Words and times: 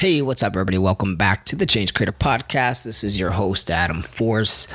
Hey, 0.00 0.22
what's 0.22 0.42
up, 0.42 0.54
everybody? 0.54 0.78
Welcome 0.78 1.16
back 1.16 1.44
to 1.44 1.56
the 1.56 1.66
Change 1.66 1.92
Creator 1.92 2.12
Podcast. 2.12 2.84
This 2.84 3.04
is 3.04 3.18
your 3.20 3.32
host, 3.32 3.70
Adam 3.70 4.00
Force. 4.00 4.66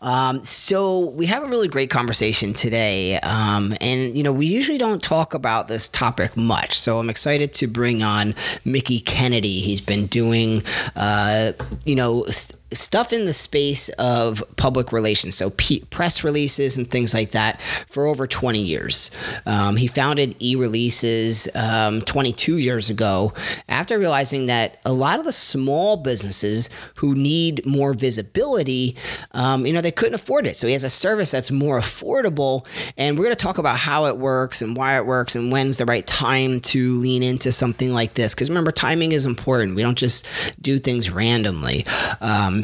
Um, 0.00 0.42
so, 0.42 1.10
we 1.10 1.26
have 1.26 1.44
a 1.44 1.46
really 1.46 1.68
great 1.68 1.90
conversation 1.90 2.54
today. 2.54 3.20
Um, 3.20 3.76
and, 3.80 4.16
you 4.18 4.24
know, 4.24 4.32
we 4.32 4.46
usually 4.46 4.76
don't 4.76 5.00
talk 5.00 5.32
about 5.32 5.68
this 5.68 5.86
topic 5.86 6.36
much. 6.36 6.76
So, 6.76 6.98
I'm 6.98 7.08
excited 7.08 7.54
to 7.54 7.68
bring 7.68 8.02
on 8.02 8.34
Mickey 8.64 8.98
Kennedy. 8.98 9.60
He's 9.60 9.80
been 9.80 10.06
doing, 10.06 10.64
uh, 10.96 11.52
you 11.84 11.94
know, 11.94 12.24
st- 12.24 12.60
stuff 12.74 13.12
in 13.12 13.24
the 13.24 13.32
space 13.32 13.88
of 13.90 14.42
public 14.56 14.92
relations, 14.92 15.34
so 15.36 15.50
P- 15.50 15.84
press 15.90 16.24
releases 16.24 16.76
and 16.76 16.90
things 16.90 17.14
like 17.14 17.30
that, 17.30 17.60
for 17.88 18.06
over 18.06 18.26
20 18.26 18.60
years. 18.60 19.10
Um, 19.46 19.76
he 19.76 19.86
founded 19.86 20.36
e 20.40 20.56
releases 20.56 21.48
um, 21.54 22.00
22 22.02 22.58
years 22.58 22.90
ago 22.90 23.32
after 23.68 23.98
realizing 23.98 24.46
that 24.46 24.78
a 24.84 24.92
lot 24.92 25.18
of 25.18 25.24
the 25.24 25.32
small 25.32 25.96
businesses 25.96 26.68
who 26.96 27.14
need 27.14 27.64
more 27.66 27.94
visibility, 27.94 28.96
um, 29.32 29.66
you 29.66 29.72
know, 29.72 29.80
they 29.80 29.90
couldn't 29.90 30.14
afford 30.14 30.46
it. 30.46 30.56
So 30.56 30.66
he 30.66 30.72
has 30.72 30.84
a 30.84 30.90
service 30.90 31.30
that's 31.30 31.50
more 31.50 31.78
affordable. 31.78 32.66
And 32.96 33.18
we're 33.18 33.24
going 33.24 33.36
to 33.36 33.42
talk 33.42 33.58
about 33.58 33.78
how 33.78 34.06
it 34.06 34.16
works 34.18 34.62
and 34.62 34.76
why 34.76 34.96
it 34.98 35.06
works 35.06 35.36
and 35.36 35.50
when's 35.50 35.76
the 35.76 35.86
right 35.86 36.06
time 36.06 36.60
to 36.60 36.94
lean 36.94 37.22
into 37.22 37.52
something 37.52 37.92
like 37.92 38.14
this. 38.14 38.34
Because 38.34 38.48
remember, 38.48 38.72
timing 38.72 39.12
is 39.12 39.26
important. 39.26 39.74
We 39.76 39.82
don't 39.82 39.98
just 39.98 40.26
do 40.60 40.78
things 40.78 41.10
randomly. 41.10 41.86
Um, 42.20 42.63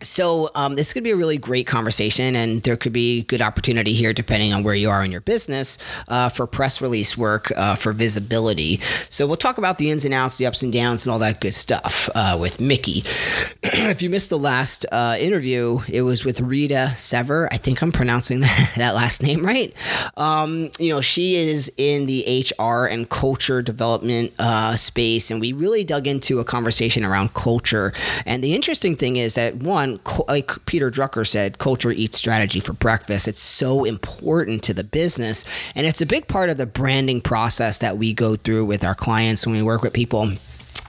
so 0.00 0.48
um, 0.54 0.76
this 0.76 0.92
could 0.92 1.02
be 1.02 1.10
a 1.10 1.16
really 1.16 1.38
great 1.38 1.66
conversation, 1.66 2.36
and 2.36 2.62
there 2.62 2.76
could 2.76 2.92
be 2.92 3.22
good 3.22 3.42
opportunity 3.42 3.94
here, 3.94 4.12
depending 4.12 4.52
on 4.52 4.62
where 4.62 4.76
you 4.76 4.88
are 4.88 5.04
in 5.04 5.10
your 5.10 5.20
business, 5.20 5.76
uh, 6.06 6.28
for 6.28 6.46
press 6.46 6.80
release 6.80 7.18
work, 7.18 7.50
uh, 7.56 7.74
for 7.74 7.92
visibility. 7.92 8.80
So 9.08 9.26
we'll 9.26 9.36
talk 9.36 9.58
about 9.58 9.78
the 9.78 9.90
ins 9.90 10.04
and 10.04 10.14
outs, 10.14 10.38
the 10.38 10.46
ups 10.46 10.62
and 10.62 10.72
downs, 10.72 11.04
and 11.04 11.12
all 11.12 11.18
that 11.18 11.40
good 11.40 11.54
stuff 11.54 12.08
uh, 12.14 12.38
with 12.40 12.60
Mickey. 12.60 13.02
if 13.64 14.00
you 14.00 14.08
missed 14.08 14.30
the 14.30 14.38
last 14.38 14.86
uh, 14.92 15.16
interview, 15.18 15.80
it 15.88 16.02
was 16.02 16.24
with 16.24 16.40
Rita 16.40 16.92
Sever. 16.96 17.48
I 17.50 17.56
think 17.56 17.82
I'm 17.82 17.90
pronouncing 17.90 18.40
that, 18.76 18.92
last 18.94 19.20
name 19.20 19.44
right. 19.44 19.74
Um, 20.16 20.70
you 20.78 20.90
know, 20.90 21.00
she 21.00 21.34
is 21.34 21.72
in 21.76 22.06
the 22.06 22.46
HR 22.56 22.84
and 22.84 23.10
culture 23.10 23.62
development 23.62 24.32
uh, 24.38 24.76
space, 24.76 25.32
and 25.32 25.40
we 25.40 25.52
really 25.52 25.82
dug 25.82 26.06
into 26.06 26.38
a 26.38 26.44
conversation 26.44 27.04
around 27.04 27.34
culture. 27.34 27.92
And 28.24 28.44
the 28.44 28.54
interesting 28.54 28.94
thing 28.94 29.16
is 29.16 29.34
that 29.34 29.56
one 29.56 29.87
like 30.28 30.50
Peter 30.66 30.90
Drucker 30.90 31.26
said, 31.26 31.58
culture 31.58 31.90
eats 31.90 32.16
strategy 32.16 32.60
for 32.60 32.72
breakfast. 32.72 33.28
It's 33.28 33.40
so 33.40 33.84
important 33.84 34.62
to 34.64 34.74
the 34.74 34.84
business. 34.84 35.44
And 35.74 35.86
it's 35.86 36.00
a 36.00 36.06
big 36.06 36.28
part 36.28 36.50
of 36.50 36.56
the 36.56 36.66
branding 36.66 37.20
process 37.20 37.78
that 37.78 37.98
we 37.98 38.12
go 38.12 38.34
through 38.36 38.64
with 38.66 38.84
our 38.84 38.94
clients 38.94 39.46
when 39.46 39.56
we 39.56 39.62
work 39.62 39.82
with 39.82 39.92
people 39.92 40.32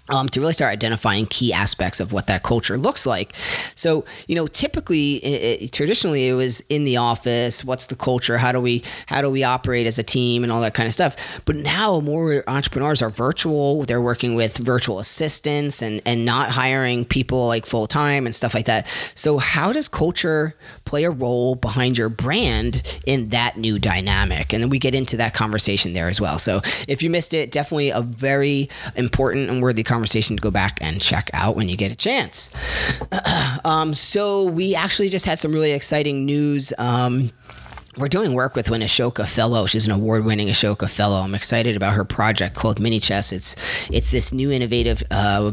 um, 0.09 0.29
to 0.29 0.39
really 0.39 0.53
start 0.53 0.71
identifying 0.71 1.25
key 1.25 1.53
aspects 1.53 1.99
of 1.99 2.11
what 2.11 2.27
that 2.27 2.43
culture 2.43 2.77
looks 2.77 3.05
like. 3.05 3.33
So, 3.75 4.05
you 4.27 4.35
know, 4.35 4.47
typically, 4.47 5.15
it, 5.17 5.61
it, 5.61 5.71
traditionally, 5.71 6.27
it 6.27 6.33
was 6.33 6.61
in 6.61 6.85
the 6.85 6.97
office. 6.97 7.63
What's 7.63 7.87
the 7.87 7.95
culture? 7.95 8.37
How 8.37 8.51
do 8.51 8.59
we 8.59 8.83
how 9.07 9.21
do 9.21 9.29
we 9.29 9.43
operate 9.43 9.87
as 9.87 9.97
a 9.97 10.03
team 10.03 10.43
and 10.43 10.51
all 10.51 10.61
that 10.61 10.73
kind 10.73 10.87
of 10.87 10.93
stuff? 10.93 11.15
But 11.45 11.55
now, 11.55 11.99
more 11.99 12.43
entrepreneurs 12.47 13.01
are 13.01 13.09
virtual. 13.09 13.83
They're 13.83 14.01
working 14.01 14.35
with 14.35 14.57
virtual 14.57 14.99
assistants 14.99 15.81
and 15.81 16.01
and 16.05 16.25
not 16.25 16.49
hiring 16.49 17.05
people 17.05 17.47
like 17.47 17.65
full 17.65 17.87
time 17.87 18.25
and 18.25 18.35
stuff 18.35 18.53
like 18.53 18.65
that. 18.65 18.87
So, 19.15 19.37
how 19.37 19.71
does 19.71 19.87
culture 19.87 20.55
play 20.85 21.03
a 21.03 21.11
role 21.11 21.55
behind 21.55 21.97
your 21.97 22.09
brand 22.09 22.81
in 23.05 23.29
that 23.29 23.57
new 23.57 23.79
dynamic? 23.79 24.53
And 24.53 24.63
then 24.63 24.69
we 24.69 24.79
get 24.79 24.95
into 24.95 25.17
that 25.17 25.33
conversation 25.33 25.93
there 25.93 26.09
as 26.09 26.19
well. 26.19 26.39
So, 26.39 26.61
if 26.87 27.03
you 27.03 27.09
missed 27.09 27.33
it, 27.33 27.51
definitely 27.51 27.91
a 27.91 28.01
very 28.01 28.69
important 28.95 29.49
and 29.49 29.61
worthy 29.61 29.83
conversation 29.83 29.98
conversation 29.99 30.37
to 30.37 30.41
go 30.41 30.49
back 30.49 30.77
and 30.79 31.01
check 31.01 31.29
out 31.33 31.57
when 31.57 31.67
you 31.67 31.75
get 31.75 31.91
a 31.91 31.95
chance. 31.95 32.55
um, 33.65 33.93
so 33.93 34.45
we 34.45 34.73
actually 34.73 35.09
just 35.09 35.25
had 35.25 35.37
some 35.37 35.51
really 35.51 35.73
exciting 35.73 36.25
news. 36.25 36.71
Um, 36.77 37.31
we're 37.97 38.07
doing 38.07 38.33
work 38.33 38.55
with 38.55 38.69
an 38.69 38.81
Ashoka 38.81 39.27
Fellow. 39.27 39.65
She's 39.65 39.85
an 39.85 39.91
award-winning 39.91 40.47
Ashoka 40.47 40.89
Fellow. 40.89 41.19
I'm 41.19 41.35
excited 41.35 41.75
about 41.75 41.95
her 41.95 42.05
project 42.05 42.55
called 42.55 42.79
Mini 42.79 43.01
Chess. 43.01 43.33
It's 43.33 43.57
it's 43.91 44.09
this 44.09 44.31
new 44.31 44.51
innovative, 44.51 45.03
uh, 45.11 45.51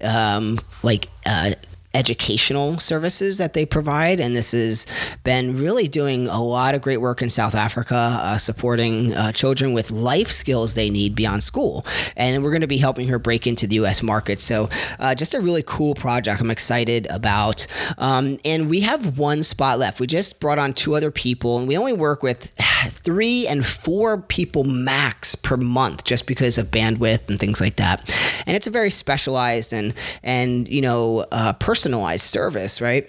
um, 0.00 0.60
like. 0.84 1.08
Uh, 1.26 1.52
educational 1.94 2.78
services 2.78 3.38
that 3.38 3.52
they 3.52 3.66
provide. 3.66 4.20
And 4.20 4.34
this 4.34 4.52
has 4.52 4.86
been 5.24 5.58
really 5.58 5.88
doing 5.88 6.26
a 6.26 6.42
lot 6.42 6.74
of 6.74 6.82
great 6.82 6.98
work 6.98 7.22
in 7.22 7.28
South 7.28 7.54
Africa, 7.54 7.94
uh, 7.94 8.38
supporting 8.38 9.12
uh, 9.14 9.32
children 9.32 9.72
with 9.72 9.90
life 9.90 10.30
skills 10.30 10.74
they 10.74 10.90
need 10.90 11.14
beyond 11.14 11.42
school. 11.42 11.84
And 12.16 12.42
we're 12.42 12.50
going 12.50 12.62
to 12.62 12.66
be 12.66 12.78
helping 12.78 13.08
her 13.08 13.18
break 13.18 13.46
into 13.46 13.66
the 13.66 13.76
US 13.76 14.02
market. 14.02 14.40
So, 14.40 14.70
uh, 14.98 15.14
just 15.14 15.34
a 15.34 15.40
really 15.40 15.62
cool 15.66 15.94
project 15.94 16.40
I'm 16.40 16.50
excited 16.50 17.06
about. 17.10 17.66
Um, 17.98 18.38
and 18.44 18.70
we 18.70 18.80
have 18.80 19.18
one 19.18 19.42
spot 19.42 19.78
left. 19.78 20.00
We 20.00 20.06
just 20.06 20.40
brought 20.40 20.58
on 20.58 20.72
two 20.72 20.94
other 20.94 21.10
people, 21.10 21.58
and 21.58 21.68
we 21.68 21.76
only 21.76 21.92
work 21.92 22.22
with 22.22 22.52
three 22.88 23.46
and 23.46 23.66
four 23.66 24.18
people 24.18 24.64
max 24.64 25.34
per 25.34 25.56
month 25.56 26.04
just 26.04 26.26
because 26.26 26.58
of 26.58 26.68
bandwidth 26.68 27.28
and 27.28 27.38
things 27.38 27.60
like 27.60 27.76
that. 27.76 28.14
And 28.46 28.56
it's 28.56 28.66
a 28.66 28.70
very 28.70 28.90
specialized 28.90 29.72
and, 29.72 29.94
and 30.22 30.68
you 30.68 30.80
know, 30.80 31.26
uh, 31.32 31.52
personal 31.54 31.81
personalized 31.82 32.22
service, 32.24 32.80
right? 32.80 33.08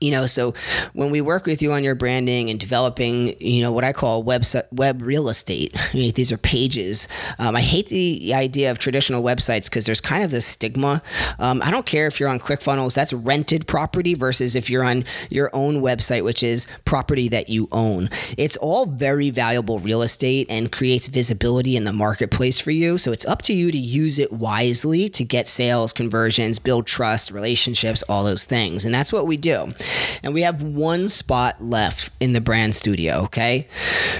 You 0.00 0.10
know 0.10 0.26
so 0.26 0.54
when 0.92 1.10
we 1.10 1.20
work 1.20 1.46
with 1.46 1.62
you 1.62 1.72
on 1.72 1.84
your 1.84 1.94
branding 1.94 2.50
and 2.50 2.58
developing 2.58 3.34
you 3.40 3.62
know 3.62 3.72
what 3.72 3.84
i 3.84 3.92
call 3.92 4.22
web 4.22 4.44
web 4.72 5.02
real 5.02 5.28
estate 5.28 5.76
these 5.92 6.32
are 6.32 6.38
pages. 6.38 7.08
Um, 7.38 7.56
i 7.56 7.60
hate 7.60 7.88
the 7.88 8.34
idea 8.34 8.70
of 8.70 8.78
traditional 8.78 9.22
websites 9.22 9.66
because 9.66 9.86
there's 9.86 10.00
kind 10.00 10.24
of 10.24 10.30
this 10.30 10.46
stigma. 10.46 11.02
Um, 11.38 11.60
i 11.62 11.70
don't 11.70 11.86
care 11.86 12.06
if 12.06 12.18
you're 12.18 12.28
on 12.28 12.38
clickfunnels 12.38 12.94
that's 12.94 13.12
rented 13.12 13.66
property 13.66 14.14
versus 14.14 14.54
if 14.54 14.70
you're 14.70 14.84
on 14.84 15.04
your 15.28 15.50
own 15.52 15.80
website 15.82 16.24
which 16.24 16.42
is 16.42 16.66
property 16.84 17.28
that 17.28 17.48
you 17.48 17.68
own. 17.72 18.08
It's 18.36 18.56
all 18.56 18.86
very 18.86 19.30
valuable 19.30 19.78
real 19.78 20.02
estate 20.02 20.46
and 20.50 20.70
creates 20.72 21.06
visibility 21.06 21.76
in 21.76 21.84
the 21.84 21.92
marketplace 21.92 22.58
for 22.58 22.70
you. 22.70 22.98
So 22.98 23.12
it's 23.12 23.24
up 23.26 23.42
to 23.42 23.52
you 23.52 23.70
to 23.70 23.78
use 23.78 24.18
it 24.18 24.32
wisely 24.32 25.08
to 25.10 25.24
get 25.24 25.48
sales 25.48 25.92
conversions 25.92 26.58
build 26.58 26.86
trust 26.86 27.30
relationships 27.30 28.02
all 28.08 28.24
those 28.24 28.44
things. 28.44 28.84
And 28.84 28.94
that's 28.94 29.12
what 29.12 29.26
we 29.26 29.36
do 29.36 29.74
and 30.22 30.34
we 30.34 30.42
have 30.42 30.62
one 30.62 31.08
spot 31.08 31.62
left 31.62 32.10
in 32.20 32.32
the 32.32 32.40
brand 32.40 32.74
studio, 32.74 33.22
okay? 33.22 33.66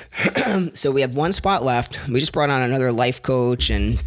so 0.73 0.91
we 0.91 1.01
have 1.01 1.15
one 1.15 1.33
spot 1.33 1.65
left. 1.65 1.99
We 2.09 2.21
just 2.21 2.33
brought 2.33 2.51
on 2.51 2.63
another 2.63 2.93
life 2.93 3.23
coach 3.23 3.71
and 3.71 4.03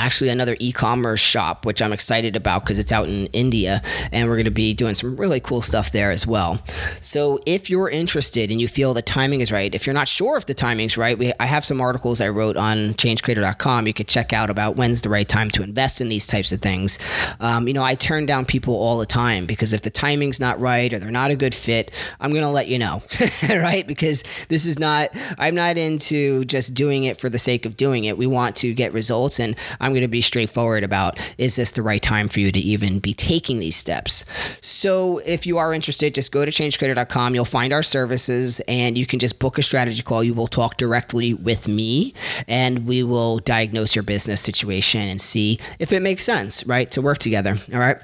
actually 0.00 0.30
another 0.30 0.56
e-commerce 0.60 1.20
shop 1.20 1.66
which 1.66 1.82
i'm 1.82 1.92
excited 1.92 2.34
about 2.34 2.62
because 2.62 2.78
it's 2.78 2.90
out 2.90 3.08
in 3.08 3.26
india 3.26 3.82
and 4.12 4.28
we're 4.28 4.36
going 4.36 4.44
to 4.44 4.50
be 4.50 4.72
doing 4.72 4.94
some 4.94 5.14
really 5.16 5.40
cool 5.40 5.62
stuff 5.62 5.92
there 5.92 6.10
as 6.10 6.26
well. 6.26 6.58
So 7.00 7.40
if 7.46 7.68
you're 7.68 7.90
interested 7.90 8.50
and 8.50 8.60
you 8.60 8.68
feel 8.68 8.94
the 8.94 9.02
timing 9.02 9.40
is 9.40 9.52
right 9.52 9.74
if 9.74 9.86
you're 9.86 9.94
not 9.94 10.08
sure 10.08 10.36
if 10.36 10.46
the 10.46 10.54
timing's 10.54 10.96
right 10.96 11.18
we, 11.18 11.32
i 11.38 11.46
have 11.46 11.64
some 11.64 11.80
articles 11.80 12.20
i 12.20 12.28
wrote 12.28 12.56
on 12.56 12.94
changecreator.com 12.94 13.86
you 13.86 13.92
could 13.92 14.08
check 14.08 14.32
out 14.32 14.50
about 14.50 14.76
when's 14.76 15.02
the 15.02 15.08
right 15.08 15.28
time 15.28 15.50
to 15.50 15.62
invest 15.62 16.00
in 16.00 16.08
these 16.08 16.26
types 16.26 16.52
of 16.52 16.60
things. 16.60 16.98
Um, 17.40 17.68
you 17.68 17.74
know 17.74 17.82
i 17.82 17.94
turn 17.94 18.26
down 18.26 18.46
people 18.46 18.74
all 18.74 18.98
the 18.98 19.06
time 19.06 19.46
because 19.46 19.72
if 19.72 19.82
the 19.82 19.90
timing's 19.90 20.40
not 20.40 20.58
right 20.60 20.92
or 20.92 20.98
they're 20.98 21.10
not 21.10 21.30
a 21.30 21.36
good 21.36 21.54
fit 21.54 21.90
i'm 22.20 22.30
going 22.30 22.42
to 22.42 22.50
let 22.50 22.68
you 22.68 22.78
know 22.78 23.02
right? 23.48 23.86
Because 23.86 24.24
this 24.48 24.64
is 24.66 24.78
not 24.78 25.10
i'm 25.38 25.54
not 25.54 25.76
into 25.76 26.44
just 26.44 26.74
doing 26.74 27.04
it 27.04 27.18
for 27.18 27.28
the 27.28 27.38
sake 27.38 27.66
of 27.66 27.76
doing 27.76 28.04
it. 28.04 28.16
We 28.16 28.26
want 28.26 28.56
to 28.56 28.72
get 28.74 28.92
results 28.92 29.38
and 29.38 29.56
I'm 29.80 29.89
going 29.92 30.02
to 30.02 30.08
be 30.08 30.20
straightforward 30.20 30.84
about 30.84 31.18
is 31.38 31.56
this 31.56 31.72
the 31.72 31.82
right 31.82 32.02
time 32.02 32.28
for 32.28 32.40
you 32.40 32.52
to 32.52 32.58
even 32.58 32.98
be 32.98 33.14
taking 33.14 33.58
these 33.58 33.76
steps? 33.76 34.24
So 34.60 35.18
if 35.18 35.46
you 35.46 35.58
are 35.58 35.74
interested, 35.74 36.14
just 36.14 36.32
go 36.32 36.44
to 36.44 36.50
changecreator.com. 36.50 37.34
You'll 37.34 37.44
find 37.44 37.72
our 37.72 37.82
services 37.82 38.60
and 38.68 38.96
you 38.96 39.06
can 39.06 39.18
just 39.18 39.38
book 39.38 39.58
a 39.58 39.62
strategy 39.62 40.02
call. 40.02 40.24
You 40.24 40.34
will 40.34 40.46
talk 40.46 40.76
directly 40.76 41.34
with 41.34 41.68
me 41.68 42.14
and 42.48 42.86
we 42.86 43.02
will 43.02 43.38
diagnose 43.38 43.94
your 43.94 44.02
business 44.02 44.40
situation 44.40 45.08
and 45.08 45.20
see 45.20 45.58
if 45.78 45.92
it 45.92 46.00
makes 46.00 46.24
sense, 46.24 46.66
right, 46.66 46.90
to 46.90 47.02
work 47.02 47.18
together. 47.18 47.56
All 47.72 47.78
right. 47.78 47.96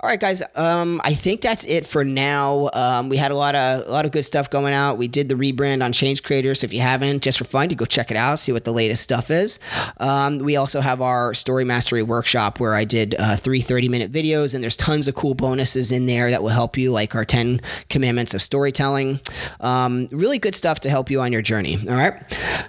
All 0.00 0.08
right, 0.08 0.20
guys. 0.20 0.42
Um, 0.54 1.00
I 1.04 1.12
think 1.12 1.40
that's 1.40 1.64
it 1.64 1.86
for 1.86 2.04
now. 2.04 2.70
Um, 2.72 3.08
we 3.08 3.16
had 3.16 3.30
a 3.30 3.36
lot 3.36 3.54
of 3.54 3.86
a 3.86 3.90
lot 3.90 4.04
of 4.04 4.12
good 4.12 4.24
stuff 4.24 4.50
going 4.50 4.74
out. 4.74 4.98
We 4.98 5.08
did 5.08 5.28
the 5.28 5.34
rebrand 5.34 5.84
on 5.84 5.92
Change 5.92 6.22
Creator. 6.22 6.54
So 6.56 6.64
if 6.64 6.72
you 6.72 6.80
haven't, 6.80 7.22
just 7.22 7.38
for 7.38 7.44
fun, 7.44 7.70
you 7.70 7.76
go 7.76 7.84
check 7.84 8.10
it 8.10 8.16
out, 8.16 8.38
see 8.38 8.52
what 8.52 8.64
the 8.64 8.72
latest 8.72 9.02
stuff 9.02 9.30
is. 9.30 9.58
Um, 9.98 10.38
we 10.38 10.56
also 10.56 10.80
have 10.80 11.00
our 11.00 11.05
story 11.34 11.64
mastery 11.64 12.02
workshop 12.02 12.60
where 12.60 12.74
I 12.74 12.84
did 12.84 13.14
uh, 13.18 13.36
three 13.36 13.60
30 13.60 13.88
minute 13.88 14.12
videos, 14.12 14.54
and 14.54 14.62
there's 14.62 14.76
tons 14.76 15.08
of 15.08 15.14
cool 15.14 15.34
bonuses 15.34 15.92
in 15.92 16.06
there 16.06 16.30
that 16.30 16.42
will 16.42 16.50
help 16.50 16.76
you, 16.76 16.90
like 16.90 17.14
our 17.14 17.24
10 17.24 17.60
commandments 17.88 18.34
of 18.34 18.42
storytelling. 18.42 19.20
Um, 19.60 20.08
really 20.10 20.38
good 20.38 20.54
stuff 20.54 20.80
to 20.80 20.90
help 20.90 21.10
you 21.10 21.20
on 21.20 21.32
your 21.32 21.42
journey. 21.42 21.78
All 21.88 21.96
right. 21.96 22.14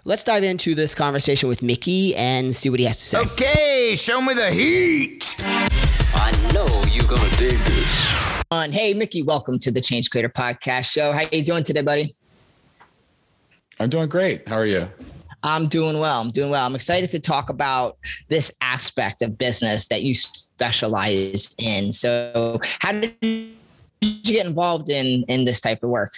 Let's 0.05 0.23
dive 0.23 0.43
into 0.43 0.75
this 0.75 0.93
conversation 0.95 1.49
with 1.49 1.61
Mickey 1.61 2.15
and 2.15 2.55
see 2.55 2.69
what 2.69 2.79
he 2.79 2.85
has 2.85 2.97
to 2.97 3.05
say. 3.05 3.19
Okay, 3.19 3.95
show 3.97 4.21
me 4.21 4.33
the 4.33 4.51
heat. 4.51 5.35
I 5.39 6.31
know 6.53 6.67
you're 6.91 7.07
gonna 7.07 7.35
dig 7.37 7.57
this. 7.59 8.13
On. 8.49 8.71
Hey, 8.71 8.93
Mickey, 8.93 9.23
welcome 9.23 9.59
to 9.59 9.71
the 9.71 9.81
Change 9.81 10.09
Creator 10.09 10.29
Podcast 10.29 10.85
Show. 10.85 11.11
How 11.11 11.23
you 11.31 11.43
doing 11.43 11.63
today, 11.63 11.81
buddy? 11.81 12.13
I'm 13.79 13.89
doing 13.89 14.09
great. 14.09 14.47
How 14.47 14.55
are 14.55 14.65
you? 14.65 14.87
I'm 15.43 15.67
doing 15.67 15.99
well. 15.99 16.21
I'm 16.21 16.31
doing 16.31 16.49
well. 16.49 16.65
I'm 16.65 16.75
excited 16.75 17.11
to 17.11 17.19
talk 17.19 17.49
about 17.49 17.97
this 18.27 18.51
aspect 18.61 19.21
of 19.21 19.37
business 19.37 19.87
that 19.87 20.03
you 20.03 20.15
specialize 20.15 21.55
in. 21.59 21.91
So, 21.91 22.59
how 22.79 22.93
did 22.93 23.13
you 23.21 23.51
get 24.23 24.45
involved 24.45 24.89
in 24.89 25.23
in 25.27 25.45
this 25.45 25.61
type 25.61 25.83
of 25.83 25.89
work? 25.89 26.13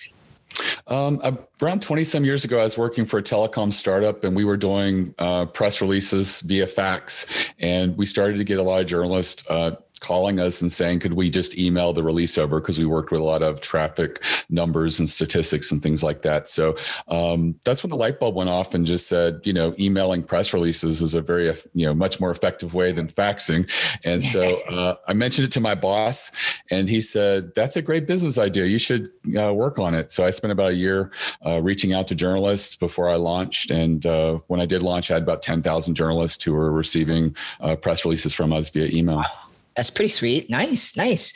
Um, 0.87 1.21
around 1.61 1.81
20 1.81 2.03
some 2.03 2.25
years 2.25 2.43
ago, 2.43 2.59
I 2.59 2.63
was 2.63 2.77
working 2.77 3.05
for 3.05 3.19
a 3.19 3.23
telecom 3.23 3.71
startup 3.71 4.23
and 4.23 4.35
we 4.35 4.43
were 4.43 4.57
doing 4.57 5.13
uh, 5.19 5.45
press 5.45 5.81
releases 5.81 6.41
via 6.41 6.67
fax. 6.67 7.27
And 7.59 7.95
we 7.97 8.05
started 8.05 8.37
to 8.37 8.43
get 8.43 8.59
a 8.59 8.63
lot 8.63 8.81
of 8.81 8.87
journalists 8.87 9.43
uh, 9.49 9.71
calling 9.99 10.39
us 10.39 10.61
and 10.61 10.71
saying, 10.71 10.99
could 10.99 11.13
we 11.13 11.29
just 11.29 11.57
email 11.57 11.93
the 11.93 12.03
release 12.03 12.37
over? 12.37 12.59
Because 12.59 12.77
we 12.77 12.85
worked 12.85 13.11
with 13.11 13.21
a 13.21 13.23
lot 13.23 13.41
of 13.41 13.61
traffic 13.61 14.23
numbers 14.49 14.99
and 14.99 15.09
statistics 15.09 15.71
and 15.71 15.81
things 15.81 16.03
like 16.03 16.21
that. 16.21 16.47
So 16.47 16.75
um, 17.07 17.55
that's 17.63 17.83
when 17.83 17.89
the 17.89 17.95
light 17.95 18.19
bulb 18.19 18.35
went 18.35 18.49
off 18.49 18.73
and 18.73 18.85
just 18.85 19.07
said, 19.07 19.41
you 19.43 19.53
know, 19.53 19.73
emailing 19.79 20.23
press 20.23 20.53
releases 20.53 21.01
is 21.01 21.13
a 21.13 21.21
very, 21.21 21.47
you 21.73 21.85
know, 21.85 21.93
much 21.93 22.19
more 22.19 22.31
effective 22.31 22.73
way 22.73 22.91
than 22.91 23.07
faxing. 23.07 23.69
And 24.03 24.23
so 24.23 24.41
uh, 24.69 24.95
I 25.07 25.13
mentioned 25.13 25.47
it 25.47 25.51
to 25.53 25.59
my 25.59 25.75
boss 25.75 26.31
and 26.71 26.89
he 26.89 27.01
said, 27.01 27.53
that's 27.55 27.75
a 27.75 27.81
great 27.81 28.07
business 28.07 28.37
idea. 28.37 28.65
You 28.65 28.79
should 28.79 29.09
uh, 29.37 29.53
work 29.53 29.79
on 29.79 29.95
it. 29.95 30.11
So 30.11 30.25
I 30.25 30.29
spent 30.29 30.51
about 30.51 30.71
a 30.71 30.75
year 30.75 31.11
uh, 31.45 31.61
reaching 31.61 31.93
out 31.93 32.07
to 32.07 32.15
journalists 32.15 32.75
before 32.75 33.09
I 33.09 33.15
launched. 33.15 33.71
And 33.71 34.05
uh, 34.05 34.39
when 34.47 34.59
I 34.59 34.65
did 34.65 34.81
launch, 34.81 35.11
I 35.11 35.15
had 35.15 35.23
about 35.23 35.41
10,000 35.41 35.95
journalists 35.95 36.43
who 36.43 36.53
were 36.53 36.71
receiving 36.71 37.35
uh, 37.59 37.75
press 37.75 38.05
releases 38.05 38.33
from 38.33 38.53
us 38.53 38.69
via 38.69 38.87
email. 38.87 39.17
Wow. 39.17 39.48
That's 39.79 39.89
pretty 39.89 40.09
sweet. 40.09 40.49
Nice, 40.49 40.97
nice. 40.97 41.33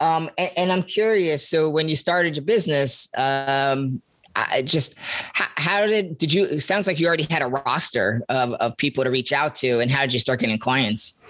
Um, 0.00 0.28
and, 0.36 0.50
and, 0.56 0.72
I'm 0.72 0.82
curious. 0.82 1.48
So 1.48 1.70
when 1.70 1.88
you 1.88 1.94
started 1.94 2.34
your 2.34 2.44
business, 2.44 3.08
um, 3.16 4.02
I 4.34 4.62
just 4.62 4.98
how, 4.98 5.46
how, 5.56 5.86
did 5.86 6.18
did 6.18 6.32
you? 6.32 6.46
It 6.46 6.62
sounds 6.62 6.88
like 6.88 6.98
you 6.98 7.06
already 7.06 7.28
had 7.30 7.42
a 7.42 7.46
roster 7.46 8.24
of 8.28 8.54
of 8.54 8.76
people 8.76 9.04
to 9.04 9.10
reach 9.10 9.32
out 9.32 9.54
to, 9.56 9.78
and 9.78 9.88
how 9.88 10.00
did 10.00 10.12
you 10.14 10.18
start 10.18 10.40
getting 10.40 10.58
clients? 10.58 11.20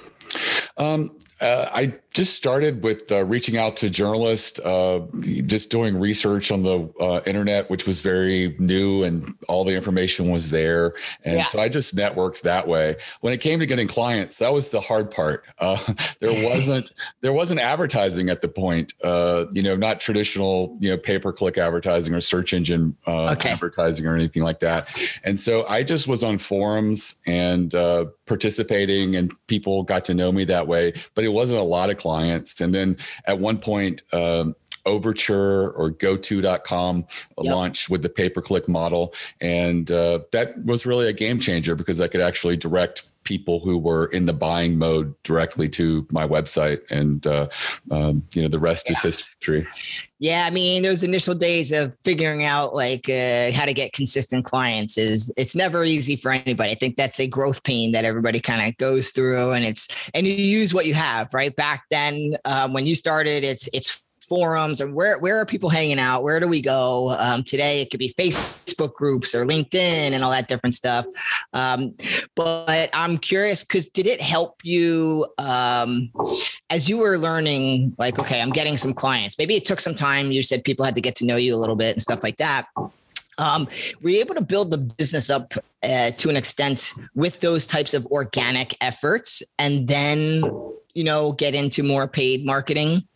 Um, 0.79 1.19
uh, 1.41 1.69
I 1.73 1.95
just 2.17 2.35
started 2.35 2.83
with 2.83 3.13
uh, 3.13 3.23
reaching 3.25 3.59
out 3.59 3.77
to 3.77 3.91
journalists, 3.91 4.59
uh, 4.61 5.07
just 5.45 5.69
doing 5.69 6.01
research 6.01 6.51
on 6.51 6.63
the 6.63 6.91
uh, 6.99 7.21
internet, 7.27 7.69
which 7.69 7.87
was 7.87 8.01
very 8.01 8.57
new 8.59 9.05
and 9.05 9.35
all 9.47 9.63
the 9.63 9.75
information 9.75 10.31
was 10.31 10.51
there. 10.51 10.95
And 11.25 11.37
yeah. 11.37 11.45
so 11.45 11.59
I 11.61 11.69
just 11.69 11.95
networked 11.95 12.41
that 12.41 12.67
way. 12.67 12.97
When 13.21 13.35
it 13.35 13.43
came 13.43 13.61
to 13.61 13.67
getting 13.67 13.87
clients, 13.87 14.39
that 14.39 14.51
was 14.51 14.71
the 14.71 14.81
hard 14.81 15.11
part. 15.11 15.45
Uh, 15.59 15.77
there 16.21 16.49
wasn't 16.49 16.91
there 17.21 17.35
wasn't 17.35 17.61
advertising 17.61 18.31
at 18.31 18.41
the 18.41 18.49
point. 18.49 18.95
Uh, 19.05 19.45
you 19.53 19.63
know, 19.63 19.77
not 19.77 20.01
traditional 20.01 20.79
you 20.81 20.89
know 20.89 20.97
pay 20.97 21.19
per 21.19 21.35
click 21.35 21.59
advertising 21.59 22.15
or 22.15 22.23
search 22.23 22.55
engine 22.55 22.97
okay. 23.07 23.51
advertising 23.51 24.07
or 24.07 24.15
anything 24.15 24.43
like 24.43 24.61
that. 24.61 24.89
And 25.23 25.39
so 25.39 25.67
I 25.67 25.83
just 25.83 26.09
was 26.09 26.25
on 26.25 26.39
forums 26.39 27.17
and 27.27 27.73
participating, 28.25 29.17
and 29.17 29.33
people 29.49 29.83
got 29.83 30.05
to 30.07 30.15
know 30.15 30.33
me 30.33 30.45
that 30.45 30.67
way. 30.67 30.95
But 31.15 31.26
it 31.27 31.33
wasn't 31.33 31.61
a 31.61 31.65
lot 31.65 31.91
of 31.91 31.99
clients. 31.99 32.61
And 32.61 32.75
then 32.75 32.97
at 33.27 33.39
one 33.39 33.59
point, 33.59 34.03
um, 34.13 34.55
Overture 34.87 35.73
or 35.73 35.91
GoTo.com 35.91 36.97
yep. 36.99 37.07
launched 37.39 37.91
with 37.91 38.03
the 38.03 38.09
pay 38.09 38.29
per 38.29 38.41
click 38.41 38.69
model. 38.69 39.13
And 39.41 39.91
uh, 39.91 40.21
that 40.31 40.65
was 40.65 40.87
really 40.87 41.09
a 41.09 41.13
game 41.13 41.41
changer 41.41 41.75
because 41.75 42.01
I 42.01 42.07
could 42.07 42.21
actually 42.21 42.57
direct 42.57 43.03
people 43.27 43.61
who 43.61 43.77
were 43.77 44.07
in 44.07 44.25
the 44.25 44.33
buying 44.33 44.79
mode 44.79 45.15
directly 45.25 45.69
to 45.69 46.07
my 46.11 46.27
website. 46.27 46.81
And, 46.91 47.27
uh, 47.27 47.49
um, 47.91 48.23
you 48.33 48.41
know, 48.41 48.49
the 48.49 48.59
rest 48.59 48.87
yeah. 48.87 48.93
is 48.93 49.03
history. 49.03 49.67
Yeah, 50.19 50.47
I 50.47 50.51
mean, 50.51 50.83
those 50.83 51.03
initial 51.03 51.35
days 51.35 51.73
of 51.73 51.95
figuring 52.03 52.43
out 52.43 52.75
like 52.75 53.07
uh, 53.11 53.53
how 53.53 53.67
to 53.67 53.75
get 53.75 53.93
consistent 53.93 54.47
clients 54.47 54.97
is 54.97 55.31
it's 55.37 55.55
never 55.55 55.85
easy 55.85 56.17
for 56.17 56.33
anybody. 56.33 56.71
I 56.71 56.75
think 56.75 56.97
that's 56.97 57.21
a 57.21 57.27
growth 57.27 57.63
pain 57.65 57.93
that 57.93 58.07
everybody 58.07 58.41
kind 58.41 58.67
of 58.67 58.75
goes 58.79 59.11
through, 59.11 59.53
and 59.53 59.67
it's 59.67 59.89
and 60.15 60.27
you 60.27 60.33
use 60.33 60.73
what 60.73 60.87
you 60.87 60.95
have. 60.95 61.35
Right 61.35 61.55
back 61.55 61.85
then, 61.91 62.37
um, 62.47 62.73
when 62.73 62.87
you 62.87 62.95
started, 62.95 63.45
it's 63.45 63.69
it's 63.75 64.03
forums 64.29 64.81
and 64.81 64.95
where 64.95 65.19
where 65.19 65.39
are 65.39 65.47
people 65.47 65.69
hanging 65.69 65.99
out? 65.99 66.23
Where 66.23 66.41
do 66.41 66.49
we 66.49 66.61
go? 66.61 67.17
Um, 67.19 67.43
today 67.43 67.81
it 67.81 67.91
could 67.91 67.99
be 67.99 68.13
Facebook 68.13 68.95
groups 68.95 69.35
or 69.35 69.45
LinkedIn 69.45 70.13
and 70.13 70.23
all 70.25 70.31
that 70.31 70.49
different 70.49 70.75
stuff. 70.75 71.07
Um, 71.53 71.95
but 72.35 72.91
I'm 72.93 73.19
curious 73.19 73.65
because 73.65 73.89
did 73.89 74.07
it 74.07 74.21
help 74.21 74.61
you 74.63 75.27
um, 75.39 76.11
as 76.71 76.89
you 76.89 76.99
were 76.99 77.19
learning? 77.19 77.95
Like, 77.99 78.19
okay, 78.19 78.41
I'm 78.41 78.51
getting 78.51 78.77
some 78.77 78.95
clients. 78.95 79.39
Maybe 79.39 79.55
it 79.55 79.65
took 79.65 79.81
some 79.81 79.95
time. 79.95 80.33
You 80.33 80.43
said 80.43 80.65
people 80.65 80.85
had 80.85 80.95
to 80.95 81.01
get 81.01 81.15
to 81.17 81.25
know 81.25 81.37
you 81.37 81.55
a 81.55 81.59
little 81.59 81.77
bit 81.77 81.93
and 81.93 82.03
stuff 82.03 82.23
like 82.23 82.37
that. 82.39 82.67
Um, 83.39 83.69
were 84.03 84.11
you 84.11 84.21
able 84.21 84.35
to 84.35 84.41
build 84.41 84.71
the 84.71 84.79
business 84.79 85.29
up 85.29 85.53
uh, 85.83 86.11
to 86.13 86.31
an 86.31 86.37
extent 86.37 86.95
with 87.15 87.41
those 87.41 87.67
types 87.67 87.93
of 87.93 88.07
organic 88.07 88.75
efforts 88.81 89.43
and 89.59 89.87
then 89.89 90.43
you 90.95 91.05
know 91.05 91.33
get 91.33 91.55
into 91.55 91.83
more 91.83 92.09
paid 92.09 92.47
marketing 92.47 93.07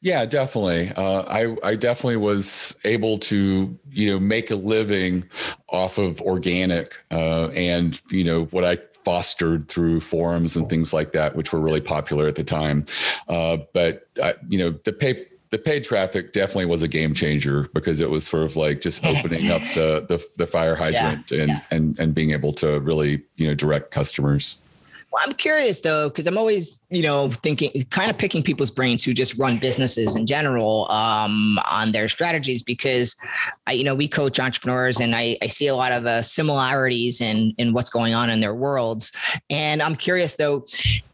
yeah, 0.00 0.24
definitely. 0.26 0.92
Uh, 0.96 1.22
I 1.22 1.56
I 1.62 1.76
definitely 1.76 2.16
was 2.16 2.76
able 2.84 3.18
to 3.18 3.78
you 3.90 4.10
know 4.10 4.18
make 4.18 4.50
a 4.50 4.56
living 4.56 5.24
off 5.68 5.98
of 5.98 6.20
organic 6.20 6.96
uh, 7.10 7.48
and 7.48 8.00
you 8.10 8.24
know 8.24 8.44
what 8.46 8.64
I 8.64 8.78
fostered 9.04 9.68
through 9.68 10.00
forums 10.00 10.56
and 10.56 10.68
things 10.68 10.92
like 10.92 11.12
that, 11.12 11.36
which 11.36 11.52
were 11.52 11.60
really 11.60 11.80
popular 11.80 12.26
at 12.26 12.34
the 12.34 12.42
time. 12.42 12.84
Uh, 13.28 13.58
but 13.72 14.08
I, 14.22 14.34
you 14.48 14.58
know 14.58 14.70
the 14.84 14.92
pay 14.92 15.26
the 15.50 15.58
paid 15.58 15.84
traffic 15.84 16.32
definitely 16.32 16.66
was 16.66 16.82
a 16.82 16.88
game 16.88 17.14
changer 17.14 17.68
because 17.72 18.00
it 18.00 18.10
was 18.10 18.26
sort 18.26 18.42
of 18.42 18.56
like 18.56 18.80
just 18.80 19.04
opening 19.06 19.50
up 19.50 19.62
the 19.74 20.04
the, 20.08 20.24
the 20.36 20.46
fire 20.46 20.74
hydrant 20.74 21.30
yeah, 21.30 21.42
and 21.42 21.50
yeah. 21.50 21.60
and 21.70 21.98
and 21.98 22.14
being 22.14 22.32
able 22.32 22.52
to 22.54 22.80
really 22.80 23.22
you 23.36 23.46
know 23.46 23.54
direct 23.54 23.90
customers. 23.90 24.56
Well, 25.16 25.24
I'm 25.26 25.32
curious 25.32 25.80
though, 25.80 26.10
because 26.10 26.26
I'm 26.26 26.36
always, 26.36 26.84
you 26.90 27.00
know, 27.00 27.30
thinking, 27.30 27.70
kind 27.88 28.10
of 28.10 28.18
picking 28.18 28.42
people's 28.42 28.70
brains 28.70 29.02
who 29.02 29.14
just 29.14 29.38
run 29.38 29.56
businesses 29.56 30.14
in 30.14 30.26
general 30.26 30.86
um, 30.90 31.58
on 31.70 31.92
their 31.92 32.10
strategies. 32.10 32.62
Because, 32.62 33.16
I, 33.66 33.72
you 33.72 33.82
know, 33.82 33.94
we 33.94 34.08
coach 34.08 34.38
entrepreneurs, 34.38 35.00
and 35.00 35.14
I, 35.14 35.38
I 35.40 35.46
see 35.46 35.68
a 35.68 35.74
lot 35.74 35.92
of 35.92 36.04
uh, 36.04 36.20
similarities 36.20 37.22
in 37.22 37.54
in 37.56 37.72
what's 37.72 37.88
going 37.88 38.12
on 38.12 38.28
in 38.28 38.40
their 38.40 38.54
worlds. 38.54 39.10
And 39.48 39.80
I'm 39.80 39.96
curious 39.96 40.34
though, 40.34 40.66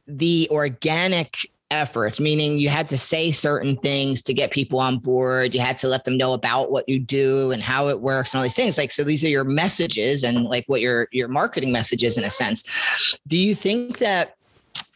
the 0.09 0.49
organic 0.51 1.37
efforts, 1.73 2.21
meaning 2.21 2.59
you 2.59 2.69
had 2.69 2.89
to 2.89 2.99
say 2.99 3.31
certain 3.31 3.77
things 3.79 4.23
to 4.23 4.35
get 4.35 4.51
people 4.51 4.79
on 4.79 4.99
board. 4.99 5.55
You 5.55 5.61
had 5.61 5.79
to 5.79 5.89
let 5.89 6.05
them 6.05 6.17
know 6.17 6.35
about 6.35 6.71
what 6.71 6.89
you 6.89 6.99
do 6.99 7.51
and 7.51 7.63
how 7.63 7.89
it 7.89 8.01
works 8.01 8.33
and 8.33 8.39
all 8.39 8.43
these 8.43 8.55
things. 8.55 8.79
Like, 8.79 8.93
so 8.93 9.03
these 9.03 9.25
are 9.25 9.29
your 9.29 9.45
messages 9.45 10.23
and 10.23 10.45
like 10.45 10.65
what 10.67 10.81
your 10.81 11.09
your 11.11 11.29
marketing 11.29 11.73
messages 11.73 12.19
in 12.19 12.25
a 12.25 12.31
sense. 12.31 13.19
Do 13.29 13.37
you 13.37 13.55
think 13.55 13.99
that 13.99 14.37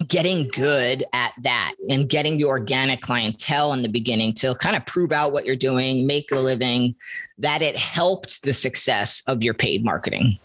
getting 0.07 0.49
good 0.49 1.05
at 1.13 1.33
that 1.43 1.75
and 1.89 2.09
getting 2.09 2.37
the 2.37 2.45
organic 2.45 3.01
clientele 3.01 3.73
in 3.73 3.83
the 3.83 3.89
beginning 3.89 4.35
to 4.35 4.55
kind 4.57 4.77
of 4.77 4.85
prove 4.85 5.11
out 5.11 5.33
what 5.33 5.47
you're 5.47 5.57
doing, 5.57 6.07
make 6.07 6.31
a 6.31 6.37
living, 6.37 6.95
that 7.39 7.63
it 7.63 7.77
helped 7.77 8.43
the 8.43 8.53
success 8.53 9.23
of 9.27 9.43
your 9.43 9.55
paid 9.55 9.85
marketing? 9.85 10.39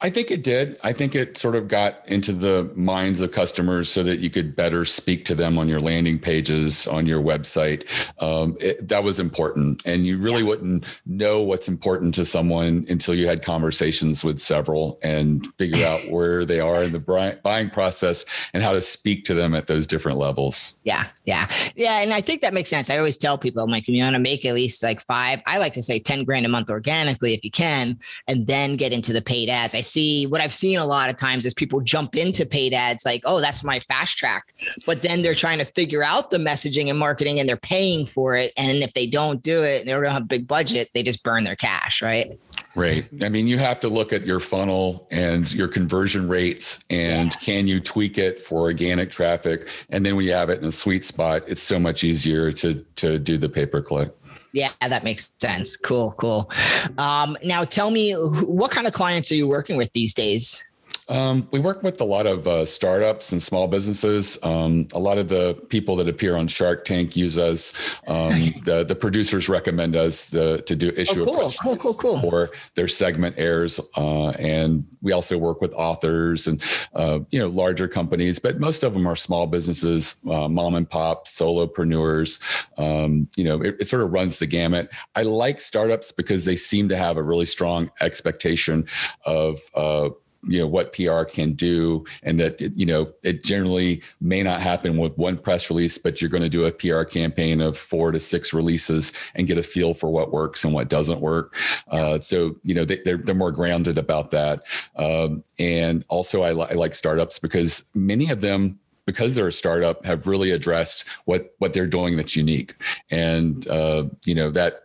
I 0.00 0.10
think 0.10 0.30
it 0.30 0.42
did. 0.42 0.78
I 0.82 0.92
think 0.92 1.14
it 1.14 1.38
sort 1.38 1.54
of 1.54 1.68
got 1.68 2.06
into 2.08 2.32
the 2.32 2.70
minds 2.74 3.20
of 3.20 3.32
customers 3.32 3.88
so 3.88 4.02
that 4.02 4.18
you 4.18 4.30
could 4.30 4.54
better 4.54 4.84
speak 4.84 5.24
to 5.26 5.34
them 5.34 5.56
on 5.58 5.68
your 5.68 5.80
landing 5.80 6.18
pages, 6.18 6.86
on 6.86 7.06
your 7.06 7.22
website. 7.22 7.86
Um, 8.22 8.56
it, 8.60 8.86
that 8.88 9.02
was 9.02 9.18
important. 9.18 9.84
And 9.86 10.06
you 10.06 10.18
really 10.18 10.42
yeah. 10.42 10.48
wouldn't 10.48 10.84
know 11.06 11.42
what's 11.42 11.68
important 11.68 12.14
to 12.16 12.26
someone 12.26 12.84
until 12.88 13.14
you 13.14 13.26
had 13.26 13.42
conversations 13.42 14.22
with 14.22 14.40
several 14.40 14.98
and 15.02 15.46
figure 15.56 15.86
out 15.86 16.00
where 16.10 16.44
they 16.44 16.60
are 16.60 16.82
in 16.82 16.92
the 16.92 17.40
buying 17.42 17.70
process 17.70 18.24
and 18.52 18.62
how 18.62 18.72
to 18.72 18.80
speak 18.80 19.24
to 19.24 19.34
them 19.34 19.54
at 19.54 19.66
those 19.66 19.86
different 19.86 20.18
levels. 20.18 20.74
Yeah. 20.82 21.06
Yeah. 21.24 21.50
Yeah. 21.76 22.00
And 22.00 22.12
I 22.12 22.20
think 22.20 22.42
that 22.42 22.52
makes 22.52 22.68
sense. 22.68 22.90
I 22.90 22.98
always 22.98 23.16
tell 23.16 23.38
people, 23.38 23.62
I'm 23.62 23.70
like, 23.70 23.88
you 23.88 24.02
want 24.02 24.14
to 24.14 24.20
make 24.20 24.44
at 24.44 24.54
least 24.54 24.82
like 24.82 25.00
five, 25.00 25.40
I 25.46 25.58
like 25.58 25.72
to 25.74 25.82
say 25.82 25.98
10 25.98 26.24
grand 26.24 26.44
a 26.44 26.48
month 26.48 26.68
organically 26.68 27.32
if 27.32 27.44
you 27.44 27.50
can, 27.50 27.98
and 28.28 28.46
then 28.46 28.76
get 28.76 28.92
into 28.92 29.12
the 29.12 29.22
paid 29.22 29.48
ads 29.48 29.63
ads. 29.64 29.74
I 29.74 29.80
see 29.80 30.26
what 30.26 30.40
I've 30.40 30.54
seen 30.54 30.78
a 30.78 30.86
lot 30.86 31.10
of 31.10 31.16
times 31.16 31.46
is 31.46 31.54
people 31.54 31.80
jump 31.80 32.16
into 32.16 32.46
paid 32.46 32.74
ads 32.74 33.04
like, 33.04 33.22
oh, 33.24 33.40
that's 33.40 33.64
my 33.64 33.80
fast 33.80 34.18
track. 34.18 34.54
But 34.86 35.02
then 35.02 35.22
they're 35.22 35.34
trying 35.34 35.58
to 35.58 35.64
figure 35.64 36.02
out 36.02 36.30
the 36.30 36.38
messaging 36.38 36.90
and 36.90 36.98
marketing 36.98 37.40
and 37.40 37.48
they're 37.48 37.56
paying 37.56 38.06
for 38.06 38.34
it. 38.34 38.52
And 38.56 38.82
if 38.82 38.94
they 38.94 39.06
don't 39.06 39.42
do 39.42 39.62
it, 39.62 39.80
and 39.80 39.88
they 39.88 39.92
don't 39.92 40.04
have 40.06 40.22
a 40.22 40.26
big 40.26 40.46
budget, 40.46 40.90
they 40.94 41.02
just 41.02 41.24
burn 41.24 41.44
their 41.44 41.56
cash, 41.56 42.02
right? 42.02 42.38
Right. 42.76 43.06
I 43.22 43.28
mean, 43.28 43.46
you 43.46 43.58
have 43.58 43.80
to 43.80 43.88
look 43.88 44.12
at 44.12 44.26
your 44.26 44.40
funnel 44.40 45.06
and 45.10 45.52
your 45.52 45.68
conversion 45.68 46.28
rates 46.28 46.84
and 46.90 47.30
yeah. 47.30 47.38
can 47.38 47.68
you 47.68 47.80
tweak 47.80 48.18
it 48.18 48.40
for 48.40 48.62
organic 48.62 49.10
traffic? 49.10 49.68
And 49.90 50.04
then 50.04 50.16
when 50.16 50.24
you 50.24 50.32
have 50.32 50.50
it 50.50 50.60
in 50.60 50.66
a 50.66 50.72
sweet 50.72 51.04
spot, 51.04 51.42
it's 51.46 51.62
so 51.62 51.78
much 51.78 52.04
easier 52.04 52.52
to 52.52 52.84
to 52.96 53.18
do 53.18 53.38
the 53.38 53.48
pay 53.48 53.66
per 53.66 53.80
click. 53.80 54.12
Yeah, 54.54 54.70
that 54.80 55.02
makes 55.02 55.34
sense. 55.40 55.76
Cool, 55.76 56.14
cool. 56.16 56.48
Um, 56.96 57.36
now 57.42 57.64
tell 57.64 57.90
me 57.90 58.12
what 58.12 58.70
kind 58.70 58.86
of 58.86 58.92
clients 58.92 59.32
are 59.32 59.34
you 59.34 59.48
working 59.48 59.76
with 59.76 59.92
these 59.94 60.14
days? 60.14 60.66
Um, 61.08 61.48
we 61.50 61.60
work 61.60 61.82
with 61.82 62.00
a 62.00 62.04
lot 62.04 62.26
of 62.26 62.46
uh, 62.46 62.64
startups 62.64 63.32
and 63.32 63.42
small 63.42 63.68
businesses. 63.68 64.38
Um, 64.42 64.88
a 64.94 64.98
lot 64.98 65.18
of 65.18 65.28
the 65.28 65.54
people 65.68 65.96
that 65.96 66.08
appear 66.08 66.36
on 66.36 66.48
Shark 66.48 66.84
Tank 66.84 67.14
use 67.14 67.36
us. 67.36 67.72
Um, 68.06 68.30
the, 68.64 68.84
the 68.86 68.94
producers 68.94 69.48
recommend 69.48 69.96
us 69.96 70.26
the, 70.26 70.62
to 70.62 70.74
do 70.74 70.90
issue 70.96 71.22
oh, 71.22 71.26
cool, 71.26 71.52
cool, 71.60 71.76
cool, 71.76 71.94
cool. 71.94 72.20
for 72.20 72.50
their 72.74 72.88
segment 72.88 73.36
airs. 73.38 73.80
Uh, 73.96 74.30
and 74.30 74.86
we 75.02 75.12
also 75.12 75.36
work 75.36 75.60
with 75.60 75.74
authors 75.74 76.46
and 76.46 76.62
uh, 76.94 77.20
you 77.30 77.38
know 77.38 77.48
larger 77.48 77.86
companies, 77.86 78.38
but 78.38 78.58
most 78.58 78.82
of 78.82 78.94
them 78.94 79.06
are 79.06 79.16
small 79.16 79.46
businesses, 79.46 80.20
uh, 80.30 80.48
mom 80.48 80.74
and 80.74 80.88
pop, 80.88 81.28
solopreneurs. 81.28 82.40
Um, 82.78 83.28
you 83.36 83.44
know, 83.44 83.62
it, 83.62 83.76
it 83.80 83.88
sort 83.88 84.02
of 84.02 84.12
runs 84.12 84.38
the 84.38 84.46
gamut. 84.46 84.90
I 85.14 85.22
like 85.22 85.60
startups 85.60 86.10
because 86.10 86.46
they 86.46 86.56
seem 86.56 86.88
to 86.88 86.96
have 86.96 87.18
a 87.18 87.22
really 87.22 87.46
strong 87.46 87.90
expectation 88.00 88.86
of 89.26 89.60
uh, 89.74 90.08
you 90.46 90.58
know 90.58 90.66
what 90.66 90.92
PR 90.92 91.24
can 91.24 91.52
do, 91.52 92.04
and 92.22 92.38
that 92.40 92.60
you 92.60 92.86
know 92.86 93.12
it 93.22 93.44
generally 93.44 94.02
may 94.20 94.42
not 94.42 94.60
happen 94.60 94.96
with 94.96 95.16
one 95.16 95.36
press 95.36 95.70
release, 95.70 95.98
but 95.98 96.20
you're 96.20 96.30
going 96.30 96.42
to 96.42 96.48
do 96.48 96.66
a 96.66 96.72
PR 96.72 97.02
campaign 97.02 97.60
of 97.60 97.76
four 97.76 98.12
to 98.12 98.20
six 98.20 98.52
releases 98.52 99.12
and 99.34 99.46
get 99.46 99.58
a 99.58 99.62
feel 99.62 99.94
for 99.94 100.10
what 100.10 100.32
works 100.32 100.64
and 100.64 100.72
what 100.72 100.88
doesn't 100.88 101.20
work. 101.20 101.56
Uh, 101.88 102.18
so 102.20 102.56
you 102.62 102.74
know 102.74 102.84
they, 102.84 102.98
are 102.98 103.04
they're, 103.04 103.16
they're 103.18 103.34
more 103.34 103.52
grounded 103.52 103.98
about 103.98 104.30
that, 104.30 104.62
um, 104.96 105.42
and 105.58 106.04
also 106.08 106.42
I, 106.42 106.52
li- 106.52 106.68
I 106.70 106.74
like 106.74 106.94
startups 106.94 107.38
because 107.38 107.84
many 107.94 108.30
of 108.30 108.40
them 108.40 108.78
because 109.06 109.34
they're 109.34 109.48
a 109.48 109.52
startup 109.52 110.04
have 110.04 110.26
really 110.26 110.50
addressed 110.50 111.04
what 111.24 111.54
what 111.58 111.72
they're 111.72 111.86
doing 111.86 112.16
that's 112.16 112.36
unique. 112.36 112.74
And 113.10 113.66
uh, 113.68 114.04
you 114.24 114.34
know 114.34 114.50
that 114.52 114.82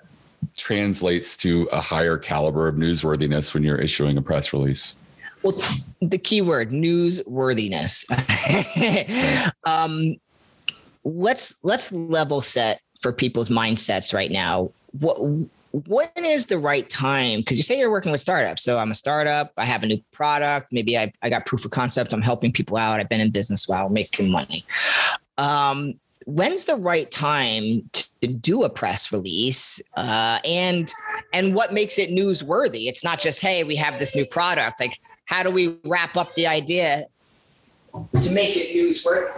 translates 0.57 1.35
to 1.37 1.67
a 1.71 1.81
higher 1.81 2.17
caliber 2.17 2.67
of 2.67 2.75
newsworthiness 2.75 3.53
when 3.53 3.63
you're 3.63 3.77
issuing 3.77 4.17
a 4.17 4.21
press 4.21 4.53
release 4.53 4.95
well, 5.43 5.61
the 6.01 6.17
keyword 6.17 6.71
newsworthiness. 6.71 8.05
um, 9.65 10.15
let's 11.03 11.55
let's 11.63 11.91
level 11.91 12.41
set 12.41 12.81
for 13.01 13.13
people's 13.13 13.49
mindsets 13.49 14.13
right 14.13 14.31
now. 14.31 14.71
What 14.99 15.17
when 15.71 16.09
is 16.17 16.47
the 16.47 16.57
right 16.57 16.89
time? 16.89 17.39
Because 17.39 17.57
you 17.57 17.63
say 17.63 17.77
you're 17.77 17.91
working 17.91 18.11
with 18.11 18.21
startups. 18.21 18.63
So 18.63 18.77
I'm 18.77 18.91
a 18.91 18.95
startup. 18.95 19.53
I 19.57 19.65
have 19.65 19.83
a 19.83 19.85
new 19.85 20.01
product. 20.11 20.67
Maybe 20.71 20.97
I 20.97 21.11
I 21.21 21.29
got 21.29 21.45
proof 21.45 21.65
of 21.65 21.71
concept. 21.71 22.13
I'm 22.13 22.21
helping 22.21 22.51
people 22.51 22.77
out. 22.77 22.99
I've 22.99 23.09
been 23.09 23.21
in 23.21 23.31
business 23.31 23.67
while 23.67 23.89
making 23.89 24.29
money. 24.31 24.65
Um, 25.37 25.93
when's 26.29 26.65
the 26.65 26.75
right 26.75 27.09
time 27.09 27.89
to 27.93 28.27
do 28.27 28.63
a 28.63 28.69
press 28.69 29.11
release? 29.11 29.81
Uh, 29.95 30.39
and 30.45 30.93
and 31.33 31.55
what 31.55 31.73
makes 31.73 31.97
it 31.97 32.11
newsworthy? 32.11 32.87
It's 32.87 33.03
not 33.03 33.19
just 33.19 33.41
hey 33.41 33.63
we 33.63 33.75
have 33.75 33.99
this 33.99 34.15
new 34.15 34.25
product. 34.25 34.79
Like 34.79 34.99
how 35.25 35.43
do 35.43 35.49
we 35.49 35.77
wrap 35.85 36.15
up 36.15 36.33
the 36.35 36.47
idea 36.47 37.05
to 38.21 38.29
make 38.31 38.55
it 38.55 38.75
newsworthy 38.75 39.31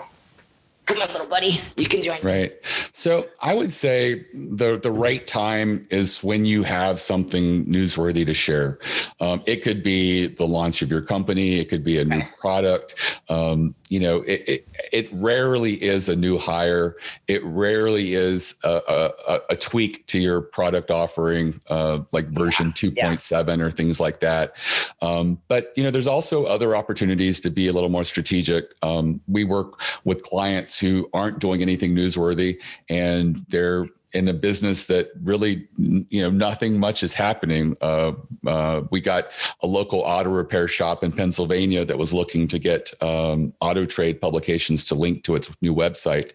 come 0.94 1.02
on 1.02 1.12
little 1.12 1.28
buddy 1.28 1.60
you 1.78 1.88
can 1.88 2.04
join 2.04 2.20
right 2.22 2.54
so 2.94 3.28
i 3.42 3.54
would 3.54 3.72
say 3.72 4.26
the 4.34 4.80
the 4.82 4.92
right 4.92 5.28
time 5.28 5.86
is 5.90 6.24
when 6.24 6.46
you 6.46 6.64
have 6.64 7.00
something 7.00 7.66
newsworthy 7.66 8.26
to 8.26 8.34
share 8.34 8.80
um, 9.20 9.42
it 9.46 9.64
could 9.64 9.84
be 9.84 10.28
the 10.28 10.46
launch 10.46 10.82
of 10.82 10.90
your 10.90 11.02
company 11.02 11.60
it 11.60 11.70
could 11.70 11.84
be 11.84 12.00
a 12.00 12.06
new 12.06 12.22
product 12.40 12.96
um, 13.30 13.76
you 13.92 14.00
know, 14.00 14.22
it, 14.22 14.44
it, 14.48 14.72
it 14.94 15.10
rarely 15.12 15.74
is 15.84 16.08
a 16.08 16.16
new 16.16 16.38
hire. 16.38 16.96
It 17.28 17.44
rarely 17.44 18.14
is 18.14 18.56
a, 18.64 19.12
a, 19.28 19.40
a 19.50 19.56
tweak 19.58 20.08
to 20.08 20.18
your 20.18 20.40
product 20.40 20.90
offering, 20.90 21.60
uh, 21.70 22.00
like 22.14 22.30
version 22.30 22.68
yeah. 22.68 23.12
2.7 23.12 23.58
yeah. 23.58 23.64
or 23.66 23.70
things 23.70 24.00
like 24.00 24.22
that. 24.22 24.56
Um, 25.02 25.42
but 25.50 25.74
you 25.76 25.84
know, 25.84 25.92
there's 25.92 26.08
also 26.08 26.46
other 26.46 26.74
opportunities 26.74 27.42
to 27.42 27.50
be 27.50 27.68
a 27.68 27.74
little 27.74 27.90
more 27.90 28.06
strategic. 28.06 28.74
Um, 28.82 29.20
we 29.28 29.44
work 29.44 29.82
with 30.06 30.24
clients 30.24 30.80
who 30.82 31.10
aren't 31.14 31.40
doing 31.40 31.62
anything 31.62 31.96
newsworthy, 31.96 32.60
and 32.90 33.46
they're 33.48 33.88
in 34.14 34.28
a 34.28 34.34
business 34.34 34.86
that 34.86 35.10
really, 35.24 35.68
you 35.78 36.22
know, 36.22 36.30
nothing 36.30 36.78
much 36.78 37.04
is 37.04 37.14
happening. 37.14 37.76
Uh, 37.82 38.12
uh, 38.46 38.82
we 38.92 39.00
got 39.00 39.28
a 39.62 39.68
local 39.68 40.02
auto 40.02 40.30
repair 40.30 40.68
shop 40.68 41.04
in 41.04 41.12
Pennsylvania 41.12 41.86
that 41.86 41.98
was 41.98 42.14
looking 42.14 42.48
to 42.50 42.60
get 42.60 42.92
um, 43.02 43.54
auto 43.62 43.86
trade 43.86 44.20
publications 44.20 44.84
to 44.86 44.96
link 44.96 45.24
to 45.24 45.36
its 45.36 45.50
new 45.62 45.74
website. 45.74 46.32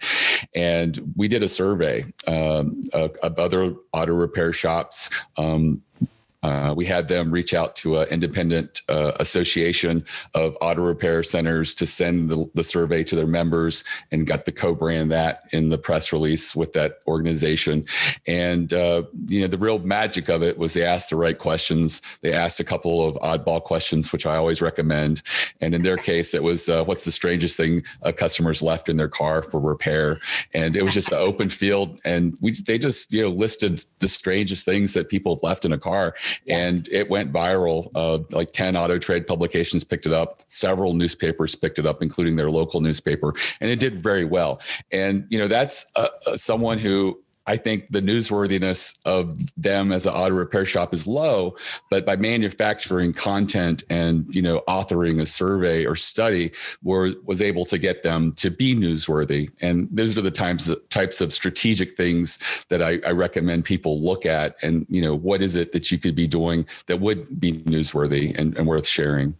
And 0.55 1.12
we 1.17 1.29
did 1.29 1.43
a 1.43 1.49
survey 1.49 2.07
um, 2.26 2.83
of, 2.93 3.15
of, 3.17 3.38
other 3.38 3.75
auto 3.93 4.15
repair 4.15 4.53
shops. 4.53 5.11
Um, 5.37 5.83
uh, 6.43 6.75
we 6.76 6.85
had 6.85 7.09
them 7.09 7.31
reach 7.31 7.55
out 7.55 7.75
to 7.76 7.99
an 7.99 8.09
independent 8.09 8.83
uh, 8.88 9.12
association 9.21 10.05
of 10.35 10.57
auto 10.61 10.83
repair 10.83 11.23
centers 11.23 11.75
to 11.75 11.87
send 11.87 12.31
the, 12.31 12.49
the, 12.55 12.64
survey 12.66 13.02
to 13.05 13.14
their 13.14 13.26
members 13.26 13.85
and 14.11 14.26
got 14.26 14.45
the 14.45 14.52
co-brand 14.52 15.11
that 15.11 15.45
in 15.52 15.69
the 15.69 15.78
press 15.78 16.12
release 16.12 16.55
with 16.55 16.73
that 16.73 16.99
organization. 17.07 17.85
And, 18.26 18.73
uh, 18.73 19.05
you 19.26 19.40
know, 19.40 19.47
the 19.47 19.57
real 19.57 19.78
magic 19.78 20.28
of 20.28 20.43
it 20.43 20.59
was 20.59 20.75
they 20.75 20.85
asked 20.85 21.11
the 21.11 21.16
right 21.16 21.38
questions. 21.38 22.02
They 22.23 22.33
asked 22.33 22.61
a 22.61 22.64
couple 22.64 23.07
of 23.07 23.14
oddball 23.16 23.62
questions, 23.62 24.12
which 24.12 24.26
I 24.26 24.37
always 24.37 24.61
recommend. 24.61 25.23
And 25.61 25.75
in 25.75 25.83
their 25.83 25.97
case, 25.97 26.35
it 26.35 26.43
was, 26.43 26.69
uh, 26.69 26.85
what's 26.85 27.05
the 27.05 27.12
strangest 27.12 27.57
thing 27.57 27.85
a 28.02 28.12
customer's 28.12 28.62
left 28.62 28.88
in 28.88 28.97
their 28.97 29.09
car 29.09 29.43
for 29.43 29.61
repair? 29.61 30.19
And 30.52 30.76
it 30.76 30.83
was 30.83 30.93
just 30.93 31.12
an 31.12 31.19
open 31.19 31.49
field. 31.49 32.00
And 32.05 32.37
we, 32.43 32.52
they 32.52 32.78
just, 32.78 33.12
you 33.12 33.23
know, 33.23 33.28
listed 33.28 33.85
the 34.00 34.09
strangest 34.09 34.64
things 34.64 34.93
that 34.95 35.09
people 35.09 35.37
have 35.37 35.43
left 35.43 35.64
in 35.64 35.73
a 35.73 35.78
car 35.78 36.14
and 36.49 36.88
it 36.90 37.09
went 37.09 37.33
viral. 37.33 37.90
Uh, 37.95 38.18
like 38.30 38.52
10 38.52 38.76
auto 38.76 38.99
trade 38.99 39.26
publications 39.26 39.85
picked 39.85 40.06
it 40.06 40.12
up, 40.12 40.42
several 40.49 40.95
newspapers 40.95 41.54
picked 41.54 41.78
it 41.78 41.87
up, 41.87 42.02
including 42.02 42.37
their 42.37 42.50
local 42.50 42.80
newspaper, 42.80 43.35
and 43.61 43.71
it 43.71 43.78
did 43.78 43.95
very 43.95 44.25
well. 44.25 44.61
And, 44.92 45.26
you 45.30 45.38
know, 45.38 45.49
that's 45.49 45.87
uh, 45.97 46.09
uh 46.26 46.37
someone 46.37 46.78
who 46.78 47.18
I 47.47 47.57
think 47.57 47.87
the 47.91 48.00
newsworthiness 48.00 48.99
of 49.05 49.41
them 49.57 49.93
as 49.93 50.07
an 50.07 50.12
auto 50.12 50.35
repair 50.35 50.67
shop 50.67 50.93
is 50.93 51.07
low, 51.07 51.57
but 51.91 52.05
by 52.05 52.17
manufacturing 52.17 53.12
content 53.12 53.85
and 53.88 54.26
you 54.35 54.43
know 54.43 54.62
authoring 54.69 55.21
a 55.21 55.26
survey 55.26 55.85
or 55.85 55.97
study, 55.97 56.53
were 56.83 57.12
was 57.25 57.41
able 57.41 57.65
to 57.67 57.79
get 57.79 58.03
them 58.03 58.33
to 58.35 58.50
be 58.50 58.75
newsworthy. 58.75 59.50
And 59.62 59.88
those 59.93 60.17
are 60.17 60.23
the 60.23 60.31
times 60.31 60.71
types 60.91 61.21
of 61.21 61.33
strategic 61.33 61.97
things 61.97 62.38
that 62.69 62.83
I, 62.83 62.99
I 63.07 63.12
recommend 63.12 63.65
people 63.65 64.00
look 64.00 64.26
at. 64.26 64.57
And 64.62 64.87
you 64.88 65.00
know 65.00 65.15
what 65.15 65.41
is 65.41 65.57
it 65.57 65.73
that 65.73 65.91
you 65.91 65.99
could 65.99 66.15
be 66.15 66.26
doing 66.26 66.67
that 66.87 67.00
would 67.00 67.41
be 67.41 67.53
newsworthy 67.53 68.37
and, 68.37 68.57
and 68.57 68.67
worth 68.67 68.87
sharing. 68.87 69.37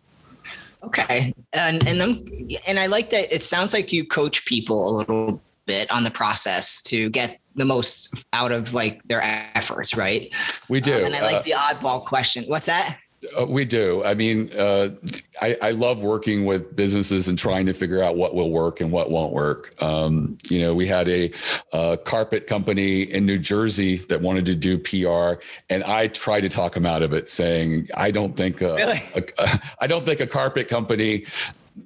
Okay, 0.83 1.35
and 1.53 1.87
and 1.89 2.03
I'm 2.03 2.29
and 2.69 2.79
I 2.79 2.87
like 2.87 3.11
that. 3.11 3.33
It 3.35 3.43
sounds 3.43 3.73
like 3.73 3.93
you 3.93 4.07
coach 4.07 4.45
people 4.45 4.89
a 4.89 4.93
little 4.99 5.41
bit 5.67 5.91
on 5.91 6.05
the 6.05 6.11
process 6.11 6.81
to 6.83 7.11
get 7.11 7.39
the 7.55 7.65
most 7.65 8.15
out 8.33 8.53
of 8.53 8.75
like 8.75 9.03
their 9.05 9.23
efforts, 9.23 9.97
right? 9.97 10.35
We 10.69 10.81
do. 10.81 10.95
Um, 10.99 11.05
and 11.07 11.15
I 11.15 11.23
like 11.23 11.37
uh, 11.37 11.43
the 11.43 11.53
oddball 11.53 12.05
question. 12.05 12.45
What's 12.45 12.67
that? 12.67 12.99
Uh, 13.39 13.47
we 13.47 13.65
do. 13.65 14.05
I 14.05 14.15
mean, 14.15 14.51
uh, 14.57 14.91
I, 15.41 15.57
I, 15.63 15.71
love 15.71 16.03
working 16.03 16.45
with 16.45 16.77
businesses 16.77 17.29
and 17.29 17.39
trying 17.39 17.65
to 17.67 17.73
figure 17.73 18.03
out 18.03 18.17
what 18.17 18.35
will 18.35 18.51
work 18.51 18.81
and 18.81 18.93
what 18.93 19.11
won't 19.11 19.33
work. 19.33 19.75
Um, 19.83 20.37
you 20.49 20.61
know, 20.61 20.75
we 20.75 20.87
had 20.87 21.09
a, 21.09 21.33
a, 21.73 21.97
carpet 21.97 22.47
company 22.47 23.03
in 23.03 23.25
New 23.25 23.39
Jersey 23.39 23.97
that 24.09 24.21
wanted 24.21 24.45
to 24.47 24.55
do 24.55 24.79
PR, 24.79 25.43
and 25.71 25.83
I 25.85 26.09
tried 26.09 26.43
to 26.43 26.49
talk 26.49 26.75
them 26.75 26.87
out 26.87 27.03
of 27.03 27.15
it, 27.15 27.31
saying, 27.31 27.89
"I 27.97 28.11
don't 28.11 28.37
think 28.37 28.61
a, 28.61 28.75
really? 28.75 29.03
a, 29.15 29.23
a, 29.39 29.63
I 29.81 29.87
don't 29.87 30.05
think 30.05 30.21
a 30.21 30.27
carpet 30.27 30.69
company 30.69 31.25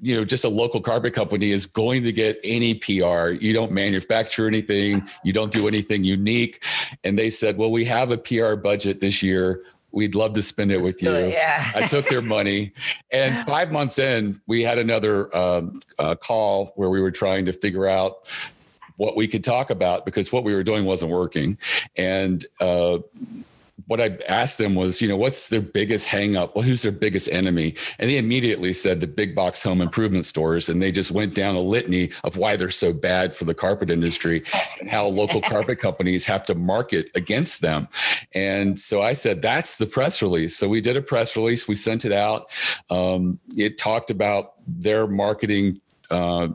you 0.00 0.16
know 0.16 0.25
just 0.25 0.44
a 0.44 0.49
local 0.49 0.80
carpet 0.80 1.14
company 1.14 1.50
is 1.50 1.66
going 1.66 2.02
to 2.04 2.12
get 2.12 2.38
any 2.44 2.75
PR. 2.75 3.30
You 3.30 3.52
don't 3.52 3.73
manufacture 3.73 4.47
anything, 4.47 5.06
you 5.25 5.32
don't 5.32 5.52
do 5.52 5.68
anything 5.68 6.04
unique. 6.04 6.64
And 7.04 7.18
they 7.18 7.30
said, 7.30 7.56
"Well, 7.56 7.70
we 7.70 7.85
have 7.87 8.11
a 8.11 8.18
PR 8.18 8.54
budget 8.54 9.00
this 9.00 9.23
year. 9.23 9.62
We'd 9.92 10.14
love 10.14 10.35
to 10.35 10.42
spend 10.42 10.70
it 10.70 10.78
Let's 10.78 10.92
with 10.92 11.02
you." 11.02 11.14
It, 11.14 11.32
yeah. 11.35 11.70
I 11.75 11.87
took 11.87 12.09
their 12.09 12.23
money, 12.23 12.73
and 13.11 13.47
five 13.47 13.73
months 13.73 13.99
in, 13.99 14.40
we 14.47 14.62
had 14.62 14.78
another 14.78 15.35
um, 15.37 15.80
uh, 15.99 16.14
call 16.14 16.73
where 16.76 16.90
we 16.90 17.00
were 17.00 17.11
trying 17.11 17.44
to 17.47 17.52
figure 17.52 17.87
out 17.87 18.28
what 18.97 19.16
we 19.16 19.26
could 19.26 19.42
talk 19.42 19.70
about 19.70 20.04
because 20.04 20.30
what 20.30 20.44
we 20.44 20.54
were 20.54 20.64
doing 20.64 20.85
wasn't 20.85 21.11
working, 21.11 21.59
and. 21.97 22.47
Uh, 22.61 22.99
what 23.87 24.00
I 24.00 24.18
asked 24.28 24.58
them 24.58 24.75
was, 24.75 25.00
you 25.00 25.08
know, 25.08 25.16
what's 25.16 25.49
their 25.49 25.60
biggest 25.60 26.08
hangup? 26.08 26.54
Well, 26.54 26.64
who's 26.64 26.82
their 26.82 26.92
biggest 26.92 27.28
enemy? 27.30 27.75
And 27.99 28.10
they 28.10 28.18
immediately 28.18 28.72
said 28.72 29.00
the 29.00 29.06
big 29.06 29.34
box 29.34 29.62
home 29.62 29.80
improvement 29.80 30.26
stores. 30.26 30.68
And 30.68 30.82
they 30.82 30.92
just 30.92 31.10
went 31.10 31.34
down 31.34 31.56
a 31.56 31.60
litany 31.60 32.10
of 32.25 32.37
why 32.37 32.56
they're 32.56 32.70
so 32.70 32.92
bad 32.92 33.34
for 33.34 33.44
the 33.44 33.54
carpet 33.54 33.90
industry 33.90 34.42
and 34.80 34.88
how 34.88 35.06
local 35.06 35.40
carpet 35.40 35.78
companies 35.80 36.25
have 36.25 36.44
to 36.46 36.54
market 36.54 37.10
against 37.14 37.60
them. 37.60 37.88
And 38.34 38.78
so 38.78 39.02
I 39.02 39.12
said, 39.12 39.42
that's 39.42 39.76
the 39.76 39.87
press 39.87 40.22
release. 40.22 40.56
So 40.56 40.68
we 40.68 40.80
did 40.80 40.96
a 40.96 41.02
press 41.02 41.37
release, 41.37 41.68
we 41.68 41.75
sent 41.75 42.04
it 42.04 42.12
out. 42.12 42.50
Um, 42.90 43.38
it 43.56 43.78
talked 43.78 44.10
about 44.10 44.54
their 44.66 45.06
marketing. 45.06 45.80
Uh, 46.10 46.49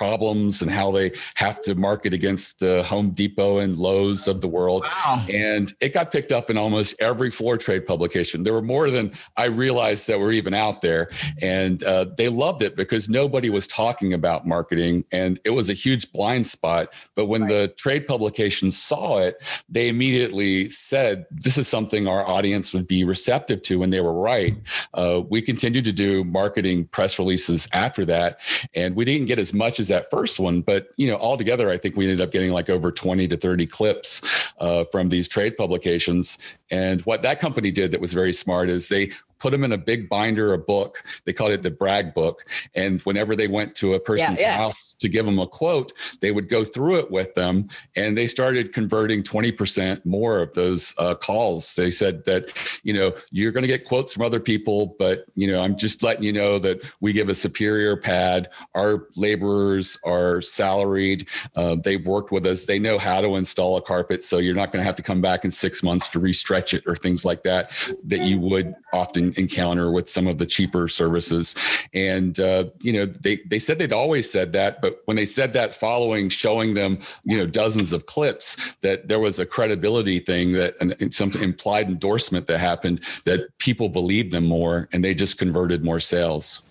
problems 0.00 0.62
and 0.62 0.70
how 0.70 0.90
they 0.90 1.12
have 1.34 1.60
to 1.60 1.74
market 1.74 2.14
against 2.14 2.58
the 2.58 2.82
Home 2.84 3.10
Depot 3.10 3.58
and 3.58 3.76
Lowe's 3.76 4.26
of 4.26 4.40
the 4.40 4.48
world. 4.48 4.82
Wow. 4.82 5.26
And 5.28 5.74
it 5.82 5.92
got 5.92 6.10
picked 6.10 6.32
up 6.32 6.48
in 6.48 6.56
almost 6.56 6.94
every 7.02 7.30
floor 7.30 7.58
trade 7.58 7.86
publication. 7.86 8.42
There 8.42 8.54
were 8.54 8.62
more 8.62 8.88
than 8.88 9.12
I 9.36 9.44
realized 9.44 10.06
that 10.08 10.18
were 10.18 10.32
even 10.32 10.54
out 10.54 10.80
there. 10.80 11.10
And 11.42 11.82
uh, 11.82 12.06
they 12.16 12.30
loved 12.30 12.62
it 12.62 12.76
because 12.76 13.10
nobody 13.10 13.50
was 13.50 13.66
talking 13.66 14.14
about 14.14 14.46
marketing 14.46 15.04
and 15.12 15.38
it 15.44 15.50
was 15.50 15.68
a 15.68 15.74
huge 15.74 16.10
blind 16.12 16.46
spot. 16.46 16.94
But 17.14 17.26
when 17.26 17.46
the 17.46 17.68
trade 17.76 18.06
publications 18.06 18.78
saw 18.78 19.18
it, 19.18 19.42
they 19.68 19.90
immediately 19.90 20.70
said, 20.70 21.26
This 21.30 21.58
is 21.58 21.68
something 21.68 22.08
our 22.08 22.26
audience 22.26 22.72
would 22.72 22.86
be 22.86 23.04
receptive 23.04 23.60
to. 23.64 23.82
And 23.82 23.92
they 23.92 24.00
were 24.00 24.18
right. 24.18 24.56
Uh, 24.94 25.20
we 25.28 25.42
continued 25.42 25.84
to 25.84 25.92
do 25.92 26.24
marketing 26.24 26.86
press 26.86 27.18
releases 27.18 27.68
after 27.74 28.06
that. 28.06 28.40
And 28.74 28.96
we 28.96 29.04
didn't 29.04 29.26
get 29.26 29.38
as 29.38 29.52
much 29.52 29.78
as 29.78 29.89
that 29.90 30.10
first 30.10 30.40
one, 30.40 30.62
but 30.62 30.88
you 30.96 31.06
know, 31.06 31.16
altogether, 31.16 31.70
I 31.70 31.78
think 31.78 31.96
we 31.96 32.04
ended 32.04 32.20
up 32.20 32.32
getting 32.32 32.50
like 32.50 32.70
over 32.70 32.90
20 32.90 33.28
to 33.28 33.36
30 33.36 33.66
clips 33.66 34.22
uh, 34.58 34.84
from 34.90 35.08
these 35.08 35.28
trade 35.28 35.56
publications. 35.56 36.38
And 36.70 37.00
what 37.02 37.22
that 37.22 37.40
company 37.40 37.70
did 37.70 37.92
that 37.92 38.00
was 38.00 38.12
very 38.12 38.32
smart 38.32 38.68
is 38.68 38.88
they 38.88 39.10
put 39.40 39.52
them 39.52 39.64
in 39.64 39.72
a 39.72 39.78
big 39.78 40.08
binder, 40.08 40.52
a 40.52 40.58
book. 40.58 41.02
They 41.24 41.32
called 41.32 41.50
it 41.50 41.62
the 41.62 41.70
brag 41.70 42.14
book. 42.14 42.44
And 42.74 43.00
whenever 43.02 43.34
they 43.34 43.48
went 43.48 43.74
to 43.76 43.94
a 43.94 44.00
person's 44.00 44.40
yeah. 44.40 44.56
house 44.56 44.94
to 45.00 45.08
give 45.08 45.26
them 45.26 45.38
a 45.38 45.46
quote, 45.46 45.92
they 46.20 46.30
would 46.30 46.48
go 46.48 46.62
through 46.62 46.98
it 46.98 47.10
with 47.10 47.34
them. 47.34 47.68
And 47.96 48.16
they 48.16 48.26
started 48.26 48.72
converting 48.72 49.22
20% 49.22 50.04
more 50.04 50.40
of 50.40 50.52
those 50.54 50.94
uh, 50.98 51.14
calls. 51.14 51.74
They 51.74 51.90
said 51.90 52.24
that, 52.26 52.52
you 52.82 52.92
know, 52.92 53.14
you're 53.30 53.52
going 53.52 53.62
to 53.62 53.68
get 53.68 53.84
quotes 53.84 54.12
from 54.12 54.24
other 54.24 54.40
people, 54.40 54.94
but, 54.98 55.24
you 55.34 55.50
know, 55.50 55.60
I'm 55.60 55.76
just 55.76 56.02
letting 56.02 56.22
you 56.22 56.32
know 56.32 56.58
that 56.58 56.80
we 57.00 57.12
give 57.12 57.28
a 57.28 57.34
superior 57.34 57.96
pad. 57.96 58.48
Our 58.74 59.08
laborers 59.16 59.98
are 60.04 60.42
salaried. 60.42 61.28
Uh, 61.56 61.76
they've 61.82 62.06
worked 62.06 62.30
with 62.30 62.44
us. 62.44 62.64
They 62.64 62.78
know 62.78 62.98
how 62.98 63.22
to 63.22 63.36
install 63.36 63.76
a 63.78 63.82
carpet. 63.82 64.22
So 64.22 64.38
you're 64.38 64.54
not 64.54 64.70
going 64.70 64.80
to 64.80 64.86
have 64.86 64.96
to 64.96 65.02
come 65.02 65.22
back 65.22 65.44
in 65.44 65.50
six 65.50 65.82
months 65.82 66.08
to 66.08 66.20
restretch 66.20 66.74
it 66.74 66.84
or 66.86 66.94
things 66.94 67.24
like 67.24 67.42
that, 67.44 67.70
that 68.04 68.20
you 68.20 68.38
would 68.38 68.74
often 68.92 69.29
encounter 69.36 69.90
with 69.90 70.08
some 70.08 70.26
of 70.26 70.38
the 70.38 70.46
cheaper 70.46 70.88
services. 70.88 71.54
And 71.94 72.38
uh, 72.38 72.64
you 72.80 72.92
know, 72.92 73.06
they 73.06 73.36
they 73.46 73.58
said 73.58 73.78
they'd 73.78 73.92
always 73.92 74.30
said 74.30 74.52
that, 74.52 74.80
but 74.80 75.02
when 75.06 75.16
they 75.16 75.26
said 75.26 75.52
that 75.54 75.74
following 75.74 76.28
showing 76.28 76.74
them, 76.74 76.98
you 77.24 77.36
know, 77.36 77.46
dozens 77.46 77.92
of 77.92 78.06
clips, 78.06 78.74
that 78.80 79.08
there 79.08 79.20
was 79.20 79.38
a 79.38 79.46
credibility 79.46 80.18
thing 80.18 80.52
that 80.52 80.74
and 80.80 81.12
some 81.14 81.32
implied 81.32 81.88
endorsement 81.88 82.46
that 82.46 82.58
happened 82.58 83.00
that 83.24 83.56
people 83.58 83.88
believed 83.88 84.32
them 84.32 84.46
more 84.46 84.88
and 84.92 85.04
they 85.04 85.14
just 85.14 85.38
converted 85.38 85.84
more 85.84 86.00
sales. 86.00 86.62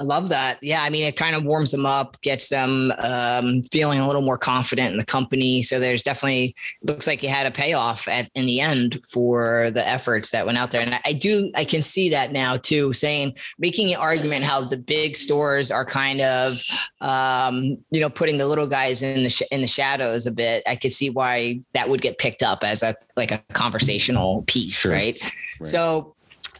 I 0.00 0.02
love 0.02 0.30
that. 0.30 0.58
Yeah, 0.62 0.80
I 0.82 0.88
mean, 0.88 1.04
it 1.04 1.16
kind 1.16 1.36
of 1.36 1.44
warms 1.44 1.72
them 1.72 1.84
up, 1.84 2.18
gets 2.22 2.48
them 2.48 2.90
um, 2.98 3.62
feeling 3.64 4.00
a 4.00 4.06
little 4.06 4.22
more 4.22 4.38
confident 4.38 4.92
in 4.92 4.96
the 4.96 5.04
company. 5.04 5.62
So 5.62 5.78
there's 5.78 6.02
definitely 6.02 6.56
looks 6.82 7.06
like 7.06 7.22
you 7.22 7.28
had 7.28 7.46
a 7.46 7.50
payoff 7.50 8.08
at 8.08 8.30
in 8.34 8.46
the 8.46 8.62
end 8.62 8.98
for 9.12 9.70
the 9.70 9.86
efforts 9.86 10.30
that 10.30 10.46
went 10.46 10.56
out 10.56 10.70
there. 10.70 10.80
And 10.80 10.94
I, 10.94 11.00
I 11.04 11.12
do, 11.12 11.52
I 11.54 11.64
can 11.66 11.82
see 11.82 12.08
that 12.08 12.32
now 12.32 12.56
too. 12.56 12.94
Saying, 12.94 13.36
making 13.58 13.92
an 13.92 14.00
argument 14.00 14.44
how 14.44 14.62
the 14.62 14.78
big 14.78 15.18
stores 15.18 15.70
are 15.70 15.84
kind 15.84 16.22
of, 16.22 16.62
um, 17.02 17.76
you 17.90 18.00
know, 18.00 18.08
putting 18.08 18.38
the 18.38 18.46
little 18.46 18.66
guys 18.66 19.02
in 19.02 19.22
the 19.22 19.30
sh- 19.30 19.42
in 19.50 19.60
the 19.60 19.68
shadows 19.68 20.26
a 20.26 20.32
bit. 20.32 20.62
I 20.66 20.76
could 20.76 20.92
see 20.92 21.10
why 21.10 21.60
that 21.74 21.90
would 21.90 22.00
get 22.00 22.16
picked 22.16 22.42
up 22.42 22.64
as 22.64 22.82
a 22.82 22.94
like 23.18 23.32
a 23.32 23.42
conversational 23.52 24.44
piece, 24.46 24.80
Sure. 24.80 24.92
right? 24.92 25.18
Right. 25.60 25.70
So 25.70 26.14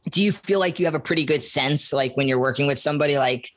do 0.08 0.22
you 0.22 0.32
feel 0.32 0.58
like 0.58 0.78
you 0.78 0.86
have 0.86 0.94
a 0.94 1.00
pretty 1.00 1.24
good 1.24 1.44
sense 1.44 1.92
like 1.92 2.16
when 2.16 2.28
you're 2.28 2.38
working 2.38 2.66
with 2.66 2.78
somebody 2.78 3.18
like 3.18 3.50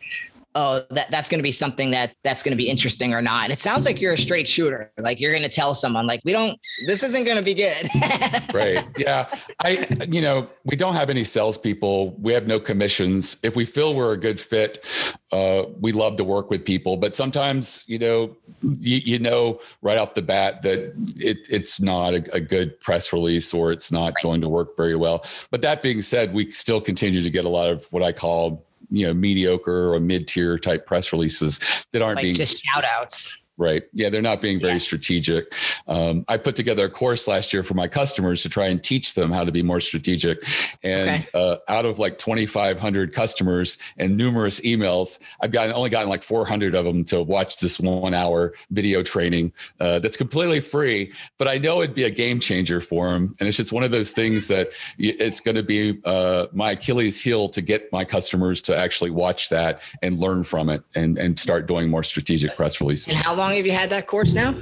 oh 0.56 0.82
that 0.90 1.10
that's 1.12 1.30
going 1.30 1.40
to 1.40 1.44
be 1.44 1.52
something 1.52 1.92
that 1.92 2.14
that's 2.24 2.44
going 2.44 2.52
to 2.52 2.58
be 2.58 2.70
interesting 2.70 3.14
or 3.14 3.22
not. 3.22 3.50
It 3.52 3.60
sounds 3.60 3.86
like 3.86 4.02
you're 4.02 4.14
a 4.14 4.18
straight 4.18 4.48
shooter. 4.48 4.92
Like 4.98 5.20
you're 5.20 5.32
going 5.32 5.44
to 5.44 5.50
tell 5.50 5.76
someone 5.76 6.08
like 6.08 6.22
we 6.24 6.32
don't 6.32 6.60
this 6.88 7.04
isn't 7.04 7.24
going 7.24 7.38
to 7.38 7.44
be 7.44 7.54
good. 7.54 7.88
Right. 8.54 8.86
Yeah. 8.98 9.34
I 9.64 9.88
you 10.10 10.22
know 10.22 10.48
we 10.64 10.76
don't 10.76 10.94
have 10.94 11.10
any 11.10 11.24
salespeople. 11.24 12.12
We 12.20 12.34
have 12.34 12.46
no 12.46 12.60
commissions. 12.60 13.38
If 13.42 13.56
we 13.56 13.66
feel 13.66 13.96
we're 13.96 14.14
a 14.14 14.18
good 14.18 14.40
fit 14.40 14.86
uh, 15.32 15.66
we 15.80 15.92
love 15.92 16.18
to 16.18 16.24
work 16.24 16.52
with 16.52 16.64
people. 16.64 16.98
But 16.98 17.16
sometimes 17.16 17.84
you 17.88 17.98
know 17.98 18.38
you, 18.62 18.98
you 18.98 19.20
know 19.20 19.60
right 19.82 19.98
off 19.98 20.14
the 20.14 20.22
bat 20.22 20.62
that 20.62 20.94
it, 21.18 21.40
it's 21.50 21.82
not 21.82 22.14
a, 22.14 22.36
a 22.36 22.40
good 22.40 22.80
press 22.80 23.12
release 23.12 23.54
or 23.54 23.72
it's 23.72 23.92
not 23.92 24.14
going 24.22 24.42
to 24.42 24.50
work 24.50 24.78
very 24.78 24.96
well. 24.96 25.26
But 25.50 25.62
that 25.62 25.82
being 25.82 26.02
said 26.02 26.34
we 26.34 26.52
still 26.52 26.80
continue 26.80 27.24
to 27.24 27.30
get 27.30 27.46
a 27.46 27.50
lot 27.50 27.70
of 27.70 27.92
what 27.92 28.04
i 28.04 28.12
call 28.12 28.66
you 28.94 29.06
know 29.06 29.14
mediocre 29.14 29.94
or 29.94 30.00
mid-tier 30.00 30.58
type 30.58 30.86
press 30.86 31.12
releases 31.12 31.60
that 31.92 32.02
aren't 32.02 32.18
like 32.18 32.24
being 32.24 32.36
just 32.36 32.64
shout 32.64 32.86
outs 32.86 33.43
Right. 33.56 33.84
Yeah, 33.94 34.10
they're 34.10 34.22
not 34.22 34.42
being 34.42 34.60
very 34.60 34.74
Yeah. 34.74 34.80
strategic. 34.80 35.54
Um, 35.88 36.26
I 36.28 36.38
put 36.38 36.56
together 36.56 36.86
a 36.86 36.90
course 36.90 37.28
last 37.28 37.54
year 37.54 37.62
for 37.62 37.76
my 37.76 37.88
customers 37.88 38.42
to 38.44 38.50
try 38.50 38.66
and 38.68 38.82
teach 38.84 39.14
them 39.14 39.32
how 39.32 39.44
to 39.46 39.52
be 39.52 39.62
more 39.62 39.80
strategic. 39.80 40.44
And 40.84 41.28
uh, 41.36 41.58
out 41.70 41.86
of 41.86 42.00
like 42.00 42.18
2,500 42.18 43.14
customers 43.14 43.78
and 43.98 44.18
numerous 44.18 44.60
emails, 44.62 45.20
I've 45.42 45.52
gotten 45.52 45.72
only 45.74 45.92
gotten 45.92 46.10
like 46.10 46.24
400 46.24 46.74
of 46.74 46.84
them 46.84 47.04
to 47.06 47.22
watch 47.22 47.58
this 47.58 47.80
one 47.80 48.16
hour 48.16 48.54
video 48.72 49.04
training 49.04 49.54
uh, 49.80 50.00
that's 50.00 50.18
completely 50.18 50.60
free. 50.60 51.14
But 51.38 51.48
I 51.48 51.60
know 51.60 51.84
it'd 51.84 51.96
be 51.96 52.04
a 52.06 52.10
game 52.10 52.40
changer 52.40 52.82
for 52.82 53.12
them. 53.12 53.36
And 53.40 53.48
it's 53.48 53.58
just 53.58 53.72
one 53.72 53.84
of 53.84 53.92
those 53.92 54.12
things 54.12 54.48
that 54.48 54.70
it's 54.98 55.40
going 55.40 55.56
to 55.56 55.64
be 55.64 56.00
uh, 56.06 56.48
my 56.54 56.72
Achilles 56.72 57.22
heel 57.22 57.50
to 57.50 57.62
get 57.62 57.92
my 57.92 58.04
customers 58.04 58.62
to 58.64 58.76
actually 58.76 59.12
watch 59.12 59.50
that 59.50 59.80
and 60.02 60.18
learn 60.18 60.44
from 60.44 60.70
it 60.70 60.82
and, 60.96 61.20
and 61.20 61.38
start 61.40 61.68
doing 61.68 61.90
more 61.90 62.04
strategic 62.04 62.56
press 62.56 62.82
releases. 62.82 63.14
Long 63.44 63.56
have 63.56 63.66
you 63.66 63.72
had 63.72 63.90
that 63.90 64.08
course 64.08 64.34
now 64.34 64.56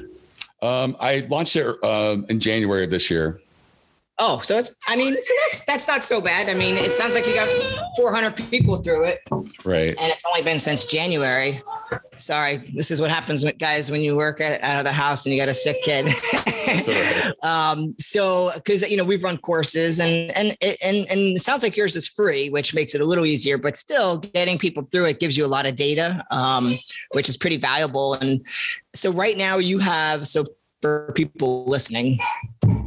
Um, 0.62 0.96
I 1.00 1.26
launched 1.30 1.56
it 1.56 1.84
um, 1.84 2.26
in 2.30 2.40
January 2.40 2.84
of 2.84 2.92
this 2.92 3.10
year. 3.10 3.42
Oh 4.22 4.40
so 4.42 4.58
it's 4.58 4.74
i 4.88 4.96
mean 4.96 5.14
so 5.22 5.34
that's 5.44 5.66
that's 5.66 5.88
not 5.88 6.04
so 6.04 6.22
bad 6.22 6.48
i 6.48 6.54
mean 6.54 6.78
it 6.78 6.94
sounds 6.94 7.14
like 7.16 7.28
you 7.28 7.34
got 7.34 7.50
400 7.98 8.36
people 8.50 8.78
through 8.78 9.04
it 9.04 9.20
Right. 9.66 9.96
and 9.98 10.12
it's 10.12 10.24
only 10.26 10.42
been 10.42 10.60
since 10.60 10.86
January. 10.86 11.62
Sorry, 12.18 12.72
this 12.76 12.92
is 12.92 13.02
what 13.02 13.10
happens, 13.10 13.44
with 13.44 13.58
guys, 13.58 13.92
when 13.92 14.02
you 14.02 14.16
work 14.16 14.40
at, 14.42 14.62
out 14.62 14.78
of 14.78 14.86
the 14.86 14.92
house 14.92 15.26
and 15.26 15.34
you 15.34 15.42
got 15.42 15.50
a 15.50 15.54
sick 15.54 15.78
kid. 15.84 16.06
right. 16.88 17.32
um, 17.44 17.96
so, 17.98 18.52
because 18.56 18.88
you 18.90 18.98
know 18.98 19.04
we've 19.04 19.24
run 19.24 19.38
courses 19.38 20.00
and 20.00 20.36
and 20.38 20.56
and 20.62 21.06
and 21.10 21.38
it 21.38 21.42
sounds 21.42 21.64
like 21.64 21.76
yours 21.76 21.96
is 21.96 22.08
free, 22.08 22.50
which 22.50 22.74
makes 22.74 22.96
it 22.96 23.02
a 23.02 23.06
little 23.06 23.26
easier. 23.26 23.58
But 23.58 23.78
still, 23.78 24.18
getting 24.18 24.58
people 24.58 24.88
through 24.92 25.06
it 25.06 25.20
gives 25.20 25.36
you 25.36 25.46
a 25.46 25.48
lot 25.48 25.66
of 25.66 25.76
data, 25.76 26.24
um, 26.32 26.78
which 27.12 27.30
is 27.30 27.38
pretty 27.38 27.58
valuable. 27.58 28.14
And 28.16 28.46
so, 28.94 29.12
right 29.12 29.38
now, 29.38 29.58
you 29.58 29.80
have 29.80 30.28
so 30.28 30.46
for 30.82 31.12
people 31.16 31.66
listening, 31.66 32.20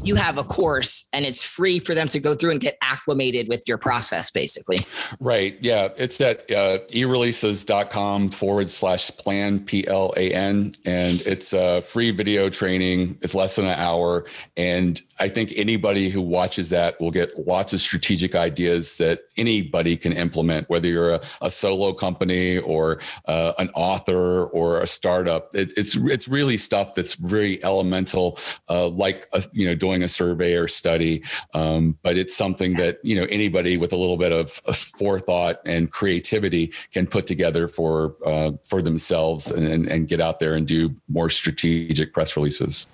you 0.05 0.15
have 0.15 0.37
a 0.37 0.45
course 0.45 1.07
and 1.13 1.25
it's 1.25 1.43
free 1.43 1.79
for 1.79 1.95
them 1.95 2.09
to 2.09 2.21
go 2.21 2.35
through 2.35 2.51
and 2.51 2.61
get 2.61 2.77
acclimated 2.83 3.49
with 3.49 3.65
your 3.67 3.79
process, 3.79 4.31
basically. 4.31 4.79
Right. 5.19 5.57
Yeah. 5.61 5.89
It's 5.97 6.21
at 6.21 6.51
uh, 6.51 6.81
ereleases.com 6.91 8.31
forward 8.31 8.71
slash 8.71 9.11
plan, 9.17 9.61
P 9.61 9.87
L 9.89 10.13
A 10.17 10.31
N. 10.31 10.77
And 10.85 11.23
it's 11.23 11.53
a 11.55 11.81
free 11.81 12.11
video 12.11 12.51
training. 12.51 13.19
It's 13.23 13.35
less 13.35 13.57
than 13.57 13.65
an 13.65 13.79
hour. 13.79 14.27
And 14.57 15.01
I 15.21 15.29
think 15.29 15.53
anybody 15.57 16.11
who 16.11 16.21
watches 16.21 16.69
that 16.71 17.01
will 17.01 17.11
get 17.11 17.47
lots 17.47 17.73
of 17.73 17.81
strategic 17.81 18.35
ideas 18.35 18.97
that 18.97 19.21
anybody 19.37 19.97
can 19.97 20.13
implement, 20.13 20.69
whether 20.69 20.87
you're 20.87 21.15
a, 21.15 21.21
a 21.41 21.51
solo 21.51 21.93
company 21.95 22.59
or 22.59 23.01
uh, 23.27 23.55
an 23.59 23.71
author 23.75 24.45
or 24.47 24.81
a 24.81 24.87
startup. 24.87 25.55
It, 25.55 25.73
it's, 25.77 25.97
it's 25.97 26.29
really 26.29 26.59
stuff 26.59 26.95
that's 26.95 27.15
very 27.15 27.63
elemental, 27.65 28.39
uh, 28.69 28.89
like, 28.89 29.29
a, 29.33 29.43
you 29.53 29.64
know, 29.67 29.75
doing 29.75 30.03
a 30.03 30.09
survey 30.09 30.55
or 30.55 30.69
study. 30.69 31.23
Um, 31.55 31.99
but 32.03 32.17
it's 32.17 32.37
something 32.37 32.75
that, 32.75 32.99
you 33.03 33.17
know, 33.17 33.27
anybody 33.31 33.77
with 33.77 33.93
a 33.93 33.97
little 33.97 34.17
bit 34.17 34.33
of 34.33 34.61
of 34.67 34.77
forethought 34.77 35.61
and 35.65 35.91
creativity 35.91 36.73
can 36.93 37.07
put 37.07 37.27
together 37.27 37.69
for, 37.69 38.17
uh, 38.27 38.53
for 38.69 38.83
themselves 38.83 39.51
and, 39.51 39.67
and, 39.67 39.89
and 39.89 40.09
get 40.09 40.21
out 40.21 40.41
there 40.41 40.55
and 40.55 40.67
do 40.67 40.95
more 41.09 41.31
strategic 41.31 42.13
press 42.13 42.37
releases. 42.37 42.87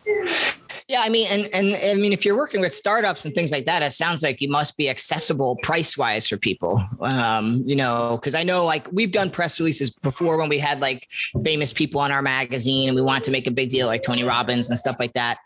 Yeah, 0.90 1.02
I 1.04 1.08
mean, 1.08 1.28
and 1.30 1.48
and 1.54 1.76
I 1.76 1.94
mean, 1.94 2.12
if 2.12 2.24
you're 2.24 2.36
working 2.36 2.60
with 2.60 2.74
startups 2.74 3.24
and 3.24 3.32
things 3.32 3.52
like 3.52 3.64
that, 3.66 3.80
it 3.80 3.92
sounds 3.92 4.24
like 4.24 4.40
you 4.40 4.48
must 4.48 4.76
be 4.76 4.90
accessible 4.90 5.56
price 5.62 5.96
wise 5.96 6.26
for 6.26 6.36
people. 6.36 6.84
Um, 7.00 7.62
you 7.64 7.76
know, 7.76 8.18
because 8.20 8.34
I 8.34 8.42
know 8.42 8.64
like 8.64 8.88
we've 8.90 9.12
done 9.12 9.30
press 9.30 9.60
releases 9.60 9.90
before 9.90 10.36
when 10.36 10.48
we 10.48 10.58
had 10.58 10.80
like 10.80 11.08
famous 11.44 11.72
people 11.72 12.00
on 12.00 12.10
our 12.10 12.22
magazine 12.22 12.88
and 12.88 12.96
we 12.96 13.02
wanted 13.02 13.22
to 13.22 13.30
make 13.30 13.46
a 13.46 13.52
big 13.52 13.68
deal 13.68 13.86
like 13.86 14.02
Tony 14.02 14.24
Robbins 14.24 14.68
and 14.68 14.76
stuff 14.76 14.96
like 14.98 15.12
that. 15.12 15.38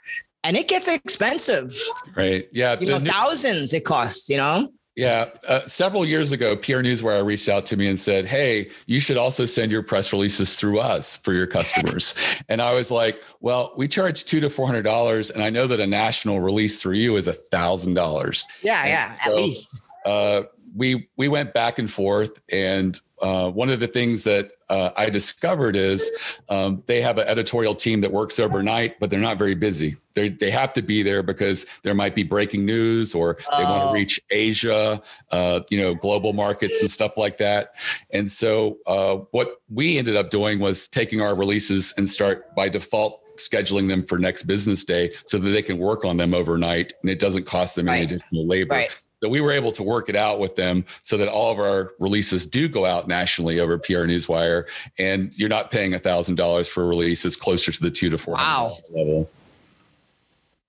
And 0.44 0.57
it 0.57 0.68
gets 0.68 0.87
expensive. 0.87 1.76
Right. 2.14 2.48
Yeah. 2.52 2.78
You 2.78 2.87
know, 2.87 2.98
new- 2.98 3.11
thousands 3.11 3.72
it 3.72 3.85
costs. 3.85 4.28
You 4.28 4.37
know. 4.37 4.68
Yeah. 4.96 5.30
Uh, 5.48 5.66
several 5.66 6.07
years 6.07 6.30
ago, 6.30 6.54
PR 6.54 6.74
Newswire 6.74 7.26
reached 7.26 7.48
out 7.48 7.66
to 7.66 7.76
me 7.76 7.88
and 7.88 8.00
said, 8.00 8.26
Hey, 8.26 8.70
you 8.87 9.00
should 9.00 9.16
also 9.16 9.44
send 9.44 9.72
your 9.72 9.83
press 9.83 10.12
releases 10.12 10.54
through 10.54 10.78
us 10.78 11.16
for 11.16 11.33
your 11.33 11.48
customers. 11.48 12.14
and 12.48 12.62
I 12.62 12.74
was 12.74 12.92
like, 12.92 13.24
Well, 13.40 13.72
we 13.76 13.88
charge 13.88 14.24
two 14.24 14.38
to 14.38 14.48
four 14.48 14.66
hundred 14.66 14.83
dollars, 14.83 15.30
and 15.30 15.42
I 15.42 15.50
know 15.50 15.66
that 15.66 15.80
a 15.80 15.87
national 15.87 16.40
release 16.40 16.80
through 16.80 16.94
you 16.94 17.16
is 17.16 17.26
a 17.26 17.33
thousand 17.33 17.94
dollars. 17.94 18.46
Yeah, 18.62 18.80
And 18.83 18.88
yeah, 18.90 19.16
at 19.24 19.35
least. 19.35 19.83
Uh, 20.04 20.42
we 20.74 21.08
we 21.16 21.28
went 21.28 21.54
back 21.54 21.78
and 21.78 21.90
forth, 21.90 22.40
and 22.50 23.00
uh, 23.22 23.50
one 23.50 23.70
of 23.70 23.80
the 23.80 23.87
things 23.87 24.24
that 24.24 24.52
uh, 24.68 24.90
I 24.96 25.08
discovered 25.08 25.76
is 25.76 26.10
um, 26.48 26.82
they 26.87 27.00
have 27.00 27.16
an 27.18 27.28
editorial 27.28 27.74
team 27.74 28.00
that 28.00 28.12
works 28.12 28.38
overnight, 28.40 28.98
but 28.98 29.08
they're 29.10 29.20
not 29.20 29.38
very 29.38 29.54
busy. 29.54 29.96
They 30.14 30.30
they 30.30 30.50
have 30.50 30.72
to 30.74 30.82
be 30.82 31.02
there 31.02 31.22
because 31.22 31.64
there 31.82 31.94
might 31.94 32.14
be 32.14 32.22
breaking 32.24 32.66
news 32.66 33.14
or 33.14 33.37
they 33.56 33.64
want 33.64 33.84
Oh. 33.84 33.88
to 33.88 33.94
reach 33.94 34.20
Asia, 34.30 35.00
uh, 35.30 35.60
you 35.70 35.78
know, 35.80 35.94
global 35.94 36.32
markets 36.32 36.80
and 36.80 36.90
stuff 36.90 37.16
like 37.16 37.38
that. 37.38 37.74
And 38.10 38.30
so 38.30 38.78
uh, 38.87 39.16
what 39.30 39.60
we 39.68 39.96
ended 39.98 40.16
up 40.16 40.30
doing 40.30 40.58
was 40.58 40.88
taking 40.88 41.20
our 41.20 41.34
releases 41.37 41.94
and 41.96 42.08
start 42.08 42.54
by 42.56 42.68
default 42.68 43.20
scheduling 43.37 43.88
them 43.88 44.04
for 44.06 44.16
next 44.16 44.44
business 44.44 44.84
day 44.84 45.10
so 45.26 45.38
that 45.38 45.50
they 45.50 45.62
can 45.62 45.78
work 45.78 46.04
on 46.04 46.16
them 46.18 46.32
overnight 46.32 46.92
and 47.02 47.10
it 47.10 47.18
doesn't 47.18 47.44
cost 47.46 47.74
them 47.74 47.88
any 47.88 48.04
additional 48.04 48.46
labor. 48.46 48.74
Right. 48.76 48.96
So 49.24 49.30
we 49.30 49.40
were 49.40 49.52
able 49.52 49.72
to 49.72 49.82
work 49.82 50.10
it 50.10 50.16
out 50.16 50.38
with 50.38 50.54
them 50.54 50.84
so 51.02 51.16
that 51.16 51.28
all 51.28 51.50
of 51.50 51.58
our 51.58 51.92
releases 51.98 52.44
do 52.44 52.68
go 52.68 52.84
out 52.84 53.08
nationally 53.08 53.58
over 53.58 53.78
PR 53.78 54.04
Newswire, 54.04 54.66
and 54.98 55.32
you're 55.34 55.48
not 55.48 55.70
paying 55.70 55.94
a 55.94 55.98
thousand 55.98 56.34
dollars 56.34 56.68
for 56.68 56.82
a 56.82 56.87
release. 56.87 57.24
It's 57.24 57.34
closer 57.34 57.72
to 57.72 57.80
the 57.80 57.90
two 57.90 58.10
to 58.10 58.18
four 58.18 58.34
Wow. 58.34 58.76
level. 58.94 59.30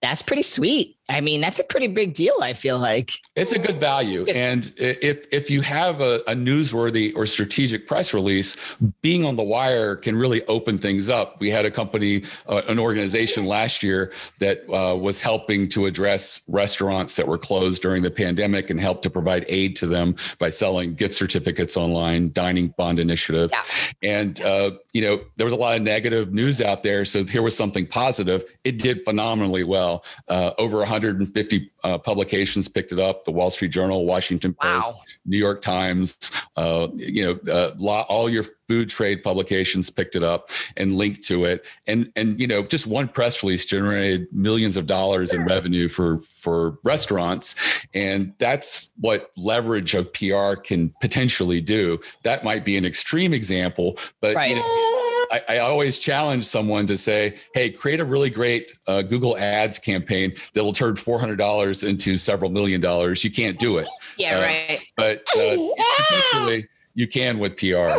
That's 0.01 0.21
pretty 0.21 0.43
sweet. 0.43 0.94
I 1.07 1.21
mean, 1.21 1.39
that's 1.39 1.59
a 1.59 1.63
pretty 1.63 1.87
big 1.87 2.13
deal. 2.15 2.33
I 2.41 2.53
feel 2.53 2.79
like. 2.79 3.11
It's 3.35 3.51
a 3.51 3.59
good 3.59 3.75
value, 3.75 4.25
and 4.33 4.73
if 4.77 5.27
if 5.31 5.51
you 5.51 5.61
have 5.61 6.01
a, 6.01 6.21
a 6.27 6.33
newsworthy 6.33 7.15
or 7.15 7.27
strategic 7.27 7.87
press 7.87 8.13
release, 8.13 8.57
being 9.01 9.23
on 9.23 9.35
the 9.35 9.43
wire 9.43 9.95
can 9.95 10.15
really 10.15 10.43
open 10.47 10.77
things 10.77 11.07
up. 11.09 11.39
We 11.39 11.51
had 11.51 11.65
a 11.65 11.69
company, 11.71 12.23
uh, 12.47 12.63
an 12.67 12.79
organization 12.79 13.45
last 13.45 13.83
year 13.83 14.11
that 14.39 14.63
uh, 14.73 14.95
was 14.95 15.21
helping 15.21 15.69
to 15.69 15.85
address 15.85 16.41
restaurants 16.47 17.15
that 17.17 17.27
were 17.27 17.37
closed 17.37 17.81
during 17.81 18.01
the 18.01 18.11
pandemic 18.11 18.69
and 18.69 18.79
helped 18.79 19.03
to 19.03 19.09
provide 19.09 19.45
aid 19.47 19.75
to 19.77 19.87
them 19.87 20.15
by 20.39 20.49
selling 20.49 20.95
gift 20.95 21.13
certificates 21.13 21.77
online, 21.77 22.31
dining 22.31 22.69
bond 22.77 22.99
initiative, 22.99 23.51
Yeah. 23.51 23.63
and 24.01 24.41
uh, 24.41 24.71
you 24.93 25.01
know 25.01 25.21
there 25.35 25.45
was 25.45 25.53
a 25.53 25.57
lot 25.57 25.75
of 25.75 25.83
negative 25.83 26.33
news 26.33 26.61
out 26.61 26.81
there. 26.81 27.05
So 27.05 27.23
here 27.25 27.43
was 27.43 27.55
something 27.55 27.85
positive. 27.85 28.43
It 28.63 28.79
did 28.79 29.03
phenomenally 29.03 29.63
well. 29.63 30.03
Uh, 30.27 30.51
over 30.57 30.83
150 30.95 31.71
uh, 31.83 31.97
publications 31.97 32.67
picked 32.67 32.91
it 32.91 32.99
up. 32.99 33.23
The 33.25 33.31
Wall 33.31 33.51
Street 33.51 33.71
Journal, 33.71 34.05
Washington 34.05 34.53
Post, 34.53 34.87
Wow. 34.87 35.01
New 35.25 35.37
York 35.37 35.61
Times, 35.61 36.17
uh, 36.55 36.87
you 36.95 37.23
know, 37.25 37.51
uh, 37.53 37.71
lot, 37.77 38.05
all 38.09 38.29
your 38.29 38.45
food 38.67 38.89
trade 38.89 39.23
publications 39.23 39.89
picked 39.89 40.15
it 40.15 40.23
up 40.23 40.49
and 40.77 40.95
linked 40.95 41.23
to 41.25 41.45
it. 41.45 41.65
And 41.85 42.11
and 42.15 42.39
you 42.39 42.47
know, 42.47 42.63
just 42.63 42.87
one 42.87 43.07
press 43.07 43.43
release 43.43 43.65
generated 43.65 44.27
millions 44.31 44.77
of 44.77 44.87
dollars 44.87 45.33
in 45.33 45.43
revenue 45.45 45.89
for 45.89 46.19
for 46.19 46.79
restaurants, 46.83 47.55
and 47.93 48.33
that's 48.39 48.91
what 48.99 49.31
leverage 49.37 49.93
of 49.93 50.11
PR 50.13 50.55
can 50.55 50.93
potentially 51.01 51.61
do. 51.61 51.99
That 52.23 52.43
might 52.43 52.63
be 52.65 52.77
an 52.77 52.85
extreme 52.85 53.33
example, 53.33 53.97
but 54.21 54.35
Right. 54.35 54.49
you 54.51 54.55
know, 54.55 54.94
I, 55.31 55.41
I 55.49 55.57
always 55.59 55.99
challenge 55.99 56.45
someone 56.45 56.85
to 56.87 56.97
say, 56.97 57.35
"Hey, 57.53 57.69
create 57.69 57.99
a 57.99 58.05
really 58.05 58.29
great 58.29 58.73
uh, 58.87 59.01
Google 59.01 59.37
Ads 59.37 59.79
campaign 59.79 60.33
that 60.53 60.63
will 60.63 60.73
turn 60.73 60.95
four 60.95 61.19
hundred 61.19 61.37
dollars 61.37 61.83
into 61.83 62.17
several 62.17 62.49
million 62.49 62.81
dollars." 62.81 63.23
You 63.23 63.31
can't 63.31 63.57
do 63.59 63.77
it, 63.77 63.87
Yeah. 64.17 64.37
Uh, 64.37 64.41
right. 64.41 64.79
but 64.97 65.23
uh, 65.37 66.57
you 66.93 67.07
can 67.07 67.39
with 67.39 67.57
PR. 67.57 67.97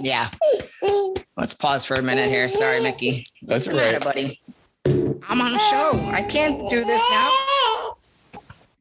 Yeah. 0.00 0.30
Let's 1.36 1.54
pause 1.54 1.84
for 1.84 1.94
a 1.94 2.02
minute 2.02 2.28
here. 2.28 2.48
Sorry, 2.48 2.80
Mickey. 2.82 3.26
That's 3.42 3.66
What's 3.66 3.66
the 3.66 3.74
matter, 3.74 3.98
right. 3.98 4.04
buddy? 4.04 4.40
I'm 5.28 5.40
on 5.40 5.54
a 5.54 5.58
show. 5.58 5.92
I 6.12 6.22
can't 6.28 6.68
do 6.70 6.84
this 6.84 7.04
now. 7.10 7.30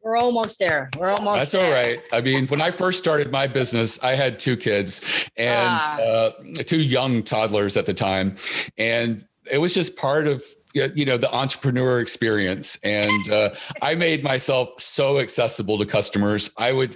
We're 0.08 0.16
almost 0.16 0.58
there. 0.58 0.90
We're 0.98 1.10
almost 1.10 1.38
That's 1.40 1.52
there. 1.52 1.66
all 1.66 1.72
right. 1.74 2.00
I 2.14 2.22
mean, 2.22 2.48
when 2.48 2.62
I 2.62 2.72
first 2.72 2.98
started 2.98 3.30
my 3.30 3.46
business, 3.46 4.00
I 4.02 4.16
had 4.16 4.40
two 4.40 4.56
kids 4.56 5.02
and 5.36 5.68
Ah. 5.70 6.00
uh, 6.00 6.32
two 6.66 6.82
young 6.82 7.24
toddlers 7.24 7.76
at 7.76 7.86
the 7.86 7.94
time, 7.94 8.38
and 8.78 9.26
it 9.52 9.58
was 9.58 9.74
just 9.74 9.98
part 9.98 10.26
of 10.28 10.42
you 10.74 11.04
know 11.04 11.18
the 11.18 11.30
entrepreneur 11.36 12.00
experience. 12.00 12.80
And 12.84 13.30
uh, 13.30 13.50
I 13.82 13.96
made 13.96 14.24
myself 14.24 14.80
so 14.80 15.20
accessible 15.20 15.78
to 15.78 15.86
customers. 15.86 16.52
I 16.56 16.72
would 16.72 16.96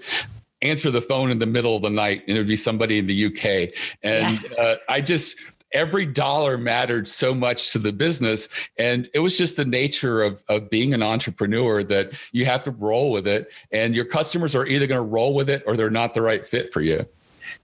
answer 0.61 0.89
the 0.89 1.01
phone 1.01 1.31
in 1.31 1.39
the 1.39 1.45
middle 1.45 1.75
of 1.75 1.81
the 1.81 1.89
night, 1.89 2.23
and 2.29 2.37
it 2.37 2.39
would 2.39 2.47
be 2.47 2.55
somebody 2.55 2.97
in 2.97 3.07
the 3.07 3.25
UK, 3.25 3.73
and 4.03 4.39
uh, 4.57 4.75
I 4.87 5.01
just 5.01 5.37
every 5.73 6.05
dollar 6.05 6.57
mattered 6.57 7.07
so 7.07 7.33
much 7.33 7.71
to 7.71 7.79
the 7.79 7.91
business 7.91 8.49
and 8.77 9.09
it 9.13 9.19
was 9.19 9.37
just 9.37 9.57
the 9.57 9.65
nature 9.65 10.21
of, 10.21 10.43
of 10.49 10.69
being 10.69 10.93
an 10.93 11.03
entrepreneur 11.03 11.83
that 11.83 12.11
you 12.31 12.45
have 12.45 12.63
to 12.63 12.71
roll 12.71 13.11
with 13.11 13.27
it 13.27 13.51
and 13.71 13.95
your 13.95 14.05
customers 14.05 14.55
are 14.55 14.65
either 14.67 14.87
going 14.87 14.99
to 14.99 15.07
roll 15.07 15.33
with 15.33 15.49
it 15.49 15.63
or 15.65 15.75
they're 15.77 15.89
not 15.89 16.13
the 16.13 16.21
right 16.21 16.45
fit 16.45 16.71
for 16.73 16.81
you 16.81 17.05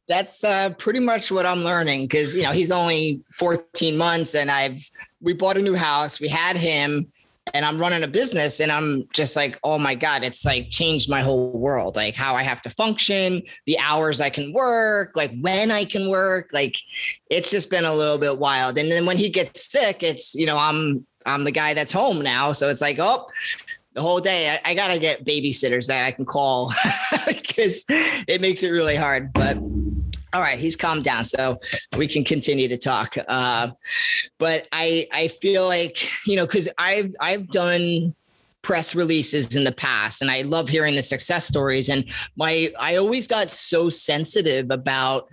That's 0.08 0.44
uh, 0.44 0.70
pretty 0.78 1.00
much 1.00 1.32
what 1.32 1.46
I'm 1.46 1.64
learning 1.64 2.04
because 2.04 2.36
you 2.36 2.44
know 2.44 2.52
he's 2.52 2.72
only 2.72 3.22
14 3.34 3.98
months 3.98 4.36
and 4.36 4.50
I've 4.50 4.90
we 5.22 5.34
bought 5.34 5.58
a 5.58 5.62
new 5.62 5.76
house. 5.76 6.20
We 6.20 6.28
had 6.28 6.58
him, 6.58 7.12
and 7.54 7.66
I'm 7.66 7.80
running 7.80 8.04
a 8.04 8.08
business, 8.08 8.60
and 8.60 8.72
I'm 8.72 9.08
just 9.14 9.36
like, 9.36 9.60
oh 9.64 9.78
my 9.78 9.96
god, 9.96 10.24
it's 10.24 10.46
like 10.46 10.70
changed 10.70 11.10
my 11.10 11.22
whole 11.22 11.58
world. 11.60 11.96
Like 11.96 12.16
how 12.16 12.36
I 12.36 12.44
have 12.44 12.62
to 12.64 12.70
function, 12.70 13.42
the 13.66 13.78
hours 13.80 14.22
I 14.22 14.30
can 14.30 14.54
work, 14.54 15.16
like 15.16 15.32
when 15.42 15.72
I 15.72 15.86
can 15.86 16.10
work. 16.10 16.50
Like 16.54 16.76
it's 17.30 17.52
just 17.52 17.70
been 17.70 17.86
a 17.86 17.94
little 17.94 18.18
bit 18.18 18.40
wild. 18.40 18.78
And 18.78 18.92
then 18.92 19.06
when 19.06 19.18
he 19.18 19.30
gets 19.30 19.72
sick, 19.72 20.04
it's 20.04 20.36
you 20.36 20.46
know 20.46 20.58
I'm 20.58 21.06
I'm 21.26 21.44
the 21.44 21.52
guy 21.52 21.74
that's 21.74 21.94
home 21.94 22.22
now, 22.22 22.52
so 22.52 22.70
it's 22.70 22.82
like 22.82 22.98
oh. 23.00 23.28
The 23.94 24.04
whole 24.04 24.20
day, 24.20 24.52
I, 24.52 24.62
I 24.64 24.76
gotta 24.76 25.00
get 25.00 25.26
babysitters 25.26 25.88
that 25.88 26.06
I 26.06 26.12
can 26.12 26.24
call 26.24 26.72
because 27.26 27.84
it 27.90 28.42
makes 28.42 28.62
it 28.62 28.70
really 28.70 28.96
hard. 28.96 29.34
But 29.34 29.58
all 30.38 30.44
right, 30.44 30.60
he's 30.60 30.76
calmed 30.76 31.04
down, 31.04 31.26
so 31.26 31.60
we 31.98 32.08
can 32.08 32.24
continue 32.24 32.68
to 32.68 32.78
talk. 32.78 33.16
Uh, 33.28 33.72
but 34.38 34.68
I 34.72 35.08
I 35.12 35.30
feel 35.30 35.66
like 35.66 36.08
you 36.28 36.36
know 36.36 36.46
because 36.46 36.70
I've 36.78 37.16
I've 37.20 37.48
done 37.48 38.14
press 38.62 38.94
releases 38.94 39.56
in 39.56 39.64
the 39.64 39.72
past 39.72 40.22
and 40.22 40.30
I 40.30 40.44
love 40.44 40.70
hearing 40.70 40.94
the 40.94 41.02
success 41.02 41.48
stories 41.48 41.90
and 41.90 42.06
my 42.36 42.70
I 42.80 42.98
always 42.98 43.26
got 43.26 43.50
so 43.50 43.90
sensitive 43.90 44.70
about 44.70 45.28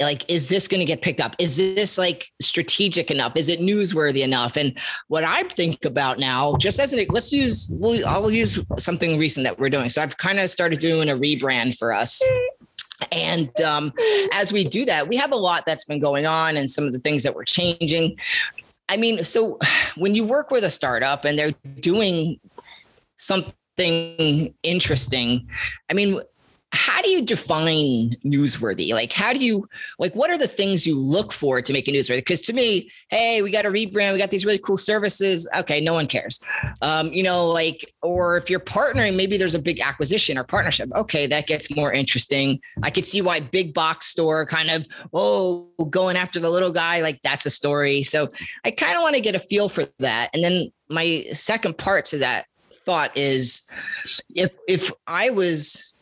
like 0.00 0.30
is 0.30 0.48
this 0.48 0.68
going 0.68 0.80
to 0.80 0.84
get 0.84 1.02
picked 1.02 1.20
up? 1.20 1.34
Is 1.40 1.56
this 1.56 1.98
like 1.98 2.30
strategic 2.40 3.10
enough? 3.10 3.32
Is 3.34 3.48
it 3.48 3.60
newsworthy 3.60 4.22
enough? 4.22 4.56
And 4.56 4.78
what 5.08 5.24
i 5.24 5.42
think 5.42 5.84
about 5.84 6.20
now 6.20 6.56
just 6.58 6.78
as 6.78 6.92
an 6.92 7.04
let's 7.08 7.32
use 7.32 7.68
we'll, 7.72 8.06
i'll 8.06 8.30
use 8.30 8.62
something 8.78 9.18
recent 9.18 9.42
that 9.42 9.58
we're 9.58 9.70
doing. 9.70 9.90
So 9.90 10.02
i've 10.02 10.16
kind 10.18 10.38
of 10.38 10.50
started 10.50 10.78
doing 10.78 11.08
a 11.08 11.16
rebrand 11.16 11.76
for 11.76 11.92
us 11.92 12.22
and 13.12 13.60
um, 13.60 13.92
as 14.32 14.52
we 14.52 14.64
do 14.64 14.84
that 14.84 15.08
we 15.08 15.16
have 15.16 15.32
a 15.32 15.36
lot 15.36 15.64
that's 15.66 15.84
been 15.84 16.00
going 16.00 16.26
on 16.26 16.56
and 16.56 16.70
some 16.70 16.84
of 16.84 16.92
the 16.92 16.98
things 16.98 17.22
that 17.22 17.34
we're 17.34 17.44
changing. 17.44 18.18
I 18.88 18.96
mean 18.96 19.24
so 19.24 19.58
when 19.96 20.14
you 20.14 20.24
work 20.24 20.50
with 20.50 20.64
a 20.64 20.70
startup 20.70 21.24
and 21.24 21.38
they're 21.38 21.54
doing 21.80 22.38
something 23.16 24.54
interesting 24.62 25.48
i 25.90 25.94
mean 25.94 26.20
how 26.76 27.00
do 27.00 27.08
you 27.08 27.22
define 27.22 28.14
newsworthy? 28.24 28.92
Like, 28.92 29.12
how 29.12 29.32
do 29.32 29.38
you 29.38 29.68
like 29.98 30.14
what 30.14 30.30
are 30.30 30.38
the 30.38 30.46
things 30.46 30.86
you 30.86 30.96
look 30.96 31.32
for 31.32 31.62
to 31.62 31.72
make 31.72 31.88
a 31.88 31.90
newsworthy? 31.90 32.18
Because 32.18 32.40
to 32.42 32.52
me, 32.52 32.90
hey, 33.08 33.40
we 33.42 33.50
got 33.50 33.64
a 33.64 33.70
rebrand, 33.70 34.12
we 34.12 34.18
got 34.18 34.30
these 34.30 34.44
really 34.44 34.58
cool 34.58 34.76
services. 34.76 35.48
Okay, 35.58 35.80
no 35.80 35.94
one 35.94 36.06
cares. 36.06 36.38
Um, 36.82 37.12
you 37.12 37.22
know, 37.22 37.48
like, 37.48 37.92
or 38.02 38.36
if 38.36 38.50
you're 38.50 38.60
partnering, 38.60 39.16
maybe 39.16 39.38
there's 39.38 39.54
a 39.54 39.58
big 39.58 39.80
acquisition 39.80 40.36
or 40.36 40.44
partnership. 40.44 40.90
Okay, 40.94 41.26
that 41.26 41.46
gets 41.46 41.74
more 41.74 41.92
interesting. 41.92 42.60
I 42.82 42.90
could 42.90 43.06
see 43.06 43.22
why 43.22 43.40
big 43.40 43.72
box 43.72 44.06
store 44.06 44.44
kind 44.44 44.70
of 44.70 44.86
oh 45.14 45.68
going 45.90 46.16
after 46.16 46.38
the 46.38 46.50
little 46.50 46.72
guy, 46.72 47.00
like 47.00 47.20
that's 47.22 47.46
a 47.46 47.50
story. 47.50 48.02
So 48.02 48.30
I 48.64 48.70
kind 48.70 48.96
of 48.96 49.02
want 49.02 49.14
to 49.14 49.22
get 49.22 49.34
a 49.34 49.40
feel 49.40 49.68
for 49.68 49.84
that. 49.98 50.30
And 50.34 50.44
then 50.44 50.70
my 50.90 51.24
second 51.32 51.78
part 51.78 52.04
to 52.06 52.18
that 52.18 52.46
thought 52.86 53.16
is 53.16 53.62
if 54.34 54.52
if 54.68 54.92
I 55.06 55.30
was 55.30 55.92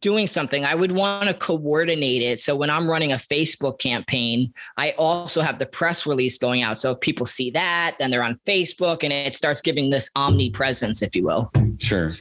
doing 0.00 0.26
something, 0.26 0.64
I 0.64 0.74
would 0.74 0.92
want 0.92 1.28
to 1.28 1.34
coordinate 1.34 2.22
it. 2.22 2.40
So 2.40 2.56
when 2.56 2.70
I'm 2.70 2.88
running 2.88 3.12
a 3.12 3.16
Facebook 3.16 3.78
campaign, 3.78 4.52
I 4.76 4.92
also 4.92 5.40
have 5.40 5.58
the 5.58 5.66
press 5.66 6.06
release 6.06 6.38
going 6.38 6.62
out. 6.62 6.78
So 6.78 6.92
if 6.92 7.00
people 7.00 7.26
see 7.26 7.50
that, 7.50 7.96
then 7.98 8.10
they're 8.10 8.22
on 8.22 8.34
Facebook 8.46 9.02
and 9.02 9.12
it 9.12 9.36
starts 9.36 9.60
giving 9.60 9.90
this 9.90 10.10
omnipresence, 10.16 11.02
if 11.02 11.14
you 11.14 11.24
will. 11.24 11.50
Sure. 11.78 12.12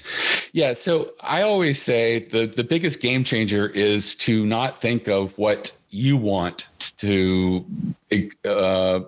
Yeah. 0.53 0.73
So 0.73 1.11
I 1.21 1.41
always 1.41 1.81
say 1.81 2.19
the, 2.19 2.45
the 2.45 2.63
biggest 2.63 2.99
game 3.01 3.23
changer 3.23 3.67
is 3.69 4.15
to 4.15 4.45
not 4.45 4.81
think 4.81 5.07
of 5.07 5.37
what 5.37 5.71
you 5.89 6.17
want 6.17 6.67
to 6.97 7.65
uh, 8.45 9.01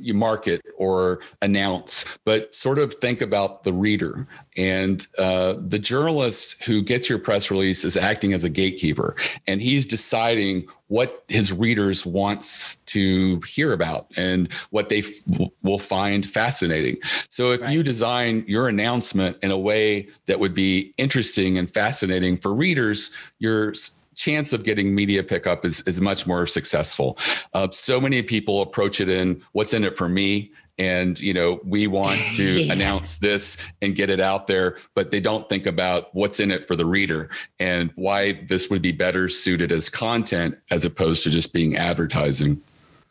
you 0.00 0.14
market 0.14 0.62
or 0.76 1.20
announce, 1.42 2.04
but 2.24 2.54
sort 2.54 2.78
of 2.78 2.94
think 2.94 3.20
about 3.20 3.64
the 3.64 3.72
reader. 3.72 4.26
And 4.56 5.06
uh, 5.18 5.54
the 5.58 5.78
journalist 5.78 6.62
who 6.64 6.82
gets 6.82 7.08
your 7.08 7.18
press 7.18 7.50
release 7.50 7.84
is 7.84 7.96
acting 7.96 8.32
as 8.32 8.44
a 8.44 8.48
gatekeeper, 8.48 9.14
and 9.46 9.60
he's 9.60 9.86
deciding 9.86 10.66
what 10.88 11.22
his 11.28 11.52
readers 11.52 12.04
wants 12.04 12.76
to 12.76 13.40
hear 13.42 13.72
about 13.72 14.08
and 14.16 14.52
what 14.70 14.88
they 14.88 14.98
f- 14.98 15.48
will 15.62 15.78
find 15.78 16.26
fascinating. 16.26 16.96
So 17.28 17.52
if 17.52 17.60
right. 17.60 17.70
you 17.70 17.84
design 17.84 18.44
your 18.48 18.68
announcement 18.68 19.36
in 19.42 19.52
a 19.52 19.58
way 19.58 20.08
that 20.26 20.40
would 20.40 20.54
be 20.54 20.92
interesting 20.98 21.58
and 21.58 21.72
fascinating 21.72 22.38
for 22.38 22.52
readers, 22.52 23.14
your 23.38 23.72
chance 24.20 24.52
of 24.52 24.64
getting 24.64 24.94
media 24.94 25.22
pickup 25.22 25.64
is, 25.64 25.80
is 25.82 25.98
much 25.98 26.26
more 26.26 26.46
successful. 26.46 27.16
Uh, 27.54 27.68
so 27.72 27.98
many 27.98 28.22
people 28.22 28.60
approach 28.60 29.00
it 29.00 29.08
in 29.08 29.42
what's 29.52 29.72
in 29.72 29.82
it 29.82 29.96
for 29.96 30.10
me 30.10 30.52
and 30.78 31.18
you 31.20 31.32
know 31.32 31.58
we 31.64 31.86
want 31.86 32.20
to 32.34 32.62
yeah. 32.62 32.72
announce 32.72 33.16
this 33.16 33.56
and 33.80 33.94
get 33.94 34.10
it 34.10 34.20
out 34.20 34.46
there 34.46 34.76
but 34.94 35.10
they 35.10 35.20
don't 35.20 35.48
think 35.48 35.66
about 35.66 36.14
what's 36.14 36.38
in 36.38 36.50
it 36.50 36.66
for 36.68 36.76
the 36.76 36.84
reader 36.84 37.30
and 37.58 37.90
why 37.96 38.32
this 38.48 38.68
would 38.70 38.82
be 38.82 38.92
better 38.92 39.28
suited 39.28 39.72
as 39.72 39.88
content 39.88 40.56
as 40.70 40.84
opposed 40.84 41.22
to 41.22 41.30
just 41.30 41.52
being 41.52 41.76
advertising 41.76 42.60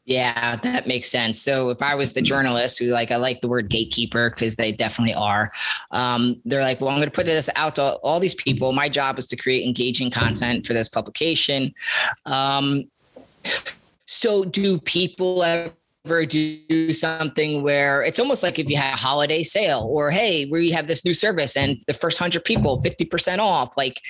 yeah, 0.10 0.56
that 0.56 0.88
makes 0.88 1.08
sense. 1.08 1.40
So 1.40 1.70
if 1.70 1.84
I 1.84 1.94
was 1.94 2.14
the 2.14 2.22
journalist 2.24 2.80
who 2.80 2.88
like 2.88 3.12
I 3.12 3.18
like 3.18 3.42
the 3.42 3.48
word 3.48 3.70
gatekeeper 3.70 4.32
because 4.32 4.56
they 4.56 4.72
definitely 4.72 5.14
are. 5.14 5.52
Um, 5.92 6.42
they're 6.46 6.64
like, 6.64 6.82
well, 6.82 6.90
I'm 6.90 6.98
going 6.98 7.08
to 7.08 7.16
put 7.16 7.28
this 7.28 7.48
out 7.56 7.76
to 7.76 7.94
all 7.98 8.20
these 8.20 8.34
people. 8.34 8.74
My 8.74 8.90
job 8.90 9.20
is 9.20 9.28
to 9.28 9.36
create 9.36 9.68
engaging 9.68 10.10
content 10.10 10.66
for 10.66 10.74
this 10.74 10.90
publication. 10.90 11.76
Um, 12.26 12.90
so 14.06 14.44
do 14.44 14.80
people 14.80 15.44
ever 15.44 16.26
do 16.26 16.92
something 16.92 17.62
where 17.62 18.02
it's 18.02 18.20
almost 18.20 18.42
like 18.42 18.58
if 18.58 18.68
you 18.68 18.78
had 18.78 18.96
a 18.96 18.98
holiday 18.98 19.44
sale 19.44 19.88
or 19.92 20.10
hey 20.10 20.46
we 20.46 20.72
have 20.72 20.88
this 20.88 21.06
new 21.06 21.14
service 21.14 21.56
and 21.56 21.80
the 21.86 21.94
first 21.94 22.20
100 22.20 22.44
people 22.44 22.82
50% 22.82 23.38
off 23.38 23.78
like 23.78 24.02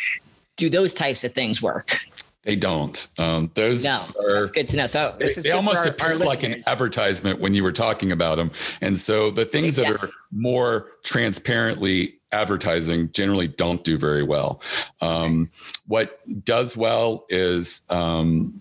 do 0.56 0.70
those 0.70 0.94
types 0.94 1.24
of 1.24 1.34
things 1.34 1.62
work 1.62 2.00
they 2.44 2.56
don't. 2.56 3.08
Um, 3.18 3.52
those 3.54 3.84
no 3.84 4.06
are, 4.20 4.42
that's 4.42 4.52
good 4.52 4.70
to 4.70 4.78
know. 4.78 4.88
So 4.88 5.16
this 5.20 5.36
they, 5.36 5.40
is 5.40 5.44
they 5.46 5.52
almost 5.52 5.84
our, 5.84 5.90
appear 5.90 6.16
like 6.16 6.44
an 6.44 6.62
advertisement 6.68 7.40
when 7.40 7.54
you 7.54 7.64
were 7.64 7.72
talking 7.72 8.12
about 8.12 8.38
them 8.38 8.52
and 8.82 8.98
so 8.98 9.30
the 9.32 9.46
things 9.46 9.78
exactly. 9.78 9.94
that 9.94 10.04
are 10.04 10.12
more 10.32 10.88
transparently 11.04 12.16
advertising 12.32 13.12
generally 13.12 13.48
don't 13.48 13.84
do 13.84 13.98
very 13.98 14.24
well. 14.24 14.62
Um, 15.02 15.50
what 15.88 16.20
does 16.46 16.78
well 16.78 17.26
is 17.30 17.82
um, 17.90 18.60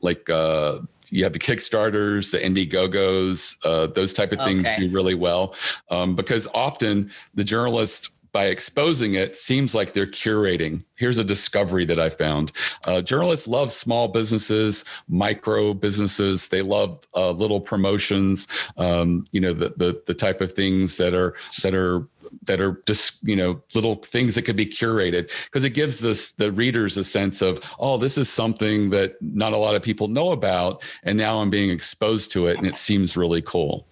like 0.00 0.28
uh, 0.28 0.78
you 1.10 1.22
have 1.22 1.32
the 1.32 1.38
Kickstarters, 1.38 2.30
the 2.30 2.38
Indiegogos, 2.38 3.56
uh, 3.64 3.86
those 3.86 4.12
type 4.12 4.32
of 4.32 4.40
things 4.40 4.66
okay. 4.66 4.80
do 4.80 4.90
really 4.90 5.14
well. 5.14 5.54
Um, 5.90 6.16
because 6.16 6.48
often 6.54 7.10
the 7.34 7.44
journalist 7.44 8.10
by 8.34 8.46
exposing 8.46 9.14
it 9.14 9.36
seems 9.36 9.76
like 9.76 9.92
they're 9.92 10.08
curating. 10.08 10.82
Here's 10.96 11.18
a 11.18 11.24
discovery 11.24 11.84
that 11.86 12.00
i 12.00 12.10
found. 12.10 12.50
Uh, 12.84 13.00
journalists 13.00 13.46
love 13.46 13.70
small 13.72 14.08
businesses 14.08 14.84
micro 15.08 15.72
businesses. 15.72 16.48
They 16.48 16.60
love 16.60 16.98
uh, 17.14 17.30
little 17.30 17.60
promotions 17.60 18.48
um, 18.76 19.24
you 19.30 19.40
know 19.40 19.54
the, 19.54 19.72
the 19.76 20.02
the 20.06 20.14
type 20.14 20.40
of 20.40 20.52
things 20.52 20.96
that 20.96 21.14
are 21.14 21.34
that 21.62 21.74
are 21.74 22.06
that 22.46 22.60
are 22.60 22.82
just 22.86 23.22
you 23.26 23.36
know 23.36 23.62
little 23.72 23.96
things 23.96 24.34
that 24.34 24.42
could 24.42 24.56
be 24.56 24.66
curated. 24.66 25.30
Because 25.44 25.62
it 25.62 25.70
gives 25.70 26.00
this 26.00 26.32
the 26.32 26.50
readers 26.50 26.96
a 26.96 27.04
sense 27.04 27.40
of 27.40 27.60
oh 27.78 27.96
this 27.98 28.18
is 28.18 28.28
something 28.28 28.90
that 28.90 29.14
not 29.22 29.52
a 29.52 29.58
lot 29.58 29.76
of 29.76 29.82
people 29.82 30.08
know 30.08 30.32
about 30.32 30.82
and 31.04 31.16
now 31.16 31.40
i'm 31.40 31.50
being 31.50 31.70
exposed 31.70 32.32
to 32.32 32.48
it 32.48 32.58
and 32.58 32.66
it 32.66 32.76
seems 32.76 33.16
really 33.16 33.42
cool 33.42 33.86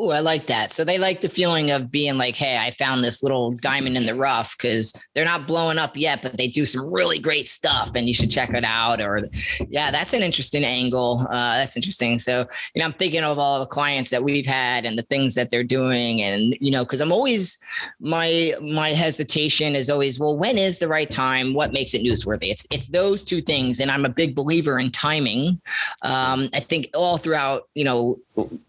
Oh, 0.00 0.10
I 0.10 0.20
like 0.20 0.46
that. 0.46 0.72
So 0.72 0.84
they 0.84 0.96
like 0.96 1.22
the 1.22 1.28
feeling 1.28 1.72
of 1.72 1.90
being 1.90 2.18
like, 2.18 2.36
hey, 2.36 2.56
I 2.56 2.70
found 2.70 3.02
this 3.02 3.20
little 3.20 3.50
diamond 3.54 3.96
in 3.96 4.06
the 4.06 4.14
rough 4.14 4.56
because 4.56 4.92
they're 5.12 5.24
not 5.24 5.48
blowing 5.48 5.76
up 5.76 5.96
yet, 5.96 6.22
but 6.22 6.36
they 6.36 6.46
do 6.46 6.64
some 6.64 6.88
really 6.88 7.18
great 7.18 7.48
stuff 7.48 7.90
and 7.96 8.06
you 8.06 8.12
should 8.12 8.30
check 8.30 8.50
it 8.54 8.62
out. 8.62 9.00
Or, 9.00 9.22
yeah, 9.68 9.90
that's 9.90 10.14
an 10.14 10.22
interesting 10.22 10.62
angle. 10.62 11.26
Uh, 11.28 11.56
that's 11.56 11.76
interesting. 11.76 12.20
So, 12.20 12.46
you 12.74 12.80
know, 12.80 12.86
I'm 12.86 12.92
thinking 12.92 13.24
of 13.24 13.40
all 13.40 13.58
the 13.58 13.66
clients 13.66 14.10
that 14.10 14.22
we've 14.22 14.46
had 14.46 14.86
and 14.86 14.96
the 14.96 15.02
things 15.02 15.34
that 15.34 15.50
they're 15.50 15.64
doing. 15.64 16.22
And, 16.22 16.56
you 16.60 16.70
know, 16.70 16.84
because 16.84 17.00
I'm 17.00 17.10
always, 17.10 17.58
my, 17.98 18.54
my 18.62 18.90
hesitation 18.90 19.74
is 19.74 19.90
always, 19.90 20.20
well, 20.20 20.36
when 20.38 20.58
is 20.58 20.78
the 20.78 20.86
right 20.86 21.10
time? 21.10 21.54
What 21.54 21.72
makes 21.72 21.92
it 21.92 22.04
newsworthy? 22.04 22.52
It's, 22.52 22.64
it's 22.70 22.86
those 22.86 23.24
two 23.24 23.40
things. 23.40 23.80
And 23.80 23.90
I'm 23.90 24.04
a 24.04 24.10
big 24.10 24.36
believer 24.36 24.78
in 24.78 24.92
timing. 24.92 25.60
Um, 26.02 26.50
I 26.54 26.60
think 26.60 26.88
all 26.94 27.16
throughout, 27.16 27.62
you 27.74 27.82
know, 27.82 28.20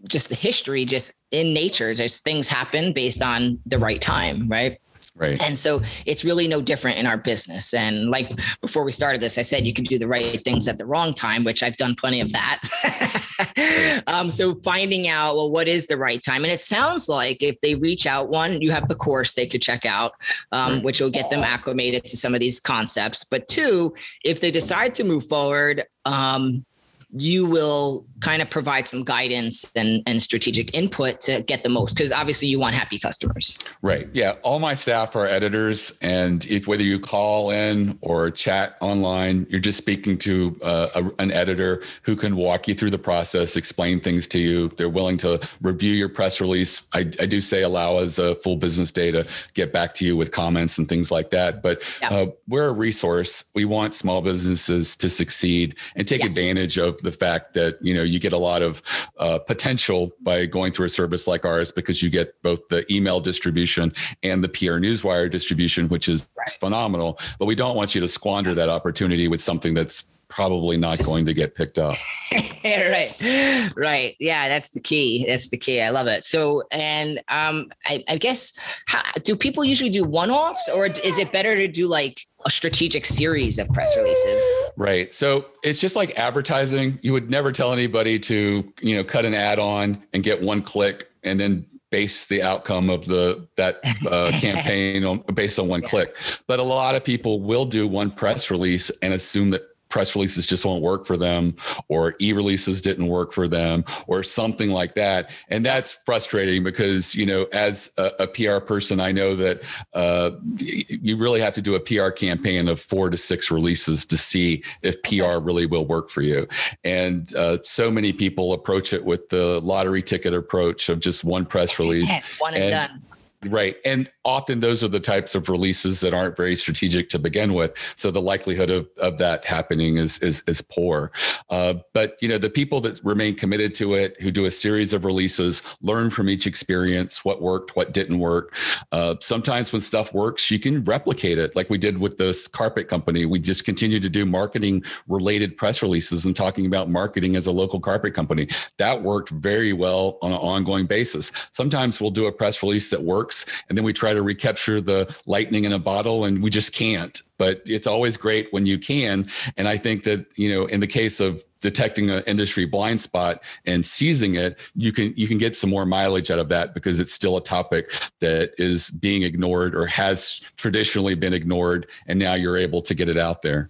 just 0.07 0.29
the 0.29 0.35
history, 0.35 0.85
just 0.85 1.23
in 1.31 1.53
nature, 1.53 1.93
there's 1.93 2.19
things 2.19 2.47
happen 2.47 2.93
based 2.93 3.21
on 3.21 3.59
the 3.65 3.77
right 3.77 4.01
time, 4.01 4.47
right? 4.47 4.79
Right. 5.19 5.41
And 5.41 5.57
so 5.57 5.81
it's 6.05 6.23
really 6.23 6.47
no 6.47 6.61
different 6.61 6.97
in 6.97 7.05
our 7.05 7.17
business. 7.17 7.73
And 7.73 8.09
like 8.09 8.39
before 8.61 8.85
we 8.85 8.93
started 8.93 9.19
this, 9.19 9.37
I 9.37 9.41
said 9.41 9.67
you 9.67 9.73
can 9.73 9.83
do 9.83 9.99
the 9.99 10.07
right 10.07 10.41
things 10.45 10.65
at 10.69 10.77
the 10.77 10.85
wrong 10.85 11.13
time, 11.13 11.43
which 11.43 11.61
I've 11.61 11.75
done 11.75 11.95
plenty 11.95 12.21
of 12.21 12.31
that. 12.31 14.03
um, 14.07 14.31
so 14.31 14.55
finding 14.63 15.09
out, 15.09 15.35
well, 15.35 15.51
what 15.51 15.67
is 15.67 15.87
the 15.87 15.97
right 15.97 16.23
time? 16.23 16.45
And 16.45 16.53
it 16.53 16.61
sounds 16.61 17.09
like 17.09 17.43
if 17.43 17.59
they 17.59 17.75
reach 17.75 18.05
out, 18.05 18.29
one, 18.29 18.61
you 18.61 18.71
have 18.71 18.87
the 18.87 18.95
course 18.95 19.33
they 19.33 19.45
could 19.45 19.61
check 19.61 19.85
out, 19.85 20.13
um, 20.53 20.83
which 20.83 21.01
will 21.01 21.09
get 21.09 21.29
them 21.29 21.43
acclimated 21.43 22.05
to 22.05 22.15
some 22.15 22.33
of 22.33 22.39
these 22.39 22.61
concepts. 22.61 23.25
But 23.25 23.49
two, 23.49 23.93
if 24.23 24.39
they 24.39 24.51
decide 24.51 24.95
to 24.95 25.03
move 25.03 25.25
forward, 25.25 25.83
um, 26.05 26.65
you 27.11 27.45
will 27.45 28.05
kind 28.21 28.41
of 28.41 28.49
provide 28.49 28.87
some 28.87 29.03
guidance 29.03 29.71
and, 29.75 30.03
and 30.05 30.21
strategic 30.21 30.75
input 30.75 31.21
to 31.21 31.41
get 31.43 31.63
the 31.63 31.69
most 31.69 31.95
because 31.95 32.11
obviously 32.11 32.47
you 32.47 32.59
want 32.59 32.75
happy 32.75 32.99
customers 32.99 33.57
right 33.81 34.07
yeah 34.13 34.35
all 34.43 34.59
my 34.59 34.73
staff 34.73 35.15
are 35.15 35.25
editors 35.25 35.97
and 36.01 36.45
if 36.45 36.67
whether 36.67 36.83
you 36.83 36.99
call 36.99 37.51
in 37.51 37.97
or 38.01 38.29
chat 38.29 38.77
online 38.81 39.45
you're 39.49 39.59
just 39.59 39.77
speaking 39.77 40.17
to 40.17 40.55
uh, 40.61 40.87
a, 40.95 41.21
an 41.21 41.31
editor 41.31 41.81
who 42.03 42.15
can 42.15 42.35
walk 42.35 42.67
you 42.67 42.75
through 42.75 42.89
the 42.89 42.99
process 42.99 43.55
explain 43.55 43.99
things 43.99 44.27
to 44.27 44.39
you 44.39 44.67
they're 44.69 44.89
willing 44.89 45.17
to 45.17 45.39
review 45.61 45.93
your 45.93 46.09
press 46.09 46.41
release 46.41 46.87
i, 46.93 46.99
I 46.99 47.25
do 47.25 47.41
say 47.41 47.63
allow 47.63 47.97
us 47.97 48.17
a 48.17 48.35
full 48.35 48.57
business 48.57 48.91
day 48.91 49.11
to 49.11 49.25
get 49.53 49.71
back 49.71 49.93
to 49.95 50.05
you 50.05 50.17
with 50.17 50.31
comments 50.31 50.77
and 50.77 50.87
things 50.87 51.11
like 51.11 51.29
that 51.31 51.61
but 51.61 51.81
yeah. 52.01 52.09
uh, 52.09 52.25
we're 52.47 52.67
a 52.67 52.73
resource 52.73 53.45
we 53.53 53.65
want 53.65 53.93
small 53.93 54.21
businesses 54.21 54.95
to 54.95 55.09
succeed 55.09 55.75
and 55.95 56.07
take 56.07 56.21
yeah. 56.21 56.27
advantage 56.27 56.77
of 56.77 56.99
the 57.01 57.11
fact 57.11 57.53
that 57.53 57.77
you 57.81 57.93
know 57.93 58.03
you 58.09 58.19
get 58.19 58.33
a 58.33 58.37
lot 58.37 58.61
of 58.61 58.81
uh, 59.17 59.39
potential 59.39 60.11
by 60.21 60.45
going 60.45 60.71
through 60.71 60.85
a 60.85 60.89
service 60.89 61.27
like 61.27 61.45
ours 61.45 61.71
because 61.71 62.01
you 62.01 62.09
get 62.09 62.41
both 62.41 62.67
the 62.69 62.85
email 62.93 63.19
distribution 63.19 63.93
and 64.23 64.43
the 64.43 64.49
PR 64.49 64.79
Newswire 64.79 65.29
distribution, 65.29 65.87
which 65.89 66.09
is 66.09 66.29
right. 66.37 66.49
phenomenal. 66.59 67.19
But 67.37 67.45
we 67.45 67.55
don't 67.55 67.75
want 67.75 67.95
you 67.95 68.01
to 68.01 68.07
squander 68.07 68.53
that 68.55 68.69
opportunity 68.69 69.27
with 69.27 69.41
something 69.41 69.73
that's 69.73 70.11
probably 70.29 70.77
not 70.77 70.97
Just, 70.97 71.09
going 71.09 71.25
to 71.25 71.33
get 71.33 71.55
picked 71.55 71.77
up. 71.77 71.95
right. 72.63 73.71
Right. 73.75 74.15
Yeah, 74.19 74.47
that's 74.47 74.69
the 74.69 74.79
key. 74.79 75.25
That's 75.27 75.49
the 75.49 75.57
key. 75.57 75.81
I 75.81 75.89
love 75.89 76.07
it. 76.07 76.23
So, 76.23 76.63
and 76.71 77.17
um, 77.27 77.71
I, 77.85 78.03
I 78.07 78.17
guess, 78.17 78.53
how, 78.85 79.01
do 79.23 79.35
people 79.35 79.65
usually 79.65 79.89
do 79.89 80.03
one 80.03 80.31
offs 80.31 80.69
or 80.69 80.85
is 80.85 81.17
it 81.17 81.31
better 81.31 81.57
to 81.57 81.67
do 81.67 81.87
like 81.87 82.21
a 82.45 82.51
strategic 82.51 83.05
series 83.05 83.57
of 83.57 83.67
press 83.69 83.95
releases? 83.97 84.41
Right. 84.77 85.13
So 85.13 85.47
it's 85.63 85.79
just 85.79 85.95
like 85.95 86.17
advertising. 86.17 86.99
You 87.01 87.13
would 87.13 87.29
never 87.29 87.51
tell 87.51 87.73
anybody 87.73 88.19
to, 88.19 88.71
you 88.81 88.95
know, 88.95 89.03
cut 89.03 89.25
an 89.25 89.33
ad 89.33 89.59
on 89.59 90.01
and 90.13 90.23
get 90.23 90.41
one 90.41 90.61
click 90.61 91.11
and 91.23 91.39
then 91.39 91.65
base 91.91 92.27
the 92.27 92.43
outcome 92.43 92.89
of 92.89 93.05
the 93.05 93.47
that 93.55 93.79
uh, 94.07 94.31
campaign 94.39 95.03
on 95.03 95.23
based 95.33 95.59
on 95.59 95.67
one 95.67 95.81
yeah. 95.81 95.89
click. 95.89 96.15
But 96.47 96.59
a 96.59 96.63
lot 96.63 96.95
of 96.95 97.03
people 97.03 97.41
will 97.41 97.65
do 97.65 97.87
one 97.87 98.11
press 98.11 98.51
release 98.51 98.89
and 99.01 99.13
assume 99.13 99.49
that 99.51 99.63
press 99.89 100.15
releases 100.15 100.45
just 100.47 100.65
won't 100.65 100.81
work 100.81 101.05
for 101.05 101.17
them 101.17 101.55
or 101.87 102.13
eReleases 102.13 102.81
didn't 102.81 103.07
work 103.07 103.33
for 103.33 103.47
them 103.47 103.83
or 104.07 104.23
something 104.23 104.69
like 104.69 104.95
that. 104.95 105.31
And 105.49 105.65
that's 105.65 105.91
frustrating 106.05 106.63
because 106.63 107.15
you 107.15 107.25
know 107.25 107.45
as 107.51 107.91
a, 107.97 108.11
a 108.19 108.27
pr 108.27 108.63
person 108.65 108.99
i 108.99 109.11
know 109.11 109.35
that 109.35 109.61
uh, 109.93 110.31
you 110.57 111.17
really 111.17 111.41
have 111.41 111.53
to 111.53 111.61
do 111.61 111.75
a 111.75 111.79
pr 111.79 112.09
campaign 112.09 112.67
of 112.67 112.79
four 112.79 113.09
to 113.09 113.17
six 113.17 113.51
releases 113.51 114.05
to 114.05 114.17
see 114.17 114.63
if 114.81 115.01
pr 115.03 115.39
really 115.39 115.65
will 115.65 115.85
work 115.85 116.09
for 116.09 116.21
you. 116.21 116.47
And 116.83 117.33
uh, 117.35 117.57
so 117.63 117.91
many 117.91 118.13
people 118.13 118.53
approach 118.53 118.93
it 118.93 119.03
with 119.03 119.29
the 119.29 119.59
lottery 119.61 120.03
ticket 120.03 120.33
approach 120.33 120.89
of 120.89 120.99
just 120.99 121.23
one 121.23 121.45
press 121.45 121.79
release 121.79 122.11
one 122.39 122.53
and, 122.53 122.63
and 122.63 122.71
done. 122.71 123.03
Right. 123.45 123.77
And 123.85 124.11
often 124.25 124.59
those 124.59 124.83
are 124.83 124.87
the 124.87 124.99
types 124.99 125.35
of 125.35 125.49
releases 125.49 126.01
that 126.01 126.13
aren't 126.13 126.35
very 126.35 126.55
strategic 126.55 127.09
to 127.09 127.19
begin 127.19 127.53
with. 127.53 127.75
So 127.95 128.11
the 128.11 128.21
likelihood 128.21 128.69
of, 128.69 128.87
of 128.97 129.17
that 129.17 129.45
happening 129.45 129.97
is 129.97 130.19
is, 130.19 130.43
is 130.47 130.61
poor. 130.61 131.11
Uh, 131.49 131.75
but 131.93 132.17
you 132.21 132.27
know, 132.27 132.37
the 132.37 132.49
people 132.49 132.81
that 132.81 132.99
remain 133.03 133.35
committed 133.35 133.73
to 133.75 133.93
it, 133.93 134.19
who 134.21 134.31
do 134.31 134.45
a 134.45 134.51
series 134.51 134.93
of 134.93 135.05
releases, 135.05 135.61
learn 135.81 136.09
from 136.09 136.29
each 136.29 136.45
experience 136.45 137.23
what 137.23 137.41
worked, 137.41 137.75
what 137.75 137.93
didn't 137.93 138.19
work. 138.19 138.55
Uh, 138.91 139.15
sometimes 139.21 139.71
when 139.71 139.81
stuff 139.81 140.13
works, 140.13 140.51
you 140.51 140.59
can 140.59 140.83
replicate 140.83 141.37
it, 141.37 141.55
like 141.55 141.69
we 141.69 141.77
did 141.77 141.97
with 141.97 142.17
this 142.17 142.47
carpet 142.47 142.87
company. 142.87 143.25
We 143.25 143.39
just 143.39 143.65
continue 143.65 143.99
to 143.99 144.09
do 144.09 144.25
marketing 144.25 144.83
related 145.07 145.57
press 145.57 145.81
releases 145.81 146.25
and 146.25 146.35
talking 146.35 146.65
about 146.65 146.89
marketing 146.89 147.35
as 147.35 147.45
a 147.45 147.51
local 147.51 147.79
carpet 147.79 148.13
company. 148.13 148.47
That 148.77 149.01
worked 149.01 149.29
very 149.29 149.73
well 149.73 150.17
on 150.21 150.31
an 150.31 150.37
ongoing 150.37 150.85
basis. 150.85 151.31
Sometimes 151.51 151.99
we'll 151.99 152.11
do 152.11 152.27
a 152.27 152.31
press 152.31 152.61
release 152.61 152.89
that 152.89 153.01
works, 153.01 153.45
and 153.69 153.77
then 153.77 153.85
we 153.85 153.93
try 153.93 154.13
to 154.13 154.18
recapture 154.23 154.81
the 154.81 155.13
lightning 155.25 155.65
in 155.65 155.73
a 155.73 155.79
bottle, 155.79 156.25
and 156.25 156.41
we 156.41 156.49
just 156.49 156.73
can't 156.73 157.21
but 157.39 157.61
it's 157.65 157.87
always 157.87 158.17
great 158.17 158.51
when 158.53 158.67
you 158.67 158.77
can. 158.77 159.27
And 159.57 159.67
I 159.67 159.77
think 159.77 160.03
that, 160.03 160.27
you 160.35 160.53
know, 160.53 160.65
in 160.67 160.81
the 160.81 160.87
case 160.87 161.19
of 161.19 161.43
detecting 161.61 162.11
an 162.11 162.21
industry 162.27 162.65
blind 162.65 163.01
spot 163.01 163.41
and 163.65 163.83
seizing 163.83 164.35
it, 164.35 164.59
you 164.75 164.93
can 164.93 165.13
you 165.15 165.27
can 165.27 165.39
get 165.39 165.55
some 165.55 165.71
more 165.71 165.85
mileage 165.85 166.29
out 166.29 166.37
of 166.37 166.49
that 166.49 166.75
because 166.75 166.99
it's 166.99 167.13
still 167.13 167.37
a 167.37 167.41
topic 167.41 167.91
that 168.19 168.51
is 168.59 168.91
being 168.91 169.23
ignored 169.23 169.73
or 169.73 169.87
has 169.87 170.41
traditionally 170.57 171.15
been 171.15 171.33
ignored. 171.33 171.87
And 172.05 172.19
now 172.19 172.35
you're 172.35 172.57
able 172.57 172.81
to 172.83 172.93
get 172.93 173.09
it 173.09 173.17
out 173.17 173.41
there. 173.41 173.69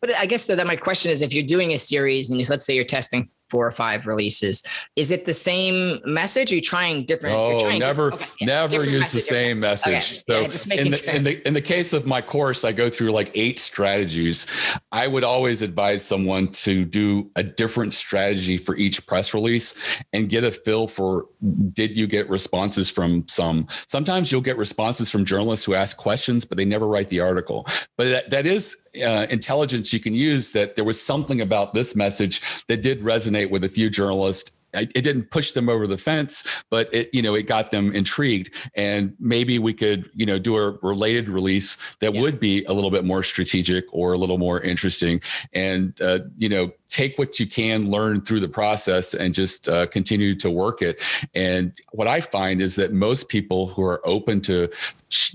But 0.00 0.14
I 0.16 0.26
guess 0.26 0.44
so 0.44 0.54
that 0.54 0.66
my 0.66 0.76
question 0.76 1.10
is 1.10 1.22
if 1.22 1.32
you're 1.32 1.46
doing 1.46 1.72
a 1.72 1.78
series 1.78 2.30
and 2.30 2.48
let's 2.50 2.64
say 2.64 2.74
you're 2.74 2.84
testing 2.84 3.28
four 3.50 3.66
or 3.66 3.72
five 3.72 4.06
releases. 4.06 4.62
Is 4.96 5.10
it 5.10 5.26
the 5.26 5.34
same 5.34 6.00
message? 6.04 6.52
Are 6.52 6.54
you 6.54 6.60
trying 6.60 7.04
different? 7.04 7.36
No, 7.36 7.60
trying 7.60 7.80
never, 7.80 8.10
different, 8.10 8.30
okay, 8.30 8.32
yeah, 8.40 8.46
never 8.46 8.68
different 8.68 8.92
use 8.92 9.00
message, 9.00 9.22
the 9.22 9.28
same 9.28 9.60
message. 9.60 9.92
Okay, 9.92 10.22
so 10.28 10.40
yeah, 10.40 10.48
just 10.48 10.68
making 10.68 10.86
in 10.86 10.92
the, 10.92 10.98
sure. 10.98 11.14
in 11.14 11.24
the 11.24 11.48
in 11.48 11.54
the 11.54 11.60
case 11.60 11.92
of 11.92 12.06
my 12.06 12.22
course, 12.22 12.64
I 12.64 12.72
go 12.72 12.88
through 12.88 13.10
like 13.10 13.30
eight 13.34 13.58
strategies. 13.60 14.46
I 14.92 15.06
would 15.06 15.24
always 15.24 15.62
advise 15.62 16.04
someone 16.04 16.48
to 16.48 16.84
do 16.84 17.30
a 17.36 17.42
different 17.42 17.94
strategy 17.94 18.56
for 18.56 18.76
each 18.76 19.06
press 19.06 19.34
release 19.34 19.74
and 20.12 20.28
get 20.28 20.44
a 20.44 20.50
feel 20.50 20.86
for 20.86 21.26
did 21.70 21.96
you 21.96 22.06
get 22.06 22.28
responses 22.28 22.90
from 22.90 23.26
some. 23.28 23.66
Sometimes 23.86 24.30
you'll 24.30 24.40
get 24.40 24.56
responses 24.56 25.10
from 25.10 25.24
journalists 25.24 25.64
who 25.64 25.74
ask 25.74 25.96
questions, 25.96 26.44
but 26.44 26.56
they 26.56 26.64
never 26.64 26.86
write 26.86 27.08
the 27.08 27.20
article. 27.20 27.66
But 27.96 28.04
that, 28.10 28.30
that 28.30 28.46
is 28.46 28.76
uh, 28.96 29.26
intelligence 29.30 29.92
you 29.92 30.00
can 30.00 30.14
use. 30.14 30.52
That 30.52 30.76
there 30.76 30.84
was 30.84 31.00
something 31.00 31.40
about 31.40 31.74
this 31.74 31.94
message 31.94 32.64
that 32.66 32.82
did 32.82 33.02
resonate 33.02 33.50
with 33.50 33.64
a 33.64 33.68
few 33.68 33.90
journalists 33.90 34.50
it 34.72 35.02
didn't 35.02 35.30
push 35.30 35.52
them 35.52 35.68
over 35.68 35.86
the 35.86 35.98
fence, 35.98 36.44
but 36.70 36.92
it, 36.94 37.10
you 37.12 37.22
know, 37.22 37.34
it 37.34 37.46
got 37.46 37.70
them 37.70 37.92
intrigued. 37.94 38.54
And 38.74 39.14
maybe 39.18 39.58
we 39.58 39.72
could, 39.72 40.10
you 40.14 40.26
know, 40.26 40.38
do 40.38 40.56
a 40.56 40.72
related 40.82 41.28
release 41.28 41.76
that 42.00 42.14
yeah. 42.14 42.20
would 42.20 42.38
be 42.38 42.64
a 42.64 42.72
little 42.72 42.90
bit 42.90 43.04
more 43.04 43.22
strategic 43.22 43.84
or 43.92 44.12
a 44.12 44.18
little 44.18 44.38
more 44.38 44.60
interesting. 44.60 45.20
And, 45.52 46.00
uh, 46.00 46.20
you 46.36 46.48
know, 46.48 46.70
take 46.90 47.18
what 47.18 47.40
you 47.40 47.46
can 47.46 47.90
learn 47.90 48.20
through 48.20 48.40
the 48.40 48.48
process 48.48 49.14
and 49.14 49.34
just 49.34 49.68
uh, 49.68 49.86
continue 49.86 50.34
to 50.34 50.50
work 50.50 50.82
it. 50.82 51.00
And 51.34 51.72
what 51.92 52.08
I 52.08 52.20
find 52.20 52.60
is 52.60 52.74
that 52.76 52.92
most 52.92 53.28
people 53.28 53.68
who 53.68 53.82
are 53.84 54.00
open 54.06 54.40
to 54.42 54.68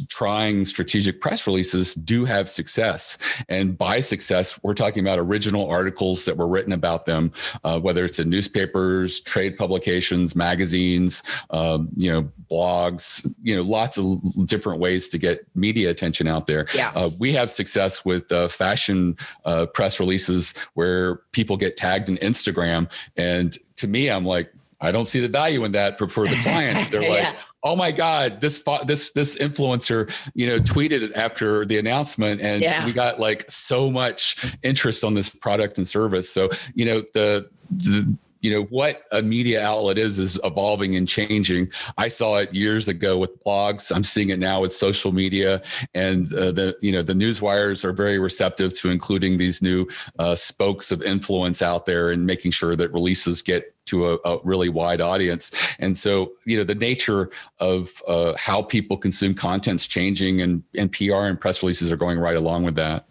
trying 0.07 0.63
strategic 0.65 1.19
press 1.19 1.45
releases 1.45 1.95
do 1.95 2.23
have 2.23 2.47
success. 2.47 3.17
And 3.49 3.77
by 3.77 3.99
success, 3.99 4.57
we're 4.63 4.73
talking 4.73 5.03
about 5.03 5.19
original 5.19 5.69
articles 5.69 6.23
that 6.25 6.37
were 6.37 6.47
written 6.47 6.71
about 6.71 7.05
them, 7.05 7.33
uh, 7.63 7.79
whether 7.79 8.05
it's 8.05 8.17
in 8.17 8.29
newspapers, 8.29 9.19
trade 9.19 9.57
publications, 9.57 10.35
magazines, 10.35 11.23
um, 11.49 11.89
you 11.97 12.11
know, 12.11 12.29
blogs, 12.49 13.29
you 13.43 13.55
know, 13.55 13.63
lots 13.63 13.97
of 13.97 14.47
different 14.47 14.79
ways 14.79 15.09
to 15.09 15.17
get 15.17 15.45
media 15.55 15.89
attention 15.89 16.27
out 16.27 16.47
there. 16.47 16.67
Yeah. 16.73 16.91
Uh, 16.95 17.09
we 17.19 17.33
have 17.33 17.51
success 17.51 18.05
with 18.05 18.31
uh, 18.31 18.47
fashion 18.47 19.17
uh, 19.43 19.65
press 19.65 19.99
releases 19.99 20.53
where 20.75 21.17
people 21.33 21.44
get 21.57 21.77
tagged 21.77 22.09
in 22.09 22.17
Instagram. 22.17 22.91
And 23.15 23.57
to 23.77 23.87
me, 23.87 24.09
I'm 24.09 24.25
like, 24.25 24.51
I 24.81 24.91
don't 24.91 25.07
see 25.07 25.19
the 25.19 25.29
value 25.29 25.63
in 25.63 25.71
that 25.73 25.97
for, 25.97 26.07
for 26.07 26.27
the 26.27 26.35
clients. 26.37 26.89
They're 26.91 27.01
yeah. 27.01 27.09
like, 27.09 27.35
oh 27.65 27.75
my 27.75 27.91
god 27.91 28.39
this 28.41 28.63
this 28.85 29.11
this 29.11 29.37
influencer 29.39 30.09
you 30.35 30.45
know 30.45 30.59
tweeted 30.59 31.01
it 31.01 31.11
after 31.15 31.65
the 31.65 31.79
announcement 31.79 32.39
and 32.39 32.61
yeah. 32.61 32.85
we 32.85 32.93
got 32.93 33.19
like 33.19 33.49
so 33.49 33.89
much 33.89 34.55
interest 34.61 35.03
on 35.03 35.15
this 35.15 35.29
product 35.29 35.79
and 35.79 35.87
service 35.87 36.29
so 36.29 36.47
you 36.75 36.85
know 36.85 37.01
the, 37.15 37.49
the 37.71 38.15
you 38.45 38.51
know 38.51 38.63
what 38.65 39.05
a 39.11 39.23
media 39.23 39.65
outlet 39.65 39.97
is 39.97 40.19
is 40.19 40.39
evolving 40.43 40.95
and 40.95 41.07
changing 41.07 41.67
i 41.97 42.07
saw 42.07 42.35
it 42.35 42.53
years 42.53 42.87
ago 42.87 43.17
with 43.17 43.43
blogs 43.43 43.93
i'm 43.93 44.03
seeing 44.03 44.29
it 44.29 44.37
now 44.37 44.61
with 44.61 44.71
social 44.71 45.11
media 45.11 45.63
and 45.95 46.31
uh, 46.35 46.51
the 46.51 46.77
you 46.79 46.91
know 46.91 47.01
the 47.01 47.15
news 47.15 47.41
wires 47.41 47.83
are 47.83 47.91
very 47.91 48.19
receptive 48.19 48.77
to 48.77 48.91
including 48.91 49.39
these 49.39 49.63
new 49.63 49.87
uh, 50.19 50.35
spokes 50.35 50.91
of 50.91 51.01
influence 51.01 51.63
out 51.63 51.87
there 51.87 52.11
and 52.11 52.27
making 52.27 52.51
sure 52.51 52.75
that 52.75 52.93
releases 52.93 53.41
get 53.41 53.73
to 53.87 54.09
a, 54.09 54.17
a, 54.25 54.39
really 54.43 54.67
wide 54.67 54.99
audience. 54.99 55.51
And 55.77 55.95
so, 55.95 56.31
you 56.43 56.57
know, 56.57 56.63
the 56.63 56.73
nature 56.73 57.29
of 57.59 58.01
uh, 58.07 58.33
how 58.35 58.63
people 58.63 58.97
consume 58.97 59.35
content's 59.35 59.85
changing, 59.85 60.41
and 60.41 60.63
and 60.75 60.91
PR 60.91 61.29
and 61.29 61.39
press 61.39 61.61
releases 61.61 61.91
are 61.91 61.97
going 61.97 62.17
right 62.17 62.35
along 62.35 62.63
with 62.63 62.73
that. 62.75 63.05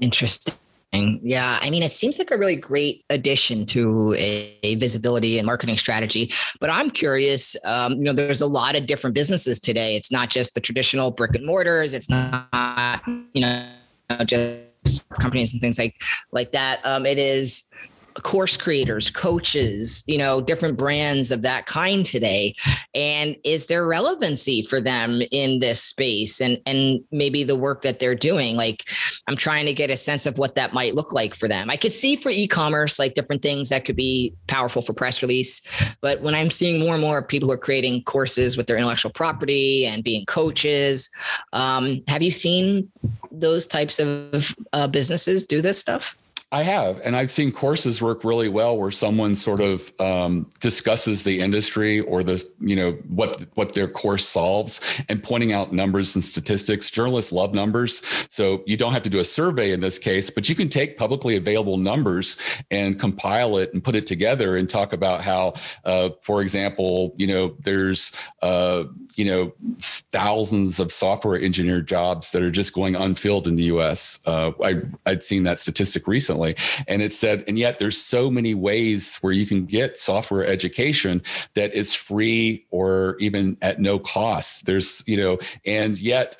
Interesting. 0.00 0.54
Yeah, 1.22 1.58
I 1.60 1.70
mean, 1.70 1.82
it 1.82 1.92
seems 1.92 2.18
like 2.18 2.30
a 2.30 2.36
really 2.36 2.56
great 2.56 3.04
addition 3.10 3.66
to 3.66 4.14
a, 4.14 4.56
a 4.62 4.74
visibility 4.76 5.38
and 5.38 5.46
marketing 5.46 5.78
strategy. 5.78 6.32
But 6.60 6.70
I'm 6.70 6.90
curious. 6.90 7.56
Um, 7.64 7.94
you 7.94 8.04
know, 8.04 8.12
there's 8.12 8.40
a 8.40 8.46
lot 8.46 8.76
of 8.76 8.86
different 8.86 9.14
businesses 9.14 9.60
today. 9.60 9.96
It's 9.96 10.10
not 10.10 10.30
just 10.30 10.54
the 10.54 10.60
traditional 10.60 11.10
brick 11.10 11.34
and 11.34 11.46
mortars. 11.46 11.92
It's 11.92 12.10
not, 12.10 13.02
you 13.32 13.40
know, 13.40 13.68
just 14.24 15.08
companies 15.20 15.52
and 15.52 15.60
things 15.60 15.78
like 15.78 16.00
like 16.32 16.52
that. 16.52 16.80
Um, 16.84 17.06
it 17.06 17.18
is 17.18 17.72
course 18.22 18.56
creators, 18.56 19.10
coaches, 19.10 20.02
you 20.06 20.18
know, 20.18 20.40
different 20.40 20.76
brands 20.76 21.30
of 21.30 21.42
that 21.42 21.66
kind 21.66 22.04
today? 22.04 22.54
And 22.94 23.36
is 23.44 23.66
there 23.66 23.86
relevancy 23.86 24.62
for 24.62 24.80
them 24.80 25.22
in 25.30 25.58
this 25.60 25.82
space 25.82 26.40
and 26.40 26.60
and 26.66 27.00
maybe 27.10 27.44
the 27.44 27.56
work 27.56 27.82
that 27.82 28.00
they're 28.00 28.14
doing? 28.14 28.56
Like 28.56 28.88
I'm 29.26 29.36
trying 29.36 29.66
to 29.66 29.74
get 29.74 29.90
a 29.90 29.96
sense 29.96 30.26
of 30.26 30.38
what 30.38 30.54
that 30.54 30.72
might 30.72 30.94
look 30.94 31.12
like 31.12 31.34
for 31.34 31.48
them. 31.48 31.70
I 31.70 31.76
could 31.76 31.92
see 31.92 32.16
for 32.16 32.30
e-commerce 32.30 32.98
like 32.98 33.14
different 33.14 33.42
things 33.42 33.68
that 33.68 33.84
could 33.84 33.96
be 33.96 34.34
powerful 34.46 34.82
for 34.82 34.92
press 34.92 35.22
release, 35.22 35.62
but 36.00 36.20
when 36.20 36.34
I'm 36.34 36.50
seeing 36.50 36.80
more 36.80 36.94
and 36.94 37.02
more 37.02 37.22
people 37.22 37.48
who 37.48 37.52
are 37.52 37.58
creating 37.58 38.02
courses 38.04 38.56
with 38.56 38.66
their 38.66 38.76
intellectual 38.76 39.12
property 39.12 39.86
and 39.86 40.02
being 40.02 40.24
coaches, 40.26 41.10
um, 41.52 42.02
have 42.08 42.22
you 42.22 42.30
seen 42.30 42.90
those 43.30 43.66
types 43.66 43.98
of 43.98 44.54
uh, 44.72 44.88
businesses 44.88 45.44
do 45.44 45.60
this 45.60 45.78
stuff? 45.78 46.14
I 46.52 46.62
have, 46.62 47.00
and 47.00 47.16
I've 47.16 47.32
seen 47.32 47.50
courses 47.50 48.00
work 48.00 48.22
really 48.22 48.48
well 48.48 48.78
where 48.78 48.92
someone 48.92 49.34
sort 49.34 49.60
of 49.60 49.92
um, 50.00 50.48
discusses 50.60 51.24
the 51.24 51.40
industry 51.40 51.98
or 52.00 52.22
the 52.22 52.44
you 52.60 52.76
know 52.76 52.92
what 53.08 53.48
what 53.54 53.74
their 53.74 53.88
course 53.88 54.28
solves 54.28 54.80
and 55.08 55.20
pointing 55.20 55.52
out 55.52 55.72
numbers 55.72 56.14
and 56.14 56.24
statistics. 56.24 56.88
Journalists 56.88 57.32
love 57.32 57.52
numbers, 57.52 58.00
so 58.30 58.62
you 58.64 58.76
don't 58.76 58.92
have 58.92 59.02
to 59.02 59.10
do 59.10 59.18
a 59.18 59.24
survey 59.24 59.72
in 59.72 59.80
this 59.80 59.98
case, 59.98 60.30
but 60.30 60.48
you 60.48 60.54
can 60.54 60.68
take 60.68 60.96
publicly 60.96 61.34
available 61.34 61.78
numbers 61.78 62.36
and 62.70 63.00
compile 63.00 63.56
it 63.56 63.74
and 63.74 63.82
put 63.82 63.96
it 63.96 64.06
together 64.06 64.56
and 64.56 64.70
talk 64.70 64.92
about 64.92 65.22
how, 65.22 65.54
uh, 65.84 66.10
for 66.22 66.42
example, 66.42 67.12
you 67.16 67.26
know 67.26 67.56
there's 67.64 68.12
uh, 68.42 68.84
you 69.16 69.24
know 69.24 69.52
thousands 69.78 70.78
of 70.78 70.92
software 70.92 71.38
engineer 71.38 71.80
jobs 71.80 72.32
that 72.32 72.42
are 72.42 72.50
just 72.50 72.72
going 72.72 72.94
unfilled 72.94 73.48
in 73.48 73.56
the 73.56 73.64
U.S. 73.64 74.18
Uh, 74.26 74.52
I 74.62 74.82
I'd 75.06 75.22
seen 75.22 75.42
that 75.44 75.58
statistic 75.58 76.06
recently 76.06 76.54
and 76.86 77.02
it 77.02 77.12
said 77.12 77.42
and 77.48 77.58
yet 77.58 77.78
there's 77.78 78.00
so 78.00 78.30
many 78.30 78.54
ways 78.54 79.16
where 79.22 79.32
you 79.32 79.46
can 79.46 79.64
get 79.64 79.98
software 79.98 80.46
education 80.46 81.22
that 81.54 81.70
it's 81.74 81.94
free 81.94 82.66
or 82.70 83.16
even 83.18 83.56
at 83.62 83.80
no 83.80 83.98
cost 83.98 84.66
there's 84.66 85.02
you 85.06 85.16
know 85.16 85.38
and 85.64 85.98
yet 85.98 86.36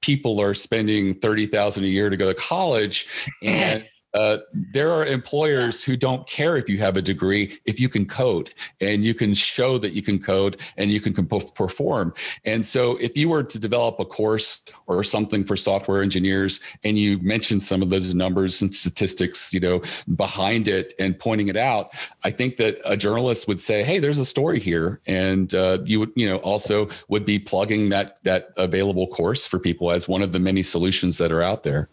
people 0.00 0.40
are 0.40 0.54
spending 0.54 1.14
30,000 1.14 1.82
a 1.82 1.86
year 1.86 2.08
to 2.08 2.16
go 2.16 2.32
to 2.32 2.38
college 2.38 3.06
and 3.42 3.86
uh, 4.14 4.38
there 4.52 4.90
are 4.90 5.04
employers 5.04 5.82
who 5.82 5.96
don't 5.96 6.26
care 6.26 6.56
if 6.56 6.68
you 6.68 6.78
have 6.78 6.96
a 6.96 7.02
degree 7.02 7.58
if 7.64 7.78
you 7.78 7.88
can 7.88 8.06
code 8.06 8.52
and 8.80 9.04
you 9.04 9.14
can 9.14 9.34
show 9.34 9.78
that 9.78 9.92
you 9.92 10.02
can 10.02 10.18
code 10.18 10.60
and 10.76 10.90
you 10.90 11.00
can 11.00 11.14
perform. 11.14 12.12
And 12.44 12.64
so 12.64 12.96
if 12.96 13.16
you 13.16 13.28
were 13.28 13.42
to 13.42 13.58
develop 13.58 14.00
a 14.00 14.04
course 14.04 14.60
or 14.86 15.04
something 15.04 15.44
for 15.44 15.56
software 15.56 16.02
engineers 16.02 16.60
and 16.84 16.98
you 16.98 17.18
mentioned 17.18 17.62
some 17.62 17.82
of 17.82 17.90
those 17.90 18.14
numbers 18.14 18.62
and 18.62 18.74
statistics 18.74 19.52
you 19.52 19.60
know 19.60 19.82
behind 20.16 20.68
it 20.68 20.94
and 20.98 21.18
pointing 21.18 21.48
it 21.48 21.56
out 21.56 21.92
i 22.24 22.30
think 22.30 22.56
that 22.56 22.80
a 22.84 22.96
journalist 22.96 23.46
would 23.48 23.60
say 23.60 23.82
hey 23.82 23.98
there's 23.98 24.18
a 24.18 24.24
story 24.24 24.60
here. 24.60 25.00
And 25.06 25.52
uh, 25.54 25.78
you 25.84 25.98
would 26.00 26.12
you 26.14 26.28
know 26.28 26.36
also 26.38 26.88
would 27.08 27.24
be 27.24 27.38
plugging 27.38 27.88
that 27.90 28.22
that 28.24 28.50
available 28.56 29.06
course 29.08 29.46
for 29.46 29.58
people 29.58 29.90
as 29.90 30.06
one 30.08 30.22
of 30.22 30.32
the 30.32 30.38
many 30.38 30.62
solutions 30.62 31.18
that 31.18 31.32
are 31.32 31.42
out 31.42 31.62
there 31.64 31.88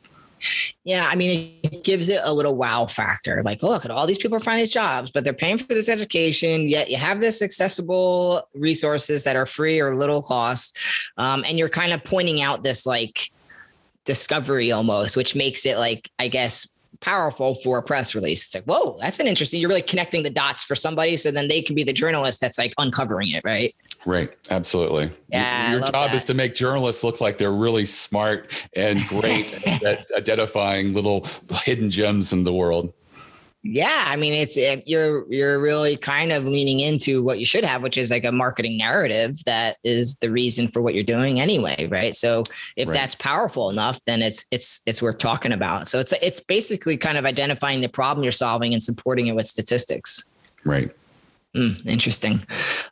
Yeah, 0.84 1.08
I 1.10 1.16
mean, 1.16 1.60
it 1.64 1.84
gives 1.84 2.10
it 2.10 2.22
a 2.24 2.34
little 2.34 2.56
wow 2.56 2.86
factor. 2.86 3.42
Like, 3.44 3.64
look 3.64 3.86
at 3.86 3.92
all 3.92 4.06
these 4.06 4.18
people 4.18 4.38
are 4.38 4.42
finding 4.42 4.64
these 4.64 4.72
jobs, 4.72 5.12
but 5.12 5.24
they're 5.24 5.34
paying 5.34 5.58
for 5.58 5.66
this 5.66 5.90
education. 5.90 6.68
Yet 6.70 6.90
you 6.90 6.98
have 6.98 7.20
this 7.20 7.42
accessible 7.42 8.48
resources 8.54 9.24
that 9.24 9.36
are 9.36 9.46
free 9.46 9.80
or 9.80 9.96
little 9.96 10.22
cost, 10.22 10.78
um, 11.18 11.44
and 11.46 11.58
you're 11.58 11.70
kind 11.70 11.94
of 11.94 12.04
pointing 12.04 12.42
out 12.42 12.64
this 12.64 12.86
like 12.86 13.32
discovery 14.06 14.72
almost, 14.72 15.18
which 15.18 15.36
makes 15.36 15.66
it 15.66 15.78
like, 15.78 16.10
I 16.20 16.28
guess, 16.28 16.75
powerful 17.02 17.56
for 17.56 17.78
a 17.78 17.84
press 17.84 18.16
release. 18.16 18.46
It's 18.46 18.56
like, 18.56 18.66
whoa, 18.66 18.98
that's 19.02 19.20
an 19.20 19.28
interesting. 19.28 19.60
You're 19.60 19.70
really 19.70 19.82
connecting 19.82 20.24
the 20.24 20.30
dots 20.30 20.64
for 20.64 20.76
somebody, 20.76 21.18
so 21.18 21.32
then 21.32 21.48
they 21.48 21.62
can 21.62 21.76
be 21.76 21.84
the 21.84 21.94
journalist 21.94 22.42
that's 22.42 22.58
like 22.58 22.74
uncovering 22.78 23.32
it, 23.32 23.44
right? 23.46 23.74
Right. 24.06 24.36
Absolutely. 24.50 25.12
Yeah, 25.30 25.72
Your, 25.72 25.82
love 25.82 25.92
job 25.92 26.10
that. 26.12 26.16
is 26.16 26.24
to 26.26 26.34
make 26.34 26.56
journalists 26.56 27.04
look 27.04 27.22
like 27.22 27.38
they're 27.38 27.52
really 27.52 27.86
smart 27.86 28.52
and 28.76 29.00
great 29.08 29.68
at 29.84 30.06
identifying 30.16 30.94
little 30.94 31.28
hidden 31.64 31.90
gems 31.90 32.34
in 32.34 32.44
the 32.44 32.54
world. 32.54 32.94
Yeah, 33.68 34.06
I 34.06 34.16
mean, 34.16 34.34
it's 34.34 34.58
it, 34.58 34.84
you're 34.88 35.26
you're 35.28 35.60
really 35.60 35.98
kind 35.98 36.32
of 36.32 36.46
leaning 36.46 36.82
into 36.82 37.24
what 37.24 37.40
you 37.40 37.48
should 37.48 37.66
have, 37.66 37.82
which 37.82 37.98
is 37.98 38.12
like 38.12 38.24
a 38.24 38.32
marketing 38.32 38.78
narrative 38.78 39.44
that 39.46 39.78
is 39.84 40.18
the 40.18 40.30
reason 40.32 40.68
for 40.68 40.84
what 40.84 40.94
you're 40.94 41.04
doing 41.04 41.40
anyway, 41.40 41.88
right? 41.90 42.16
So 42.16 42.44
if 42.76 42.88
Right. 42.88 42.94
that's 42.94 43.16
powerful 43.16 43.72
enough, 43.72 44.00
then 44.06 44.22
it's 44.22 44.46
it's 44.52 44.82
it's 44.86 45.02
worth 45.02 45.18
talking 45.18 45.52
about. 45.52 45.88
So 45.88 46.00
it's 46.00 46.14
it's 46.22 46.40
basically 46.40 46.96
kind 46.96 47.18
of 47.18 47.26
identifying 47.26 47.82
the 47.82 47.90
problem 47.90 48.24
you're 48.24 48.32
solving 48.32 48.72
and 48.74 48.84
supporting 48.84 49.26
it 49.28 49.36
with 49.36 49.48
statistics. 49.48 50.32
Right. 50.64 50.92
Mm, 51.56 51.86
interesting. 51.88 52.46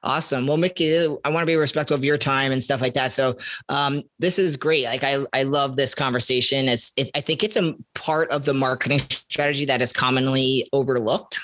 Awesome. 0.03 0.47
Well, 0.47 0.55
Mickey, 0.55 0.97
I 0.97 1.29
want 1.29 1.39
to 1.39 1.45
be 1.45 1.55
respectful 1.55 1.97
of 1.97 2.03
your 2.03 2.17
time 2.17 2.53
and 2.53 2.63
stuff 2.63 2.81
like 2.81 2.93
that. 2.93 3.11
So 3.11 3.37
um, 3.67 4.03
this 4.19 4.39
is 4.39 4.55
great. 4.55 4.85
Like 4.85 5.03
I, 5.03 5.25
I 5.33 5.43
love 5.43 5.75
this 5.75 5.93
conversation. 5.93 6.69
It's, 6.69 6.93
it, 6.95 7.11
I 7.13 7.19
think 7.19 7.43
it's 7.43 7.57
a 7.57 7.75
part 7.93 8.31
of 8.31 8.45
the 8.45 8.53
marketing 8.53 9.01
strategy 9.09 9.65
that 9.65 9.81
is 9.81 9.91
commonly 9.91 10.69
overlooked. 10.71 11.41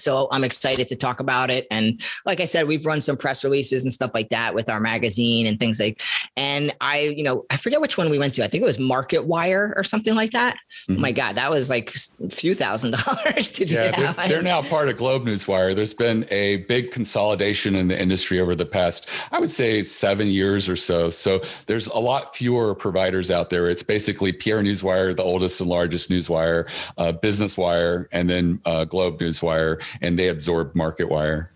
So 0.00 0.28
I'm 0.30 0.44
excited 0.44 0.88
to 0.88 0.96
talk 0.96 1.20
about 1.20 1.50
it. 1.50 1.66
And 1.70 2.00
like 2.26 2.40
I 2.40 2.44
said, 2.44 2.66
we've 2.66 2.84
run 2.86 3.00
some 3.00 3.16
press 3.16 3.44
releases 3.44 3.84
and 3.84 3.92
stuff 3.92 4.10
like 4.14 4.28
that 4.30 4.54
with 4.54 4.68
our 4.68 4.80
magazine 4.80 5.46
and 5.46 5.58
things 5.58 5.80
like, 5.80 6.00
and 6.36 6.74
I, 6.80 7.00
you 7.16 7.22
know, 7.22 7.44
I 7.50 7.56
forget 7.56 7.80
which 7.80 7.96
one 7.96 8.10
we 8.10 8.18
went 8.18 8.34
to. 8.34 8.44
I 8.44 8.48
think 8.48 8.62
it 8.62 8.66
was 8.66 8.78
Market 8.78 9.26
Wire 9.26 9.74
or 9.76 9.84
something 9.84 10.14
like 10.14 10.32
that. 10.32 10.58
Oh 10.90 10.94
my 10.94 11.12
God, 11.12 11.34
that 11.36 11.50
was 11.50 11.68
like 11.70 11.94
a 12.24 12.28
few 12.30 12.54
thousand 12.54 12.92
dollars 13.06 13.52
to 13.52 13.64
do 13.64 13.74
Yeah, 13.74 13.90
that. 13.90 14.16
they're, 14.16 14.28
they're 14.28 14.42
now 14.42 14.62
part 14.62 14.88
of 14.88 14.96
Globe 14.96 15.24
Newswire. 15.26 15.74
There's 15.74 15.94
been 15.94 16.26
a 16.30 16.58
big 16.58 16.90
consolidation 16.90 17.74
in 17.76 17.88
the 17.88 18.00
industry 18.00 18.40
over 18.40 18.54
the 18.54 18.66
past, 18.66 19.08
I 19.32 19.38
would 19.38 19.50
say, 19.50 19.84
seven 19.84 20.28
years 20.28 20.68
or 20.68 20.76
so. 20.76 21.10
So 21.10 21.42
there's 21.66 21.88
a 21.88 21.98
lot 21.98 22.34
fewer 22.36 22.74
providers 22.74 23.30
out 23.30 23.50
there. 23.50 23.68
It's 23.68 23.82
basically 23.82 24.32
PR 24.32 24.58
Newswire, 24.58 25.14
the 25.16 25.22
oldest 25.22 25.60
and 25.60 25.68
largest 25.68 26.10
newswire, 26.10 26.68
uh, 26.98 27.12
Business 27.12 27.56
Wire, 27.56 28.08
and 28.12 28.28
then 28.28 28.60
uh, 28.64 28.84
Globe 28.84 29.18
Newswire, 29.18 29.82
and 30.00 30.18
they 30.18 30.28
absorbed 30.28 30.74
MarketWire. 30.76 31.48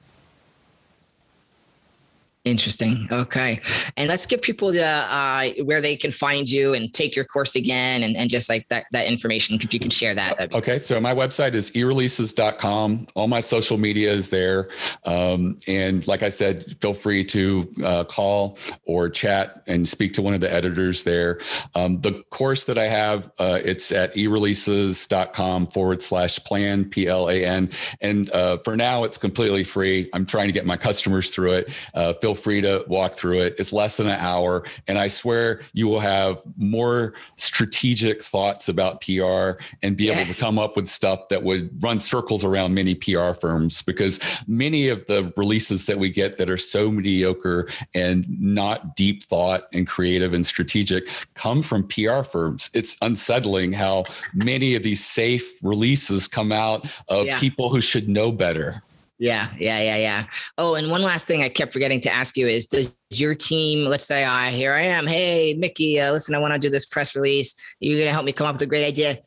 Interesting. 2.45 3.07
Okay. 3.13 3.61
And 3.97 4.09
let's 4.09 4.27
give 4.27 4.43
people 4.43 4.73
the 4.73 4.85
uh, 4.85 5.51
where 5.63 5.81
they 5.81 5.95
can 5.95 6.11
find 6.11 6.51
you 6.51 6.75
and 6.75 6.93
take 6.93 7.15
your 7.15 7.25
course 7.25 7.55
again 7.55 8.03
and, 8.03 8.17
and 8.17 8.29
just 8.29 8.49
like 8.49 8.69
that 8.69 8.87
that 8.91 9.07
information. 9.07 9.59
If 9.63 9.73
you 9.73 9.79
can 9.79 9.91
share 9.91 10.13
that. 10.17 10.53
Okay, 10.53 10.81
so 10.81 11.01
my 11.01 11.15
website 11.15 11.55
is 11.55 11.71
ereleases.com. 11.71 13.07
All 13.15 13.29
my 13.29 13.41
social 13.41 13.79
media 13.79 14.13
is 14.13 14.31
there. 14.31 14.71
Um, 15.05 15.59
and 15.69 16.05
like 16.09 16.25
I 16.25 16.31
said, 16.31 16.77
feel 16.81 16.95
free 16.95 17.25
to 17.27 17.73
uh, 17.85 18.05
call 18.05 18.59
or 18.85 19.09
chat 19.09 19.63
and 19.69 19.89
speak 19.89 20.13
to 20.15 20.23
one 20.23 20.35
of 20.35 20.41
the 20.41 20.53
editors 20.53 21.05
there. 21.05 21.39
Um, 21.77 22.01
the 22.01 22.25
course 22.31 22.65
that 22.65 22.77
I 22.77 22.89
have, 22.89 23.31
uh, 23.39 23.61
it's 23.63 23.93
at 23.93 24.15
ereleases.com 24.15 25.69
forward 25.69 26.03
slash 26.03 26.43
plan, 26.43 26.87
P 26.87 27.07
L 27.07 27.31
A 27.31 27.45
N. 27.45 27.71
And 28.01 28.31
uh, 28.31 28.59
for 28.65 28.77
now, 28.77 29.05
it's 29.05 29.17
completely 29.17 29.63
free. 29.63 30.11
I'm 30.13 30.27
trying 30.27 30.49
to 30.49 30.53
get 30.53 30.67
my 30.67 30.77
customers 30.77 31.31
through 31.31 31.53
it. 31.53 31.71
Uh, 31.95 32.13
feel 32.35 32.43
free 32.43 32.61
to 32.63 32.85
walk 32.89 33.13
through 33.13 33.41
it. 33.41 33.55
It's 33.59 33.73
less 33.73 33.99
than 33.99 34.07
an 34.07 34.19
hour. 34.19 34.65
And 34.89 34.99
I 34.99 35.07
swear 35.07 35.61
you 35.75 35.87
will 35.87 36.01
have 36.01 36.39
more 36.57 37.13
strategic 37.37 38.23
thoughts 38.23 38.69
about 38.69 39.01
PR 39.03 39.61
and 39.83 39.97
be 39.97 40.05
Yeah. 40.05 40.19
able 40.21 40.33
to 40.33 40.41
come 40.41 40.59
up 40.59 40.77
with 40.77 40.89
stuff 40.89 41.29
that 41.29 41.43
would 41.43 41.71
run 41.83 42.01
circles 42.01 42.43
around 42.45 42.75
many 42.75 42.95
PR 42.95 43.35
firms 43.35 43.83
because 43.83 44.19
many 44.47 44.89
of 44.89 45.07
the 45.09 45.33
releases 45.37 45.85
that 45.87 45.99
we 45.99 46.09
get 46.11 46.39
that 46.39 46.49
are 46.49 46.59
so 46.59 46.91
mediocre 46.91 47.69
and 47.95 48.25
not 48.41 48.97
deep 48.97 49.25
thought 49.25 49.65
and 49.75 49.87
creative 49.87 50.33
and 50.33 50.47
strategic 50.47 51.07
come 51.35 51.63
from 51.63 51.87
PR 51.87 52.23
firms. 52.23 52.71
It's 52.73 52.97
unsettling 53.03 53.73
how 53.73 54.05
many 54.35 54.75
of 54.75 54.83
these 54.83 55.05
safe 55.05 55.53
releases 55.63 56.27
come 56.27 56.51
out 56.53 56.87
of 57.09 57.27
Yeah. 57.27 57.39
people 57.39 57.69
who 57.69 57.81
should 57.83 58.09
know 58.09 58.33
better. 58.33 58.83
Yeah, 59.23 59.47
yeah, 59.57 59.79
yeah, 59.79 59.97
yeah. 59.99 60.25
Oh, 60.59 60.75
and 60.75 60.91
one 60.91 61.01
last 61.01 61.27
thing 61.27 61.45
I 61.45 61.49
kept 61.49 61.73
forgetting 61.73 62.01
to 62.01 62.13
ask 62.13 62.37
you 62.37 62.49
is: 62.49 62.67
Does 62.67 62.97
your 63.13 63.37
team, 63.37 63.87
let's 63.87 64.05
say, 64.05 64.25
I 64.25 64.51
here 64.51 64.73
I 64.73 64.83
am, 64.83 65.07
hey 65.07 65.55
Mickey, 65.55 66.01
uh, 66.01 66.11
listen, 66.11 66.35
I 66.35 66.41
want 66.41 66.55
to 66.55 66.59
do 66.59 66.69
this 66.69 66.85
press 66.85 67.15
release. 67.15 67.55
You're 67.79 67.99
going 67.99 68.09
to 68.09 68.13
help 68.13 68.25
me 68.25 68.33
come 68.33 68.49
up 68.49 68.57
with 68.57 68.63
a 68.63 68.67
great 68.67 68.85
idea. 68.85 69.19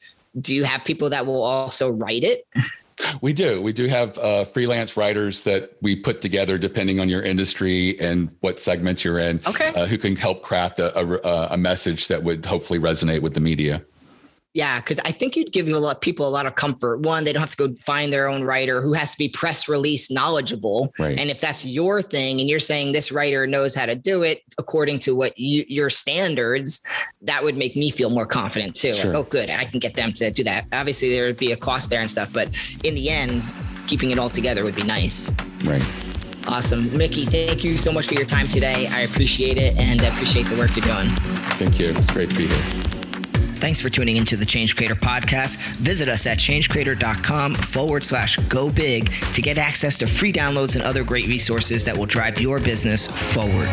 Do 0.42 0.54
you 0.54 0.66
have 0.66 0.84
people 0.84 1.10
that 1.12 1.26
will 1.26 1.42
also 1.42 1.92
write 1.92 2.26
it? 2.26 2.46
We 3.22 3.32
do. 3.32 3.62
We 3.62 3.72
do 3.72 3.88
have 3.88 4.18
uh, 4.18 4.44
freelance 4.44 4.98
writers 4.98 5.44
that 5.44 5.78
we 5.82 5.96
put 5.96 6.22
together 6.22 6.58
depending 6.58 7.00
on 7.00 7.08
your 7.08 7.22
industry 7.22 7.98
and 8.02 8.30
what 8.42 8.60
segment 8.60 9.06
you're 9.06 9.20
in. 9.20 9.40
Okay. 9.48 9.70
Uh, 9.76 9.86
who 9.86 9.98
can 9.98 10.18
help 10.18 10.44
craft 10.44 10.80
a, 10.80 10.98
a, 10.98 11.54
a 11.54 11.58
message 11.58 12.10
that 12.10 12.22
would 12.22 12.46
hopefully 12.46 12.80
resonate 12.80 13.22
with 13.22 13.34
the 13.34 13.40
media. 13.40 13.82
Yeah, 14.56 14.80
because 14.80 15.00
I 15.00 15.12
think 15.12 15.36
you'd 15.36 15.52
give 15.52 15.68
a 15.68 15.78
lot 15.78 16.00
people 16.00 16.26
a 16.26 16.30
lot 16.30 16.46
of 16.46 16.56
comfort. 16.56 17.02
One, 17.02 17.26
they 17.26 17.34
don't 17.34 17.42
have 17.42 17.54
to 17.58 17.68
go 17.68 17.76
find 17.76 18.14
their 18.14 18.30
own 18.30 18.42
writer 18.42 18.82
who 18.82 18.94
has 18.94 19.12
to 19.12 19.18
be 19.18 19.28
press 19.28 19.68
release 19.68 20.10
knowledgeable. 20.10 20.94
Right. 20.98 21.20
And 21.20 21.30
if 21.30 21.42
that's 21.42 21.66
your 21.66 22.02
thing, 22.02 22.40
and 22.40 22.50
you're 22.50 22.62
saying 22.62 22.94
this 22.94 23.12
writer 23.12 23.46
knows 23.46 23.76
how 23.76 23.86
to 23.86 23.96
do 23.96 24.24
it 24.24 24.44
according 24.58 25.00
to 25.00 25.14
what 25.14 25.38
you, 25.38 25.66
your 25.68 25.90
standards, 25.90 26.82
that 27.24 27.44
would 27.44 27.58
make 27.58 27.76
me 27.76 27.90
feel 27.90 28.10
more 28.10 28.26
confident 28.26 28.76
too. 28.76 28.96
Sure. 28.96 29.08
Like, 29.08 29.16
oh, 29.16 29.24
good, 29.24 29.50
I 29.50 29.66
can 29.66 29.80
get 29.80 29.98
them 29.98 30.14
to 30.14 30.32
do 30.32 30.46
that. 30.46 30.68
Obviously, 30.72 31.10
there 31.10 31.26
would 31.26 31.36
be 31.36 31.52
a 31.52 31.58
cost 31.58 31.90
there 31.90 32.00
and 32.00 32.10
stuff, 32.10 32.32
but 32.32 32.48
in 32.86 32.96
the 32.96 33.10
end, 33.10 33.54
keeping 33.88 34.12
it 34.12 34.18
all 34.18 34.30
together 34.30 34.64
would 34.64 34.76
be 34.76 34.84
nice. 34.84 35.36
Right. 35.66 35.84
Awesome, 36.48 36.96
Mickey. 36.98 37.26
Thank 37.26 37.66
you 37.66 37.78
so 37.78 37.92
much 37.92 38.08
for 38.08 38.14
your 38.14 38.26
time 38.26 38.48
today. 38.48 38.88
I 38.88 39.02
appreciate 39.02 39.58
it 39.58 39.78
and 39.78 40.02
I 40.02 40.06
appreciate 40.06 40.44
the 40.44 40.56
work 40.56 40.78
you're 40.78 40.86
doing. 40.86 41.10
Thank 41.58 41.78
you. 41.78 41.90
It's 41.90 42.14
great 42.14 42.30
to 42.30 42.36
be 42.38 42.48
here. 42.48 42.95
Thanks 43.66 43.82
for 43.82 43.90
tuning 43.90 44.18
into 44.18 44.38
the 44.38 44.46
Change 44.46 44.76
Creator 44.76 44.94
podcast. 44.94 45.58
Visit 45.78 46.08
us 46.08 46.28
at 46.28 46.38
changecreator.com 46.38 47.56
forward 47.56 48.04
slash 48.04 48.38
go 48.48 48.70
big 48.70 49.12
to 49.34 49.42
get 49.42 49.58
access 49.58 49.98
to 49.98 50.06
free 50.06 50.32
downloads 50.32 50.76
and 50.76 50.84
other 50.84 51.04
great 51.04 51.26
resources 51.26 51.84
that 51.86 51.98
will 51.98 52.06
drive 52.06 52.40
your 52.40 52.60
business 52.60 53.08
forward. 53.08 53.68